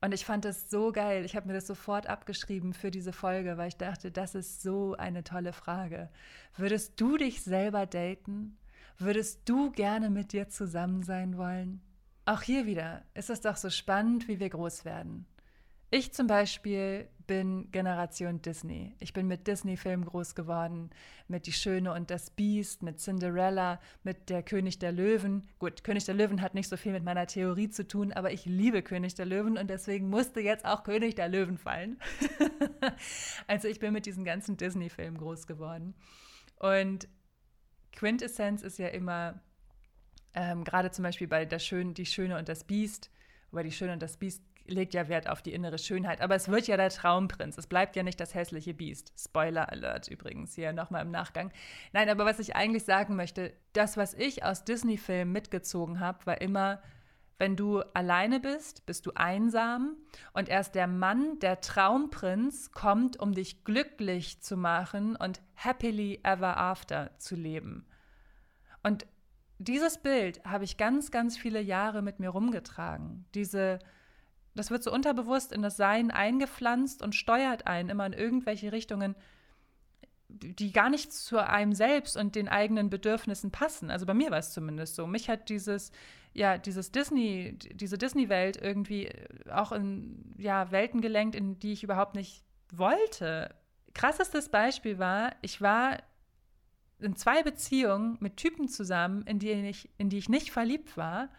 Und 0.01 0.15
ich 0.15 0.25
fand 0.25 0.45
das 0.45 0.71
so 0.71 0.93
geil. 0.93 1.25
Ich 1.25 1.35
habe 1.35 1.49
mir 1.49 1.55
das 1.55 1.67
sofort 1.67 2.07
abgeschrieben 2.07 2.73
für 2.73 2.91
diese 2.91 3.13
Folge, 3.13 3.57
weil 3.57 3.69
ich 3.69 3.77
dachte, 3.77 4.13
das 4.13 4.35
ist 4.35 4.63
so 4.63 4.95
eine 4.97 5.25
tolle 5.25 5.53
Frage. 5.53 6.09
Würdest 6.57 7.01
du 7.01 7.17
dich 7.17 7.43
selber 7.43 7.87
daten? 7.87 8.57
Würdest 8.97 9.49
du 9.49 9.73
gerne 9.73 10.11
mit 10.11 10.33
dir 10.33 10.49
zusammen 10.49 11.03
sein 11.03 11.37
wollen? 11.37 11.81
Auch 12.27 12.43
hier 12.43 12.67
wieder 12.67 13.03
ist 13.15 13.31
es 13.31 13.41
doch 13.41 13.57
so 13.57 13.71
spannend, 13.71 14.29
wie 14.29 14.39
wir 14.39 14.51
groß 14.51 14.85
werden. 14.85 15.27
Ich 15.91 16.13
zum 16.13 16.27
Beispiel 16.27 17.09
bin 17.27 17.71
Generation 17.73 18.43
Disney. 18.43 18.95
Ich 18.99 19.15
bin 19.15 19.27
mit 19.27 19.47
Disney-Filmen 19.47 20.05
groß 20.05 20.35
geworden, 20.35 20.91
mit 21.29 21.47
Die 21.47 21.53
Schöne 21.53 21.93
und 21.95 22.11
das 22.11 22.31
Biest, 22.31 22.83
mit 22.83 23.01
Cinderella, 23.01 23.81
mit 24.03 24.29
Der 24.29 24.43
König 24.43 24.79
der 24.79 24.93
Löwen. 24.93 25.49
Gut, 25.59 25.85
König 25.85 26.05
der 26.05 26.15
Löwen 26.15 26.43
hat 26.43 26.55
nicht 26.55 26.69
so 26.69 26.77
viel 26.77 26.93
mit 26.93 27.05
meiner 27.05 27.27
Theorie 27.27 27.71
zu 27.71 27.87
tun, 27.89 28.13
aber 28.13 28.33
ich 28.33 28.45
liebe 28.45 28.83
König 28.83 29.15
der 29.15 29.25
Löwen 29.25 29.57
und 29.57 29.69
deswegen 29.69 30.11
musste 30.11 30.41
jetzt 30.41 30.67
auch 30.67 30.85
König 30.85 31.15
der 31.15 31.29
Löwen 31.29 31.57
fallen. 31.57 31.99
also 33.47 33.69
ich 33.69 33.79
bin 33.79 33.95
mit 33.95 34.05
diesen 34.05 34.25
ganzen 34.25 34.59
Disney-Filmen 34.59 35.17
groß 35.17 35.47
geworden. 35.47 35.95
Und 36.57 37.09
Quintessenz 37.93 38.63
ist 38.63 38.79
ja 38.79 38.89
immer, 38.89 39.41
ähm, 40.35 40.65
gerade 40.65 40.91
zum 40.91 41.03
Beispiel 41.03 41.29
bei 41.29 41.47
der 41.47 41.59
Schön, 41.59 41.95
Die 41.95 42.07
Schöne 42.07 42.37
und 42.37 42.49
das 42.49 42.65
Biest, 42.65 43.11
wobei 43.51 43.63
Die 43.63 43.73
Schöne 43.73 43.95
und 43.95 44.03
das 44.03 44.19
Biest 44.19 44.43
legt 44.69 44.95
ja 44.95 45.09
Wert 45.09 45.29
auf 45.29 45.43
die 45.43 45.53
innere 45.53 45.79
Schönheit. 45.79 46.21
Aber 46.21 46.35
es 46.35 46.49
wird 46.49 46.67
ja 46.67 46.77
der 46.77 46.91
Traumprinz. 46.91 47.59
Es 47.59 47.67
bleibt 47.67 47.97
ja 47.97 48.03
nicht 48.03 48.21
das 48.21 48.35
hässliche 48.35 48.75
Biest. 48.75 49.13
Spoiler 49.19 49.71
Alert 49.71 50.09
übrigens 50.09 50.55
hier 50.55 50.73
nochmal 50.73 51.03
im 51.03 51.11
Nachgang. 51.11 51.51
Nein, 51.93 52.09
aber 52.09 52.25
was 52.25 52.39
ich 52.39 52.55
eigentlich 52.55 52.85
sagen 52.85 53.17
möchte, 53.17 53.53
das, 53.73 53.97
was 53.97 54.15
ich 54.15 54.45
aus 54.45 54.65
Disney-Filmen 54.65 55.33
mitgezogen 55.33 56.01
habe, 56.01 56.27
war 56.27 56.41
immer, 56.41 56.81
wenn 57.39 57.55
du 57.55 57.81
alleine 57.95 58.41
bist, 58.41 58.85
bist 58.85 59.07
du 59.07 59.13
einsam 59.15 59.97
und 60.33 60.49
erst 60.49 60.75
der 60.75 60.89
Mann, 60.89 61.39
der 61.39 61.61
Traumprinz, 61.61 62.73
kommt, 62.73 63.19
um 63.19 63.33
dich 63.33 63.65
glücklich 63.65 64.43
zu 64.43 64.57
machen 64.57 65.15
und 65.15 65.41
happily 65.55 66.21
ever 66.25 66.57
after 66.57 67.17
zu 67.19 67.37
leben. 67.37 67.87
Und 68.83 69.07
dieses 69.59 69.99
Bild 69.99 70.45
habe 70.45 70.65
ich 70.65 70.77
ganz, 70.77 71.11
ganz 71.11 71.37
viele 71.37 71.61
Jahre 71.61 72.03
mit 72.03 72.21
mir 72.21 72.31
rumgetragen. 72.31 73.25
Diese 73.35 73.79
das 74.59 74.71
wird 74.71 74.83
so 74.83 74.93
unterbewusst 74.93 75.53
in 75.53 75.63
das 75.63 75.77
Sein 75.77 76.11
eingepflanzt 76.11 77.03
und 77.03 77.15
steuert 77.15 77.67
einen 77.67 77.89
immer 77.89 78.07
in 78.07 78.13
irgendwelche 78.13 78.73
Richtungen, 78.73 79.15
die 80.29 80.73
gar 80.73 80.91
nicht 80.91 81.13
zu 81.13 81.39
einem 81.39 81.73
selbst 81.73 82.17
und 82.17 82.35
den 82.35 82.49
eigenen 82.49 82.91
Bedürfnissen 82.91 83.51
passen. 83.51 83.91
Also 83.91 84.05
bei 84.05 84.15
mir 84.15 84.31
war 84.31 84.39
es 84.39 84.53
zumindest 84.53 84.95
so. 84.95 85.07
Mich 85.07 85.31
hat 85.31 85.49
dieses, 85.49 85.91
ja, 86.35 86.59
dieses 86.59 86.93
Disney, 86.93 87.57
diese 87.59 87.97
Disney-Welt 87.97 88.59
irgendwie 88.61 89.11
auch 89.51 89.73
in 89.73 90.35
ja, 90.37 90.71
Welten 90.71 91.01
gelenkt, 91.01 91.35
in 91.35 91.59
die 91.59 91.73
ich 91.73 91.83
überhaupt 91.83 92.15
nicht 92.15 92.45
wollte. 92.73 93.55
Krassestes 93.95 94.51
Beispiel 94.51 94.99
war, 94.99 95.35
ich 95.41 95.63
war 95.63 95.99
in 97.01 97.17
zwei 97.17 97.43
Beziehungen 97.43 98.19
mit 98.21 98.37
Typen 98.37 98.69
zusammen, 98.69 99.23
in 99.23 99.39
die 99.39 99.53
ich, 99.53 99.89
in 99.99 100.11
die 100.11 100.19
ich 100.19 100.29
nicht 100.29 100.51
verliebt 100.51 100.97
war. 100.97 101.31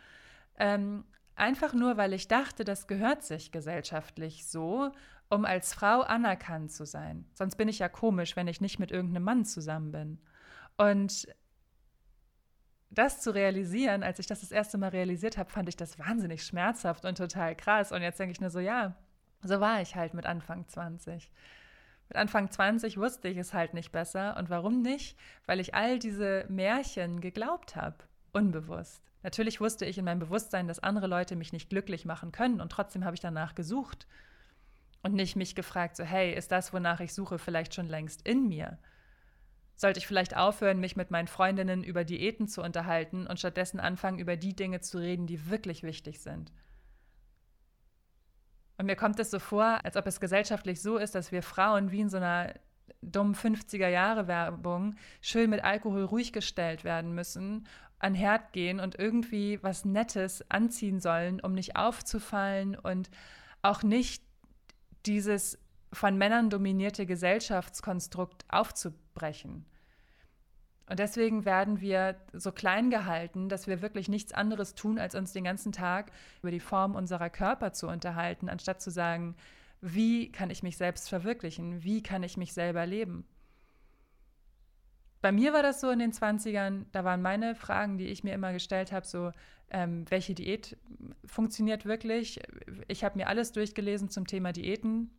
Ähm, 0.58 1.04
Einfach 1.40 1.74
nur, 1.74 1.96
weil 1.96 2.12
ich 2.12 2.28
dachte, 2.28 2.66
das 2.66 2.86
gehört 2.86 3.24
sich 3.24 3.54
gesellschaftlich 3.54 4.46
so, 4.46 4.92
um 5.30 5.46
als 5.46 5.74
Frau 5.74 6.02
anerkannt 6.02 6.70
zu 6.70 6.86
sein. 6.86 7.26
Sonst 7.34 7.56
bin 7.56 7.70
ich 7.70 7.80
ja 7.80 7.88
komisch, 7.88 8.36
wenn 8.36 8.50
ich 8.50 8.60
nicht 8.60 8.78
mit 8.78 8.92
irgendeinem 8.92 9.24
Mann 9.24 9.46
zusammen 9.46 9.94
bin. 9.94 10.20
Und 10.76 11.34
das 12.90 13.22
zu 13.22 13.34
realisieren, 13.34 14.04
als 14.04 14.20
ich 14.20 14.28
das 14.28 14.42
das 14.42 14.52
erste 14.52 14.78
Mal 14.78 14.90
realisiert 14.90 15.38
habe, 15.38 15.50
fand 15.50 15.70
ich 15.70 15.78
das 15.78 15.98
wahnsinnig 15.98 16.44
schmerzhaft 16.44 17.06
und 17.06 17.18
total 17.18 17.56
krass. 17.56 17.94
Und 17.94 18.02
jetzt 18.02 18.20
denke 18.20 18.34
ich 18.34 18.42
nur 18.42 18.50
so, 18.50 18.60
ja, 18.60 18.98
so 19.42 19.62
war 19.62 19.82
ich 19.82 19.96
halt 19.96 20.14
mit 20.14 20.26
Anfang 20.26 20.68
20. 20.68 21.32
Mit 22.10 22.18
Anfang 22.18 22.52
20 22.52 22.98
wusste 22.98 23.30
ich 23.30 23.38
es 23.38 23.54
halt 23.54 23.74
nicht 23.74 23.94
besser. 23.94 24.36
Und 24.36 24.50
warum 24.50 24.82
nicht? 24.82 25.18
Weil 25.46 25.62
ich 25.62 25.74
all 25.74 26.00
diese 26.00 26.46
Märchen 26.50 27.22
geglaubt 27.22 27.78
habe, 27.78 27.96
unbewusst. 28.34 29.04
Natürlich 29.24 29.60
wusste 29.60 29.86
ich 29.86 29.98
in 29.98 30.06
meinem 30.06 30.20
Bewusstsein, 30.20 30.68
dass 30.68 30.80
andere 30.80 31.08
Leute 31.08 31.36
mich 31.36 31.52
nicht 31.52 31.70
glücklich 31.70 32.06
machen 32.06 32.32
können 32.32 32.62
und 32.62 32.72
trotzdem 32.72 33.04
habe 33.04 33.16
ich 33.16 33.22
danach 33.22 33.56
gesucht 33.56 34.08
und 35.04 35.14
nicht 35.14 35.36
mich 35.36 35.56
gefragt, 35.56 35.98
so 35.98 36.04
hey, 36.04 36.34
ist 36.34 36.52
das, 36.52 36.74
wonach 36.74 37.00
ich 37.00 37.14
suche, 37.14 37.38
vielleicht 37.38 37.74
schon 37.74 37.88
längst 37.88 38.26
in 38.28 38.48
mir? 38.48 38.78
Sollte 39.76 40.00
ich 40.00 40.08
vielleicht 40.08 40.36
aufhören, 40.36 40.80
mich 40.80 40.96
mit 40.96 41.10
meinen 41.10 41.28
Freundinnen 41.28 41.84
über 41.84 42.04
Diäten 42.04 42.48
zu 42.48 42.62
unterhalten 42.62 43.28
und 43.28 43.40
stattdessen 43.40 43.80
anfangen, 43.80 44.20
über 44.20 44.36
die 44.36 44.56
Dinge 44.56 44.82
zu 44.82 44.98
reden, 44.98 45.26
die 45.26 45.50
wirklich 45.50 45.84
wichtig 45.84 46.20
sind? 46.20 46.52
Und 48.78 48.86
mir 48.86 48.96
kommt 48.96 49.20
es 49.20 49.32
so 49.32 49.40
vor, 49.40 49.80
als 49.84 49.98
ob 49.98 50.08
es 50.08 50.20
gesellschaftlich 50.20 50.82
so 50.82 50.98
ist, 50.98 51.16
dass 51.16 51.32
wir 51.32 51.44
Frauen 51.44 51.92
wie 51.92 52.02
in 52.02 52.10
so 52.10 52.18
einer 52.18 52.54
dummen 53.02 53.36
50er-Jahre-Werbung 53.36 54.96
schön 55.22 55.50
mit 55.50 55.64
Alkohol 55.64 56.04
ruhig 56.04 56.34
gestellt 56.34 56.84
werden 56.84 57.14
müssen, 57.14 57.68
an 58.00 58.16
Herd 58.16 58.54
gehen 58.54 58.80
und 58.80 58.98
irgendwie 58.98 59.62
was 59.62 59.86
Nettes 59.86 60.44
anziehen 60.50 61.00
sollen, 61.00 61.40
um 61.40 61.54
nicht 61.54 61.76
aufzufallen 61.76 62.76
und 62.76 63.10
auch 63.62 63.84
nicht 63.84 64.24
dieses 65.06 65.60
von 65.92 66.18
Männern 66.18 66.50
dominierte 66.50 67.06
Gesellschaftskonstrukt 67.06 68.46
aufzubrechen. 68.48 69.66
Und 70.90 70.98
deswegen 70.98 71.46
werden 71.46 71.82
wir 71.82 72.16
so 72.34 72.52
klein 72.52 72.90
gehalten, 72.90 73.48
dass 73.48 73.68
wir 73.68 73.82
wirklich 73.82 74.10
nichts 74.10 74.34
anderes 74.34 74.74
tun, 74.74 74.98
als 74.98 75.14
uns 75.14 75.34
den 75.34 75.44
ganzen 75.44 75.72
Tag 75.72 76.12
über 76.42 76.50
die 76.50 76.60
Form 76.60 76.96
unserer 76.96 77.30
Körper 77.30 77.74
zu 77.74 77.88
unterhalten, 77.88 78.50
anstatt 78.50 78.82
zu 78.82 78.90
sagen, 78.90 79.36
wie 79.82 80.32
kann 80.32 80.50
ich 80.50 80.64
mich 80.64 80.78
selbst 80.78 81.08
verwirklichen? 81.08 81.84
Wie 81.84 82.02
kann 82.02 82.24
ich 82.24 82.38
mich 82.38 82.54
selber 82.54 82.86
leben? 82.86 83.26
Bei 85.22 85.32
mir 85.32 85.54
war 85.54 85.64
das 85.64 85.82
so 85.82 85.90
in 85.90 86.00
den 86.00 86.14
20ern, 86.14 86.86
da 86.92 87.04
waren 87.04 87.22
meine 87.22 87.56
Fragen, 87.56 87.98
die 87.98 88.08
ich 88.08 88.24
mir 88.24 88.34
immer 88.34 88.54
gestellt 88.54 88.92
habe, 88.92 89.06
so, 89.06 89.32
ähm, 89.72 90.06
welche 90.10 90.34
Diät 90.34 90.78
funktioniert 91.26 91.86
wirklich? 91.86 92.40
Ich 92.88 93.04
habe 93.04 93.18
mir 93.18 93.28
alles 93.28 93.52
durchgelesen 93.52 94.10
zum 94.10 94.26
Thema 94.26 94.52
Diäten, 94.52 95.12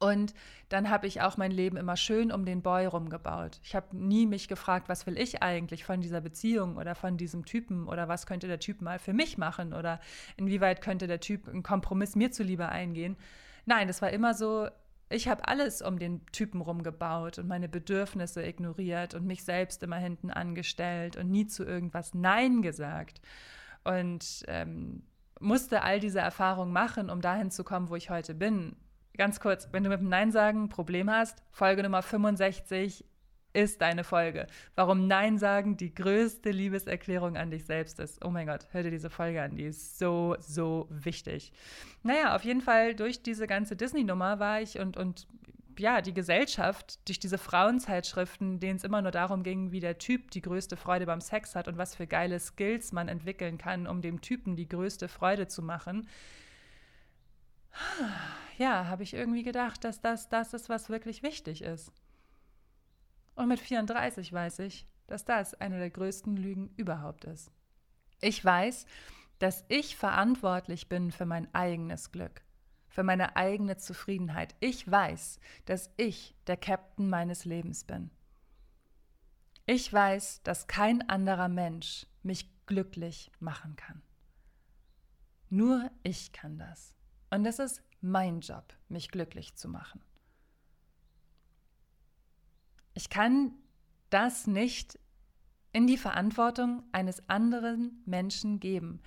und 0.00 0.32
dann 0.70 0.88
habe 0.88 1.06
ich 1.06 1.20
auch 1.20 1.36
mein 1.36 1.50
Leben 1.50 1.76
immer 1.76 1.96
schön 1.96 2.32
um 2.32 2.46
den 2.46 2.62
Boy 2.62 2.86
rumgebaut. 2.86 3.60
Ich 3.62 3.74
habe 3.74 3.94
nie 3.94 4.26
mich 4.26 4.48
gefragt, 4.48 4.88
was 4.88 5.06
will 5.06 5.18
ich 5.18 5.42
eigentlich 5.42 5.84
von 5.84 6.00
dieser 6.00 6.22
Beziehung 6.22 6.78
oder 6.78 6.94
von 6.94 7.18
diesem 7.18 7.44
Typen 7.44 7.86
oder 7.86 8.08
was 8.08 8.24
könnte 8.24 8.48
der 8.48 8.60
Typ 8.60 8.80
mal 8.80 8.98
für 8.98 9.12
mich 9.12 9.36
machen 9.36 9.74
oder 9.74 10.00
inwieweit 10.38 10.80
könnte 10.80 11.06
der 11.06 11.20
Typ 11.20 11.46
einen 11.46 11.62
Kompromiss 11.62 12.16
mir 12.16 12.30
zuliebe 12.32 12.70
eingehen. 12.70 13.18
Nein, 13.66 13.88
das 13.88 14.00
war 14.00 14.08
immer 14.08 14.32
so, 14.32 14.68
ich 15.10 15.28
habe 15.28 15.46
alles 15.48 15.82
um 15.82 15.98
den 15.98 16.24
Typen 16.26 16.60
rumgebaut 16.60 17.38
und 17.38 17.48
meine 17.48 17.68
Bedürfnisse 17.68 18.42
ignoriert 18.42 19.14
und 19.14 19.26
mich 19.26 19.44
selbst 19.44 19.82
immer 19.82 19.96
hinten 19.96 20.30
angestellt 20.30 21.16
und 21.16 21.30
nie 21.30 21.46
zu 21.46 21.64
irgendwas 21.64 22.14
Nein 22.14 22.62
gesagt. 22.62 23.20
Und 23.84 24.44
ähm, 24.48 25.02
musste 25.40 25.82
all 25.82 26.00
diese 26.00 26.20
Erfahrungen 26.20 26.72
machen, 26.72 27.10
um 27.10 27.20
dahin 27.20 27.50
zu 27.50 27.64
kommen, 27.64 27.88
wo 27.88 27.96
ich 27.96 28.10
heute 28.10 28.34
bin 28.34 28.76
ganz 29.20 29.38
kurz, 29.38 29.68
wenn 29.72 29.84
du 29.84 29.90
mit 29.90 30.00
dem 30.00 30.08
Nein 30.08 30.32
sagen 30.32 30.70
Problem 30.70 31.10
hast, 31.10 31.42
Folge 31.50 31.82
Nummer 31.82 32.00
65 32.00 33.04
ist 33.52 33.80
deine 33.80 34.04
Folge. 34.04 34.46
Warum 34.74 35.06
Nein 35.06 35.38
sagen 35.38 35.76
die 35.76 35.94
größte 35.94 36.50
Liebeserklärung 36.50 37.36
an 37.36 37.50
dich 37.50 37.64
selbst 37.64 37.98
ist. 38.00 38.24
Oh 38.24 38.30
mein 38.30 38.46
Gott, 38.46 38.66
hör 38.72 38.82
dir 38.82 38.90
diese 38.90 39.10
Folge 39.10 39.42
an, 39.42 39.56
die 39.56 39.64
ist 39.64 39.98
so, 39.98 40.36
so 40.40 40.86
wichtig. 40.90 41.52
Naja, 42.02 42.34
auf 42.34 42.44
jeden 42.44 42.60
Fall 42.60 42.94
durch 42.94 43.22
diese 43.22 43.46
ganze 43.46 43.76
Disney-Nummer 43.76 44.38
war 44.38 44.60
ich 44.60 44.78
und, 44.78 44.96
und 44.96 45.26
ja, 45.78 46.02
die 46.02 46.12
Gesellschaft, 46.12 47.08
durch 47.08 47.18
diese 47.18 47.38
Frauenzeitschriften, 47.38 48.60
denen 48.60 48.76
es 48.76 48.84
immer 48.84 49.00
nur 49.00 49.12
darum 49.12 49.42
ging, 49.42 49.72
wie 49.72 49.80
der 49.80 49.98
Typ 49.98 50.30
die 50.30 50.42
größte 50.42 50.76
Freude 50.76 51.06
beim 51.06 51.20
Sex 51.20 51.56
hat 51.56 51.68
und 51.68 51.78
was 51.78 51.94
für 51.94 52.06
geile 52.06 52.38
Skills 52.38 52.92
man 52.92 53.08
entwickeln 53.08 53.56
kann, 53.56 53.86
um 53.86 54.02
dem 54.02 54.20
Typen 54.20 54.56
die 54.56 54.68
größte 54.68 55.08
Freude 55.08 55.48
zu 55.48 55.62
machen 55.62 56.06
ja, 58.58 58.86
habe 58.88 59.02
ich 59.02 59.14
irgendwie 59.14 59.42
gedacht, 59.42 59.84
dass 59.84 60.00
das 60.00 60.28
das 60.28 60.52
ist, 60.54 60.68
was 60.68 60.90
wirklich 60.90 61.22
wichtig 61.22 61.62
ist. 61.62 61.92
Und 63.40 63.48
mit 63.48 63.60
34 63.60 64.34
weiß 64.34 64.58
ich, 64.58 64.86
dass 65.06 65.24
das 65.24 65.54
eine 65.54 65.78
der 65.78 65.88
größten 65.88 66.36
Lügen 66.36 66.74
überhaupt 66.76 67.24
ist. 67.24 67.50
Ich 68.20 68.44
weiß, 68.44 68.84
dass 69.38 69.64
ich 69.68 69.96
verantwortlich 69.96 70.90
bin 70.90 71.10
für 71.10 71.24
mein 71.24 71.48
eigenes 71.54 72.12
Glück, 72.12 72.42
für 72.86 73.02
meine 73.02 73.36
eigene 73.36 73.78
Zufriedenheit. 73.78 74.54
Ich 74.60 74.90
weiß, 74.90 75.40
dass 75.64 75.90
ich 75.96 76.36
der 76.48 76.58
Captain 76.58 77.08
meines 77.08 77.46
Lebens 77.46 77.84
bin. 77.84 78.10
Ich 79.64 79.90
weiß, 79.90 80.42
dass 80.42 80.66
kein 80.66 81.08
anderer 81.08 81.48
Mensch 81.48 82.06
mich 82.22 82.46
glücklich 82.66 83.32
machen 83.40 83.74
kann. 83.74 84.02
Nur 85.48 85.90
ich 86.02 86.32
kann 86.32 86.58
das. 86.58 86.94
Und 87.30 87.46
es 87.46 87.58
ist 87.58 87.82
mein 88.02 88.40
Job, 88.40 88.74
mich 88.90 89.10
glücklich 89.10 89.56
zu 89.56 89.66
machen. 89.66 90.02
Ich 93.00 93.08
kann 93.08 93.54
das 94.10 94.46
nicht 94.46 94.98
in 95.72 95.86
die 95.86 95.96
Verantwortung 95.96 96.82
eines 96.92 97.26
anderen 97.30 98.02
Menschen 98.04 98.60
geben. 98.60 99.00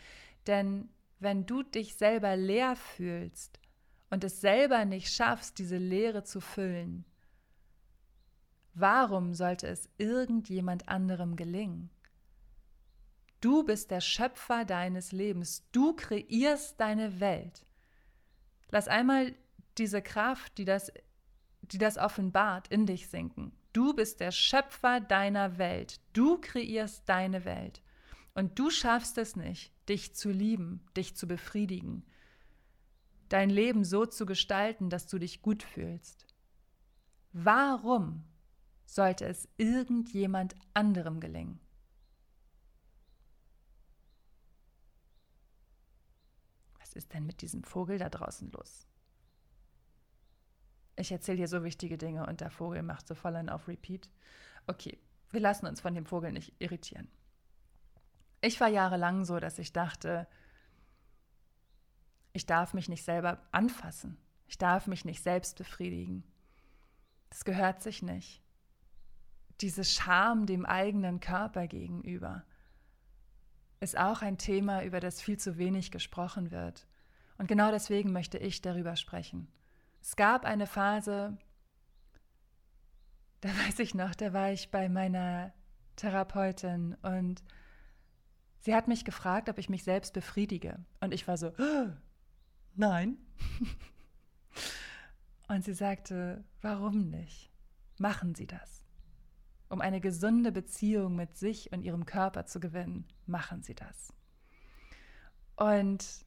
Denn 0.48 0.90
wenn 1.20 1.46
du 1.46 1.62
dich 1.62 1.94
selber 1.94 2.36
leer 2.36 2.76
fühlst 2.76 3.60
und 4.10 4.24
es 4.24 4.42
selber 4.42 4.84
nicht 4.86 5.14
schaffst, 5.14 5.60
diese 5.60 5.78
Leere 5.78 6.24
zu 6.24 6.42
füllen, 6.42 7.06
warum 8.74 9.36
sollte 9.36 9.68
es 9.68 9.88
irgendjemand 10.00 10.90
anderem 10.90 11.36
gelingen? 11.36 11.92
Du 13.42 13.64
bist 13.64 13.92
der 13.92 14.02
Schöpfer 14.02 14.66
deines 14.66 15.12
Lebens. 15.12 15.70
Du 15.72 15.96
kreierst 15.96 16.80
deine 16.80 17.20
Welt. 17.20 17.64
Lass 18.72 18.88
einmal 18.88 19.36
diese 19.78 20.02
Kraft, 20.02 20.58
die 20.58 20.66
das, 20.66 20.92
die 21.62 21.78
das 21.78 22.00
offenbart, 22.00 22.70
in 22.70 22.88
dich 22.88 23.08
sinken. 23.08 23.56
Du 23.74 23.94
bist 23.94 24.20
der 24.20 24.32
Schöpfer 24.32 25.02
deiner 25.02 25.58
Welt. 25.58 26.00
Du 26.14 26.40
kreierst 26.40 27.08
deine 27.10 27.46
Welt. 27.46 27.82
Und 28.36 28.58
du 28.58 28.70
schaffst 28.70 29.18
es 29.18 29.36
nicht, 29.36 29.74
dich 29.90 30.16
zu 30.16 30.32
lieben, 30.32 30.86
dich 30.96 31.16
zu 31.16 31.28
befriedigen, 31.28 32.04
dein 33.30 33.50
Leben 33.50 33.84
so 33.84 34.06
zu 34.06 34.26
gestalten, 34.26 34.90
dass 34.90 35.08
du 35.08 35.20
dich 35.20 35.42
gut 35.42 35.62
fühlst. 35.62 36.26
Warum 37.32 38.24
sollte 38.86 39.26
es 39.26 39.48
irgendjemand 39.58 40.56
anderem 40.74 41.20
gelingen? 41.20 41.60
was 46.94 47.04
ist 47.04 47.14
denn 47.14 47.26
mit 47.26 47.42
diesem 47.42 47.64
Vogel 47.64 47.98
da 47.98 48.10
draußen 48.10 48.52
los? 48.52 48.86
Ich 50.96 51.12
erzähle 51.12 51.38
hier 51.38 51.48
so 51.48 51.64
wichtige 51.64 51.98
Dinge 51.98 52.26
und 52.26 52.42
der 52.42 52.52
Vogel 52.52 52.84
macht 52.84 53.08
so 53.08 53.16
voll 53.16 53.36
einen 53.36 53.50
auf 53.50 53.68
Repeat. 53.68 54.10
Okay, 54.68 55.00
wir 55.32 55.40
lassen 55.40 55.66
uns 55.66 55.82
von 55.82 55.94
dem 55.94 56.06
Vogel 56.06 56.32
nicht 56.32 56.54
irritieren. 56.60 57.08
Ich 58.42 58.60
war 58.60 58.68
jahrelang 58.68 59.26
so, 59.26 59.40
dass 59.40 59.58
ich 59.58 59.74
dachte, 59.74 60.28
ich 62.34 62.46
darf 62.46 62.74
mich 62.74 62.90
nicht 62.90 63.04
selber 63.04 63.42
anfassen. 63.52 64.18
Ich 64.48 64.58
darf 64.58 64.88
mich 64.88 65.06
nicht 65.06 65.24
selbst 65.24 65.58
befriedigen. 65.58 66.24
Das 67.30 67.46
gehört 67.46 67.82
sich 67.82 68.02
nicht. 68.02 68.44
Diese 69.62 69.84
Scham 69.84 70.46
dem 70.46 70.66
eigenen 70.66 71.20
Körper 71.20 71.68
gegenüber 71.68 72.44
ist 73.80 73.98
auch 73.98 74.22
ein 74.22 74.38
Thema, 74.38 74.84
über 74.84 75.00
das 75.00 75.22
viel 75.22 75.38
zu 75.38 75.58
wenig 75.58 75.92
gesprochen 75.92 76.52
wird. 76.52 76.88
Und 77.38 77.48
genau 77.48 77.72
deswegen 77.72 78.12
möchte 78.12 78.38
ich 78.38 78.62
darüber 78.62 78.96
sprechen. 78.96 79.48
Es 80.04 80.18
gab 80.18 80.44
eine 80.44 80.68
Phase, 80.68 81.38
da 83.40 83.50
weiß 83.50 83.80
ich 83.80 83.96
noch, 83.96 84.14
da 84.14 84.34
war 84.34 84.52
ich 84.52 84.70
bei 84.70 84.90
meiner 84.90 85.54
Therapeutin 85.96 86.96
und 87.02 87.42
sie 88.60 88.76
hat 88.76 88.90
mich 88.90 89.06
gefragt, 89.06 89.48
ob 89.48 89.58
ich 89.58 89.70
mich 89.70 89.86
selbst 89.86 90.14
befriedige. 90.14 90.84
Und 91.00 91.14
ich 91.14 91.26
war 91.26 91.38
so, 91.38 91.54
nein. 92.76 93.18
und 95.48 95.64
sie 95.64 95.74
sagte, 95.74 96.44
warum 96.62 97.10
nicht? 97.10 97.50
Machen 97.98 98.36
Sie 98.36 98.46
das. 98.46 98.84
Um 99.70 99.80
eine 99.80 100.02
gesunde 100.02 100.52
Beziehung 100.52 101.16
mit 101.16 101.38
sich 101.38 101.72
und 101.72 101.82
ihrem 101.82 102.06
Körper 102.06 102.46
zu 102.46 102.60
gewinnen, 102.60 103.08
machen 103.26 103.64
Sie 103.64 103.74
das. 103.74 104.14
Und 105.56 106.26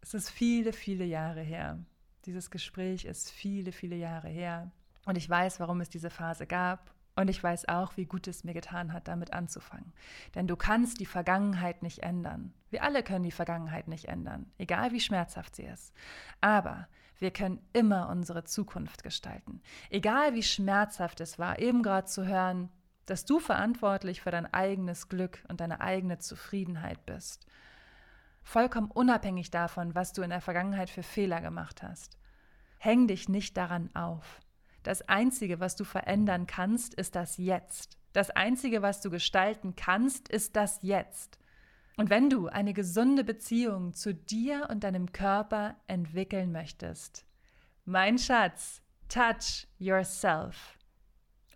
es 0.00 0.14
ist 0.14 0.30
viele, 0.30 0.72
viele 0.72 1.04
Jahre 1.04 1.42
her. 1.42 1.84
Dieses 2.26 2.50
Gespräch 2.50 3.04
ist 3.04 3.30
viele, 3.30 3.72
viele 3.72 3.96
Jahre 3.96 4.28
her. 4.28 4.70
Und 5.06 5.16
ich 5.16 5.28
weiß, 5.28 5.60
warum 5.60 5.80
es 5.80 5.88
diese 5.88 6.10
Phase 6.10 6.46
gab. 6.46 6.94
Und 7.16 7.28
ich 7.28 7.42
weiß 7.42 7.68
auch, 7.68 7.96
wie 7.96 8.06
gut 8.06 8.28
es 8.28 8.44
mir 8.44 8.54
getan 8.54 8.92
hat, 8.92 9.08
damit 9.08 9.32
anzufangen. 9.32 9.92
Denn 10.34 10.46
du 10.46 10.56
kannst 10.56 11.00
die 11.00 11.06
Vergangenheit 11.06 11.82
nicht 11.82 11.98
ändern. 12.00 12.54
Wir 12.70 12.82
alle 12.82 13.02
können 13.02 13.24
die 13.24 13.30
Vergangenheit 13.30 13.88
nicht 13.88 14.06
ändern, 14.06 14.50
egal 14.58 14.92
wie 14.92 15.00
schmerzhaft 15.00 15.56
sie 15.56 15.64
ist. 15.64 15.92
Aber 16.40 16.88
wir 17.18 17.30
können 17.30 17.60
immer 17.72 18.08
unsere 18.08 18.44
Zukunft 18.44 19.02
gestalten. 19.02 19.60
Egal 19.90 20.34
wie 20.34 20.42
schmerzhaft 20.42 21.20
es 21.20 21.38
war, 21.38 21.58
eben 21.58 21.82
gerade 21.82 22.06
zu 22.06 22.26
hören, 22.26 22.70
dass 23.06 23.24
du 23.24 23.40
verantwortlich 23.40 24.22
für 24.22 24.30
dein 24.30 24.46
eigenes 24.52 25.08
Glück 25.08 25.44
und 25.48 25.60
deine 25.60 25.80
eigene 25.80 26.18
Zufriedenheit 26.18 27.04
bist. 27.06 27.46
Vollkommen 28.42 28.90
unabhängig 28.90 29.50
davon, 29.50 29.94
was 29.94 30.12
du 30.12 30.22
in 30.22 30.30
der 30.30 30.40
Vergangenheit 30.40 30.90
für 30.90 31.02
Fehler 31.02 31.40
gemacht 31.40 31.82
hast. 31.82 32.18
Häng 32.78 33.06
dich 33.06 33.28
nicht 33.28 33.56
daran 33.56 33.94
auf. 33.94 34.40
Das 34.82 35.02
Einzige, 35.08 35.60
was 35.60 35.76
du 35.76 35.84
verändern 35.84 36.46
kannst, 36.46 36.94
ist 36.94 37.14
das 37.14 37.36
Jetzt. 37.36 37.98
Das 38.12 38.30
Einzige, 38.30 38.82
was 38.82 39.00
du 39.00 39.10
gestalten 39.10 39.76
kannst, 39.76 40.28
ist 40.28 40.56
das 40.56 40.78
Jetzt. 40.82 41.38
Und 41.96 42.08
wenn 42.08 42.30
du 42.30 42.48
eine 42.48 42.72
gesunde 42.72 43.24
Beziehung 43.24 43.92
zu 43.92 44.14
dir 44.14 44.68
und 44.70 44.84
deinem 44.84 45.12
Körper 45.12 45.76
entwickeln 45.86 46.50
möchtest, 46.50 47.26
mein 47.84 48.18
Schatz, 48.18 48.82
touch 49.08 49.66
yourself 49.78 50.79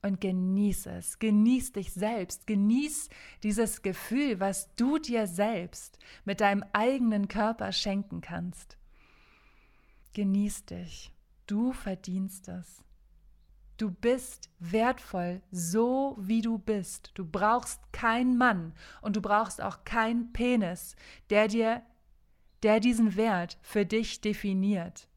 und 0.04 0.20
genieß 0.20 0.86
es. 0.86 1.18
Genieß 1.18 1.72
dich 1.72 1.92
selbst. 1.92 2.46
Genieß 2.46 3.08
dieses 3.42 3.82
Gefühl, 3.82 4.38
was 4.38 4.72
du 4.76 4.98
dir 4.98 5.26
selbst 5.26 5.98
mit 6.24 6.40
deinem 6.40 6.62
eigenen 6.72 7.26
Körper 7.26 7.72
schenken 7.72 8.20
kannst. 8.20 8.76
Genieß 10.12 10.66
dich. 10.66 11.12
Du 11.46 11.72
verdienst 11.72 12.48
es. 12.48 12.84
Du 13.76 13.90
bist 13.90 14.50
wertvoll, 14.60 15.42
so 15.50 16.16
wie 16.20 16.42
du 16.42 16.58
bist. 16.58 17.10
Du 17.14 17.26
brauchst 17.26 17.80
keinen 17.92 18.36
Mann 18.36 18.72
und 19.00 19.16
du 19.16 19.22
brauchst 19.22 19.60
auch 19.60 19.84
keinen 19.84 20.32
Penis, 20.32 20.94
der 21.30 21.48
dir, 21.48 21.82
der 22.62 22.78
diesen 22.78 23.16
Wert 23.16 23.58
für 23.62 23.84
dich 23.84 24.20
definiert. 24.20 25.08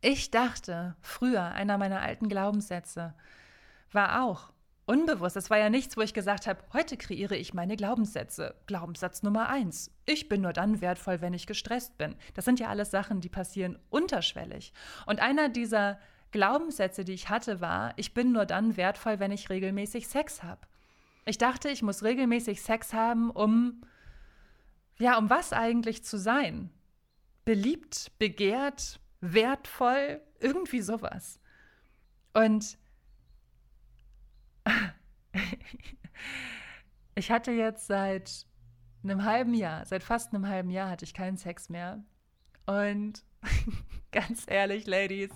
Ich 0.00 0.30
dachte 0.30 0.96
früher, 1.00 1.44
einer 1.44 1.78
meiner 1.78 2.00
alten 2.00 2.28
Glaubenssätze 2.28 3.14
war 3.92 4.24
auch 4.24 4.52
unbewusst. 4.86 5.36
Es 5.36 5.50
war 5.50 5.58
ja 5.58 5.68
nichts, 5.68 5.96
wo 5.96 6.00
ich 6.00 6.14
gesagt 6.14 6.46
habe, 6.46 6.60
heute 6.72 6.96
kreiere 6.96 7.36
ich 7.36 7.54
meine 7.54 7.76
Glaubenssätze. 7.76 8.54
Glaubenssatz 8.66 9.22
Nummer 9.22 9.48
eins. 9.48 9.90
Ich 10.06 10.28
bin 10.28 10.40
nur 10.42 10.52
dann 10.52 10.80
wertvoll, 10.80 11.20
wenn 11.20 11.34
ich 11.34 11.46
gestresst 11.46 11.98
bin. 11.98 12.14
Das 12.34 12.44
sind 12.44 12.60
ja 12.60 12.68
alles 12.68 12.90
Sachen, 12.90 13.20
die 13.20 13.28
passieren 13.28 13.78
unterschwellig. 13.90 14.72
Und 15.06 15.20
einer 15.20 15.48
dieser 15.48 15.98
Glaubenssätze, 16.30 17.04
die 17.04 17.14
ich 17.14 17.28
hatte, 17.28 17.60
war, 17.60 17.92
ich 17.96 18.14
bin 18.14 18.32
nur 18.32 18.46
dann 18.46 18.76
wertvoll, 18.76 19.18
wenn 19.18 19.32
ich 19.32 19.50
regelmäßig 19.50 20.08
Sex 20.08 20.42
habe. 20.42 20.60
Ich 21.24 21.38
dachte, 21.38 21.68
ich 21.68 21.82
muss 21.82 22.04
regelmäßig 22.04 22.62
Sex 22.62 22.92
haben, 22.92 23.30
um, 23.30 23.82
ja, 24.98 25.18
um 25.18 25.28
was 25.28 25.52
eigentlich 25.52 26.04
zu 26.04 26.18
sein? 26.18 26.70
Beliebt, 27.44 28.12
begehrt, 28.18 29.00
wertvoll, 29.20 30.20
irgendwie 30.38 30.80
sowas. 30.80 31.40
Und 32.32 32.78
ich 37.14 37.30
hatte 37.30 37.52
jetzt 37.52 37.86
seit 37.86 38.46
einem 39.02 39.24
halben 39.24 39.54
Jahr, 39.54 39.84
seit 39.86 40.02
fast 40.02 40.34
einem 40.34 40.48
halben 40.48 40.70
Jahr 40.70 40.90
hatte 40.90 41.04
ich 41.04 41.14
keinen 41.14 41.36
Sex 41.36 41.68
mehr. 41.68 42.04
Und 42.66 43.24
ganz 44.10 44.44
ehrlich, 44.48 44.86
Ladies, 44.86 45.30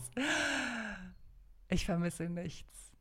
ich 1.68 1.86
vermisse 1.86 2.28
nichts. 2.28 2.92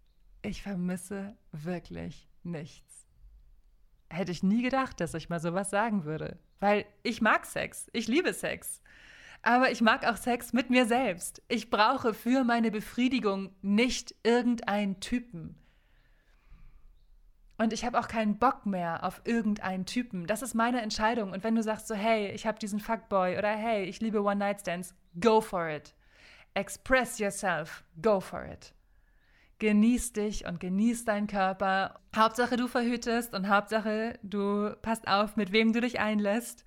Ich 0.41 0.61
vermisse 0.61 1.35
wirklich 1.51 2.29
nichts. 2.43 3.07
Hätte 4.09 4.31
ich 4.31 4.43
nie 4.43 4.61
gedacht, 4.61 5.01
dass 5.01 5.13
ich 5.13 5.29
mal 5.29 5.39
sowas 5.39 5.69
sagen 5.69 6.05
würde. 6.05 6.39
Weil 6.59 6.85
ich 7.03 7.21
mag 7.21 7.45
Sex. 7.45 7.89
Ich 7.93 8.07
liebe 8.07 8.33
Sex. 8.33 8.81
Aber 9.41 9.71
ich 9.71 9.81
mag 9.81 10.05
auch 10.05 10.17
Sex 10.17 10.53
mit 10.53 10.69
mir 10.69 10.85
selbst. 10.85 11.41
Ich 11.47 11.69
brauche 11.69 12.13
für 12.13 12.43
meine 12.43 12.71
Befriedigung 12.71 13.55
nicht 13.61 14.15
irgendeinen 14.23 14.99
Typen. 14.99 15.55
Und 17.59 17.73
ich 17.73 17.83
habe 17.83 17.99
auch 17.99 18.07
keinen 18.07 18.39
Bock 18.39 18.65
mehr 18.65 19.03
auf 19.03 19.21
irgendeinen 19.25 19.85
Typen. 19.85 20.25
Das 20.25 20.41
ist 20.41 20.53
meine 20.53 20.81
Entscheidung. 20.81 21.33
Und 21.33 21.43
wenn 21.43 21.55
du 21.55 21.61
sagst 21.61 21.89
so, 21.89 21.93
hey, 21.93 22.31
ich 22.31 22.47
habe 22.47 22.57
diesen 22.57 22.79
Fuckboy 22.79 23.37
oder 23.37 23.49
hey, 23.49 23.83
ich 23.83 23.99
liebe 23.99 24.23
One-Night-Stands, 24.23 24.95
go 25.19 25.41
for 25.41 25.67
it. 25.67 25.93
Express 26.53 27.19
yourself. 27.19 27.83
Go 28.01 28.21
for 28.21 28.45
it. 28.45 28.73
Genieß 29.57 30.13
dich 30.13 30.45
und 30.45 30.61
genieß 30.61 31.03
deinen 31.03 31.27
Körper. 31.27 31.99
Hauptsache 32.15 32.55
du 32.55 32.69
verhütest 32.69 33.35
und 33.35 33.49
Hauptsache 33.49 34.17
du 34.23 34.73
passt 34.81 35.09
auf, 35.09 35.35
mit 35.35 35.51
wem 35.51 35.73
du 35.73 35.81
dich 35.81 35.99
einlässt. 35.99 36.63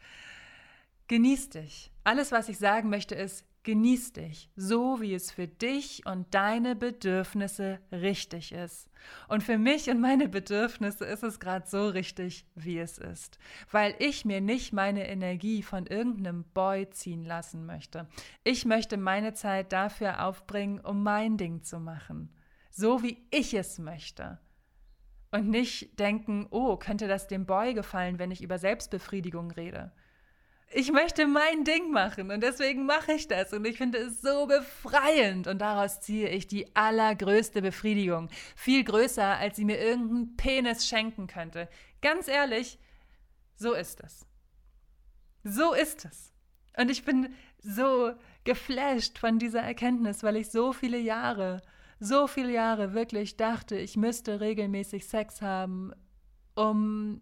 Genieß 1.09 1.49
dich. 1.49 1.90
Alles, 2.05 2.32
was 2.32 2.51
ich 2.51 2.59
sagen 2.59 2.90
möchte, 2.90 3.14
ist, 3.14 3.47
Genieß 3.64 4.14
dich, 4.14 4.50
so 4.56 5.00
wie 5.00 5.14
es 5.14 5.30
für 5.30 5.46
dich 5.46 6.04
und 6.04 6.34
deine 6.34 6.74
Bedürfnisse 6.74 7.78
richtig 7.92 8.50
ist. 8.50 8.90
Und 9.28 9.44
für 9.44 9.56
mich 9.56 9.88
und 9.88 10.00
meine 10.00 10.28
Bedürfnisse 10.28 11.04
ist 11.04 11.22
es 11.22 11.38
gerade 11.38 11.68
so 11.68 11.86
richtig, 11.86 12.44
wie 12.56 12.80
es 12.80 12.98
ist, 12.98 13.38
weil 13.70 13.94
ich 14.00 14.24
mir 14.24 14.40
nicht 14.40 14.72
meine 14.72 15.08
Energie 15.08 15.62
von 15.62 15.86
irgendeinem 15.86 16.42
Boy 16.54 16.90
ziehen 16.90 17.24
lassen 17.24 17.64
möchte. 17.64 18.08
Ich 18.42 18.64
möchte 18.64 18.96
meine 18.96 19.32
Zeit 19.32 19.72
dafür 19.72 20.26
aufbringen, 20.26 20.80
um 20.80 21.04
mein 21.04 21.36
Ding 21.36 21.62
zu 21.62 21.78
machen, 21.78 22.34
so 22.72 23.04
wie 23.04 23.24
ich 23.30 23.54
es 23.54 23.78
möchte. 23.78 24.40
Und 25.30 25.48
nicht 25.48 26.00
denken, 26.00 26.48
oh, 26.50 26.76
könnte 26.76 27.06
das 27.06 27.28
dem 27.28 27.46
Boy 27.46 27.74
gefallen, 27.74 28.18
wenn 28.18 28.32
ich 28.32 28.42
über 28.42 28.58
Selbstbefriedigung 28.58 29.52
rede 29.52 29.92
ich 30.74 30.92
möchte 30.92 31.26
mein 31.26 31.64
Ding 31.64 31.90
machen 31.90 32.30
und 32.30 32.42
deswegen 32.42 32.86
mache 32.86 33.12
ich 33.12 33.28
das 33.28 33.52
und 33.52 33.64
ich 33.66 33.76
finde 33.76 33.98
es 33.98 34.22
so 34.22 34.46
befreiend 34.46 35.46
und 35.46 35.58
daraus 35.58 36.00
ziehe 36.00 36.28
ich 36.28 36.46
die 36.46 36.74
allergrößte 36.74 37.62
Befriedigung. 37.62 38.28
Viel 38.56 38.84
größer, 38.84 39.36
als 39.36 39.56
sie 39.56 39.64
mir 39.64 39.78
irgendein 39.78 40.36
Penis 40.36 40.86
schenken 40.86 41.26
könnte. 41.26 41.68
Ganz 42.00 42.28
ehrlich, 42.28 42.78
so 43.56 43.74
ist 43.74 44.00
es. 44.02 44.26
So 45.44 45.74
ist 45.74 46.04
es. 46.04 46.32
Und 46.76 46.90
ich 46.90 47.04
bin 47.04 47.34
so 47.58 48.12
geflasht 48.44 49.18
von 49.18 49.38
dieser 49.38 49.60
Erkenntnis, 49.60 50.22
weil 50.22 50.36
ich 50.36 50.50
so 50.50 50.72
viele 50.72 50.98
Jahre, 50.98 51.62
so 52.00 52.26
viele 52.26 52.52
Jahre 52.52 52.94
wirklich 52.94 53.36
dachte, 53.36 53.76
ich 53.76 53.96
müsste 53.96 54.40
regelmäßig 54.40 55.06
Sex 55.06 55.42
haben, 55.42 55.92
um 56.54 57.20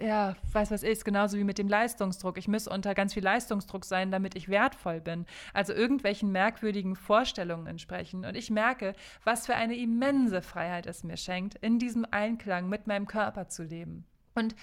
ja, 0.00 0.36
weiß 0.52 0.70
was 0.70 0.82
ist, 0.82 1.04
genauso 1.04 1.36
wie 1.38 1.44
mit 1.44 1.58
dem 1.58 1.68
Leistungsdruck. 1.68 2.38
Ich 2.38 2.48
muss 2.48 2.68
unter 2.68 2.94
ganz 2.94 3.14
viel 3.14 3.22
Leistungsdruck 3.24 3.84
sein, 3.84 4.10
damit 4.10 4.36
ich 4.36 4.48
wertvoll 4.48 5.00
bin. 5.00 5.26
Also 5.52 5.72
irgendwelchen 5.72 6.30
merkwürdigen 6.30 6.96
Vorstellungen 6.96 7.66
entsprechen. 7.66 8.24
Und 8.24 8.36
ich 8.36 8.50
merke, 8.50 8.94
was 9.24 9.46
für 9.46 9.54
eine 9.54 9.76
immense 9.76 10.42
Freiheit 10.42 10.86
es 10.86 11.04
mir 11.04 11.16
schenkt, 11.16 11.56
in 11.56 11.78
diesem 11.78 12.06
Einklang 12.10 12.68
mit 12.68 12.86
meinem 12.86 13.06
Körper 13.06 13.48
zu 13.48 13.62
leben. 13.62 14.06
Und 14.34 14.54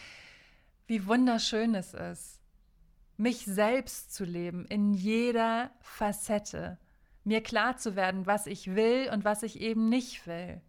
wie 0.88 1.06
wunderschön 1.06 1.76
es 1.76 1.94
ist, 1.94 2.42
mich 3.18 3.46
selbst 3.46 4.14
zu 4.14 4.26
leben 4.26 4.66
in 4.66 4.94
jeder 4.94 5.72
Facette, 5.82 6.78
mir 7.24 7.42
klar 7.42 7.78
zu 7.78 7.96
werden, 7.96 8.26
was 8.26 8.46
ich 8.46 8.76
will 8.76 9.10
und 9.12 9.26
was 9.26 9.44
ich 9.44 9.60
eben 9.60 9.90
nicht 9.90 10.28
will 10.28 10.62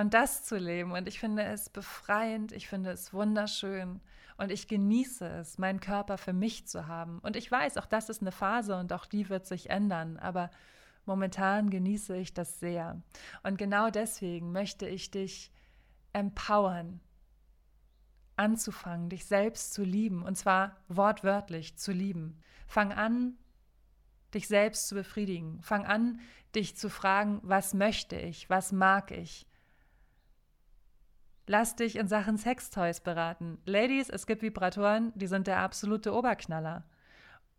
und 0.00 0.14
das 0.14 0.44
zu 0.44 0.56
leben. 0.56 0.92
Und 0.92 1.06
ich 1.06 1.20
finde 1.20 1.42
es 1.42 1.68
befreiend, 1.68 2.52
ich 2.52 2.68
finde 2.68 2.90
es 2.90 3.12
wunderschön 3.12 4.00
und 4.38 4.50
ich 4.50 4.66
genieße 4.66 5.26
es, 5.26 5.58
meinen 5.58 5.80
Körper 5.80 6.16
für 6.16 6.32
mich 6.32 6.66
zu 6.66 6.86
haben. 6.86 7.18
Und 7.18 7.36
ich 7.36 7.50
weiß, 7.50 7.76
auch 7.76 7.84
das 7.84 8.08
ist 8.08 8.22
eine 8.22 8.32
Phase 8.32 8.76
und 8.76 8.94
auch 8.94 9.04
die 9.04 9.28
wird 9.28 9.46
sich 9.46 9.68
ändern, 9.68 10.16
aber 10.16 10.50
momentan 11.04 11.68
genieße 11.68 12.16
ich 12.16 12.32
das 12.32 12.60
sehr. 12.60 13.02
Und 13.42 13.58
genau 13.58 13.90
deswegen 13.90 14.52
möchte 14.52 14.88
ich 14.88 15.10
dich 15.10 15.52
empowern, 16.14 17.00
anzufangen, 18.36 19.10
dich 19.10 19.26
selbst 19.26 19.74
zu 19.74 19.84
lieben, 19.84 20.22
und 20.22 20.36
zwar 20.36 20.76
wortwörtlich 20.88 21.76
zu 21.76 21.92
lieben. 21.92 22.40
Fang 22.66 22.92
an, 22.94 23.34
dich 24.32 24.48
selbst 24.48 24.88
zu 24.88 24.94
befriedigen. 24.94 25.60
Fang 25.60 25.84
an, 25.84 26.20
dich 26.54 26.74
zu 26.74 26.88
fragen, 26.88 27.40
was 27.42 27.74
möchte 27.74 28.16
ich, 28.16 28.48
was 28.48 28.72
mag 28.72 29.10
ich, 29.10 29.46
Lass 31.50 31.74
dich 31.74 31.96
in 31.96 32.06
Sachen 32.06 32.38
Sextoys 32.38 33.00
beraten. 33.00 33.58
Ladies, 33.64 34.08
es 34.08 34.28
gibt 34.28 34.42
Vibratoren, 34.42 35.10
die 35.16 35.26
sind 35.26 35.48
der 35.48 35.58
absolute 35.58 36.14
Oberknaller. 36.14 36.84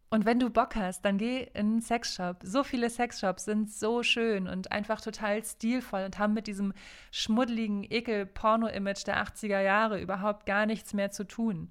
Und 0.09 0.23
wenn 0.23 0.39
du 0.39 0.49
Bock 0.49 0.77
hast, 0.77 1.03
dann 1.03 1.17
geh 1.17 1.41
in 1.41 1.59
einen 1.59 1.81
Sexshop. 1.81 2.37
So 2.41 2.63
viele 2.63 2.89
Sexshops 2.89 3.43
sind 3.43 3.69
so 3.69 4.01
schön 4.01 4.47
und 4.47 4.71
einfach 4.71 5.01
total 5.01 5.43
stilvoll 5.43 6.05
und 6.05 6.19
haben 6.19 6.33
mit 6.33 6.47
diesem 6.47 6.71
schmuddeligen 7.11 7.83
Ekel-Porno-Image 7.83 9.05
der 9.07 9.25
80er 9.25 9.59
Jahre 9.59 9.99
überhaupt 9.99 10.45
gar 10.45 10.65
nichts 10.65 10.93
mehr 10.93 11.11
zu 11.11 11.27
tun. 11.27 11.69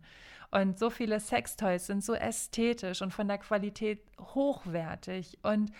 Und 0.51 0.79
so 0.79 0.91
viele 0.91 1.21
Sextoys 1.21 1.87
sind 1.87 2.05
so 2.05 2.13
ästhetisch 2.13 3.01
und 3.01 3.15
von 3.15 3.29
der 3.29 3.39
Qualität 3.39 4.03
hochwertig 4.19 5.39
und 5.43 5.73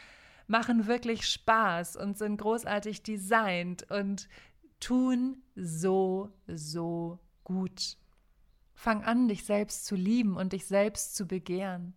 machen 0.47 0.87
wirklich 0.87 1.27
Spaß 1.27 1.97
und 1.97 2.17
sind 2.17 2.39
großartig 2.39 3.03
designt 3.03 3.89
und 3.91 4.27
tun 4.81 5.43
so, 5.55 6.33
so 6.47 7.21
gut. 7.45 7.97
Fang 8.75 9.05
an, 9.05 9.29
dich 9.29 9.45
selbst 9.45 9.85
zu 9.85 9.95
lieben 9.95 10.37
und 10.37 10.53
dich 10.53 10.67
selbst 10.67 11.15
zu 11.15 11.27
begehren. 11.27 11.95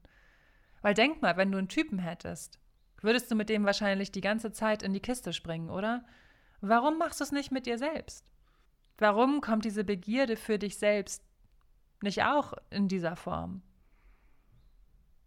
Weil 0.81 0.93
denk 0.93 1.21
mal, 1.21 1.37
wenn 1.37 1.51
du 1.51 1.57
einen 1.57 1.69
Typen 1.69 1.97
hättest, 1.97 2.59
würdest 3.01 3.31
du 3.31 3.35
mit 3.35 3.49
dem 3.49 3.65
wahrscheinlich 3.65 4.11
die 4.11 4.21
ganze 4.21 4.51
Zeit 4.51 4.83
in 4.83 4.93
die 4.93 4.99
Kiste 4.99 5.31
springen, 5.31 5.69
oder? 5.69 6.05
Warum 6.59 6.97
machst 6.97 7.19
du 7.19 7.23
es 7.23 7.31
nicht 7.31 7.51
mit 7.51 7.65
dir 7.65 7.77
selbst? 7.77 8.25
Warum 8.97 9.41
kommt 9.41 9.65
diese 9.65 9.83
Begierde 9.83 10.35
für 10.35 10.59
dich 10.59 10.77
selbst 10.77 11.23
nicht 12.01 12.23
auch 12.23 12.53
in 12.69 12.87
dieser 12.87 13.15
Form? 13.15 13.61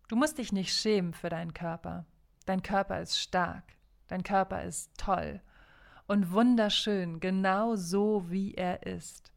Du 0.09 0.17
musst 0.17 0.39
dich 0.39 0.53
nicht 0.53 0.75
schämen 0.75 1.15
für 1.15 1.31
deinen 1.31 1.55
Körper. 1.55 2.07
Dein 2.45 2.63
Körper 2.63 3.01
ist 3.01 3.19
stark. 3.19 3.65
Dein 4.09 4.23
Körper 4.23 4.63
ist 4.63 4.97
toll 4.99 5.41
und 6.07 6.33
wunderschön, 6.33 7.21
genau 7.21 7.77
so 7.77 8.31
wie 8.31 8.55
er 8.55 8.87
ist. 8.87 9.33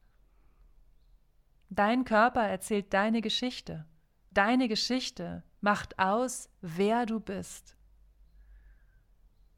Dein 1.70 2.04
Körper 2.04 2.44
erzählt 2.44 2.94
deine 2.94 3.22
Geschichte. 3.22 3.86
Deine 4.32 4.68
Geschichte 4.68 5.44
macht 5.62 5.98
aus, 6.00 6.50
wer 6.62 7.06
du 7.06 7.20
bist. 7.20 7.76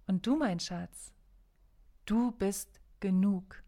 Und 0.07 0.25
du, 0.25 0.35
mein 0.35 0.59
Schatz, 0.59 1.13
du 2.05 2.31
bist 2.31 2.81
genug. 2.99 3.63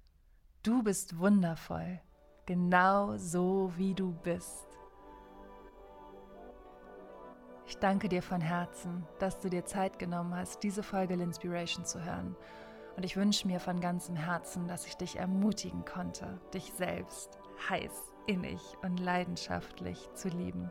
Du 0.62 0.84
bist 0.84 1.18
wundervoll, 1.20 2.00
genau 2.46 3.18
so 3.18 3.74
wie 3.78 3.94
du 3.94 4.14
bist. 4.24 4.68
Ich 7.66 7.78
danke 7.78 8.10
dir 8.10 8.22
von 8.22 8.42
Herzen, 8.42 9.06
dass 9.20 9.40
du 9.40 9.50
dir 9.50 9.66
Zeit 9.66 10.00
genommen 10.00 10.36
hast, 10.36 10.64
diese 10.64 10.84
Folge 10.84 11.16
L'Inspiration 11.16 11.86
zu 11.86 12.04
hören. 12.04 12.36
Und 12.96 13.04
ich 13.04 13.18
wünsche 13.18 13.48
mir 13.48 13.60
von 13.60 13.80
ganzem 13.80 14.16
Herzen, 14.16 14.68
dass 14.68 14.86
ich 14.86 14.96
dich 14.96 15.18
ermutigen 15.18 15.84
konnte, 15.86 16.40
dich 16.54 16.74
selbst 16.74 17.40
heiß, 17.70 18.14
innig 18.28 18.62
und 18.84 19.00
leidenschaftlich 19.00 20.10
zu 20.14 20.30
lieben. 20.30 20.70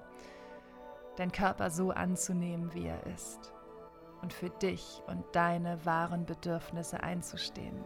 Dein 1.17 1.33
Körper 1.33 1.71
so 1.71 1.91
anzunehmen, 1.91 2.73
wie 2.75 2.87
er 2.87 3.07
ist. 3.07 3.53
Und 4.23 4.33
für 4.33 4.51
dich 4.51 5.03
und 5.09 5.25
deine 5.33 5.85
wahren 5.85 6.25
Bedürfnisse 6.25 7.03
einzustehen. 7.03 7.83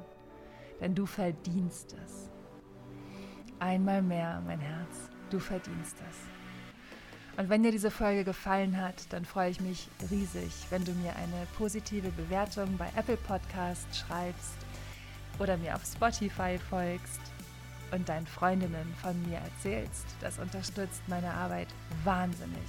Denn 0.81 0.95
du 0.95 1.07
verdienst 1.07 1.97
es. 2.05 2.31
Einmal 3.59 4.03
mehr, 4.03 4.43
mein 4.45 4.61
Herz, 4.61 5.09
du 5.31 5.39
verdienst 5.41 5.97
es. 6.11 6.36
Und 7.37 7.51
wenn 7.51 7.63
dir 7.63 7.71
diese 7.71 7.91
Folge 7.91 8.25
gefallen 8.25 8.81
hat, 8.81 8.95
dann 9.11 9.27
freue 9.27 9.51
ich 9.51 9.61
mich 9.61 9.89
riesig, 10.11 10.53
wenn 10.71 10.85
du 10.85 10.93
mir 10.93 11.15
eine 11.17 11.47
positive 11.59 12.11
Bewertung 12.11 12.79
bei 12.79 12.89
Apple 12.97 13.19
Podcast 13.19 13.87
schreibst 13.95 14.57
oder 15.39 15.59
mir 15.59 15.75
auf 15.75 15.85
Spotify 15.85 16.59
folgst 16.59 17.21
und 17.93 18.09
deinen 18.09 18.27
Freundinnen 18.27 18.95
von 19.03 19.21
mir 19.29 19.39
erzählst. 19.39 20.07
Das 20.21 20.39
unterstützt 20.39 21.03
meine 21.09 21.31
Arbeit 21.31 21.69
wahnsinnig. 22.05 22.69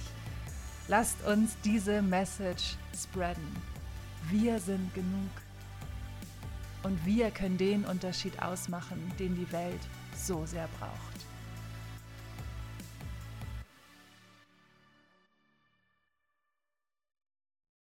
Lasst 0.86 1.22
uns 1.26 1.56
diese 1.64 2.02
Message 2.02 2.76
spreaden. 2.94 3.56
Wir 4.30 4.58
sind 4.60 4.94
genug. 4.94 5.30
Und 6.82 7.04
wir 7.06 7.30
können 7.30 7.58
den 7.58 7.84
Unterschied 7.84 8.40
ausmachen, 8.42 9.12
den 9.18 9.34
die 9.34 9.50
Welt 9.50 9.80
so 10.14 10.46
sehr 10.46 10.68
braucht. 10.78 11.17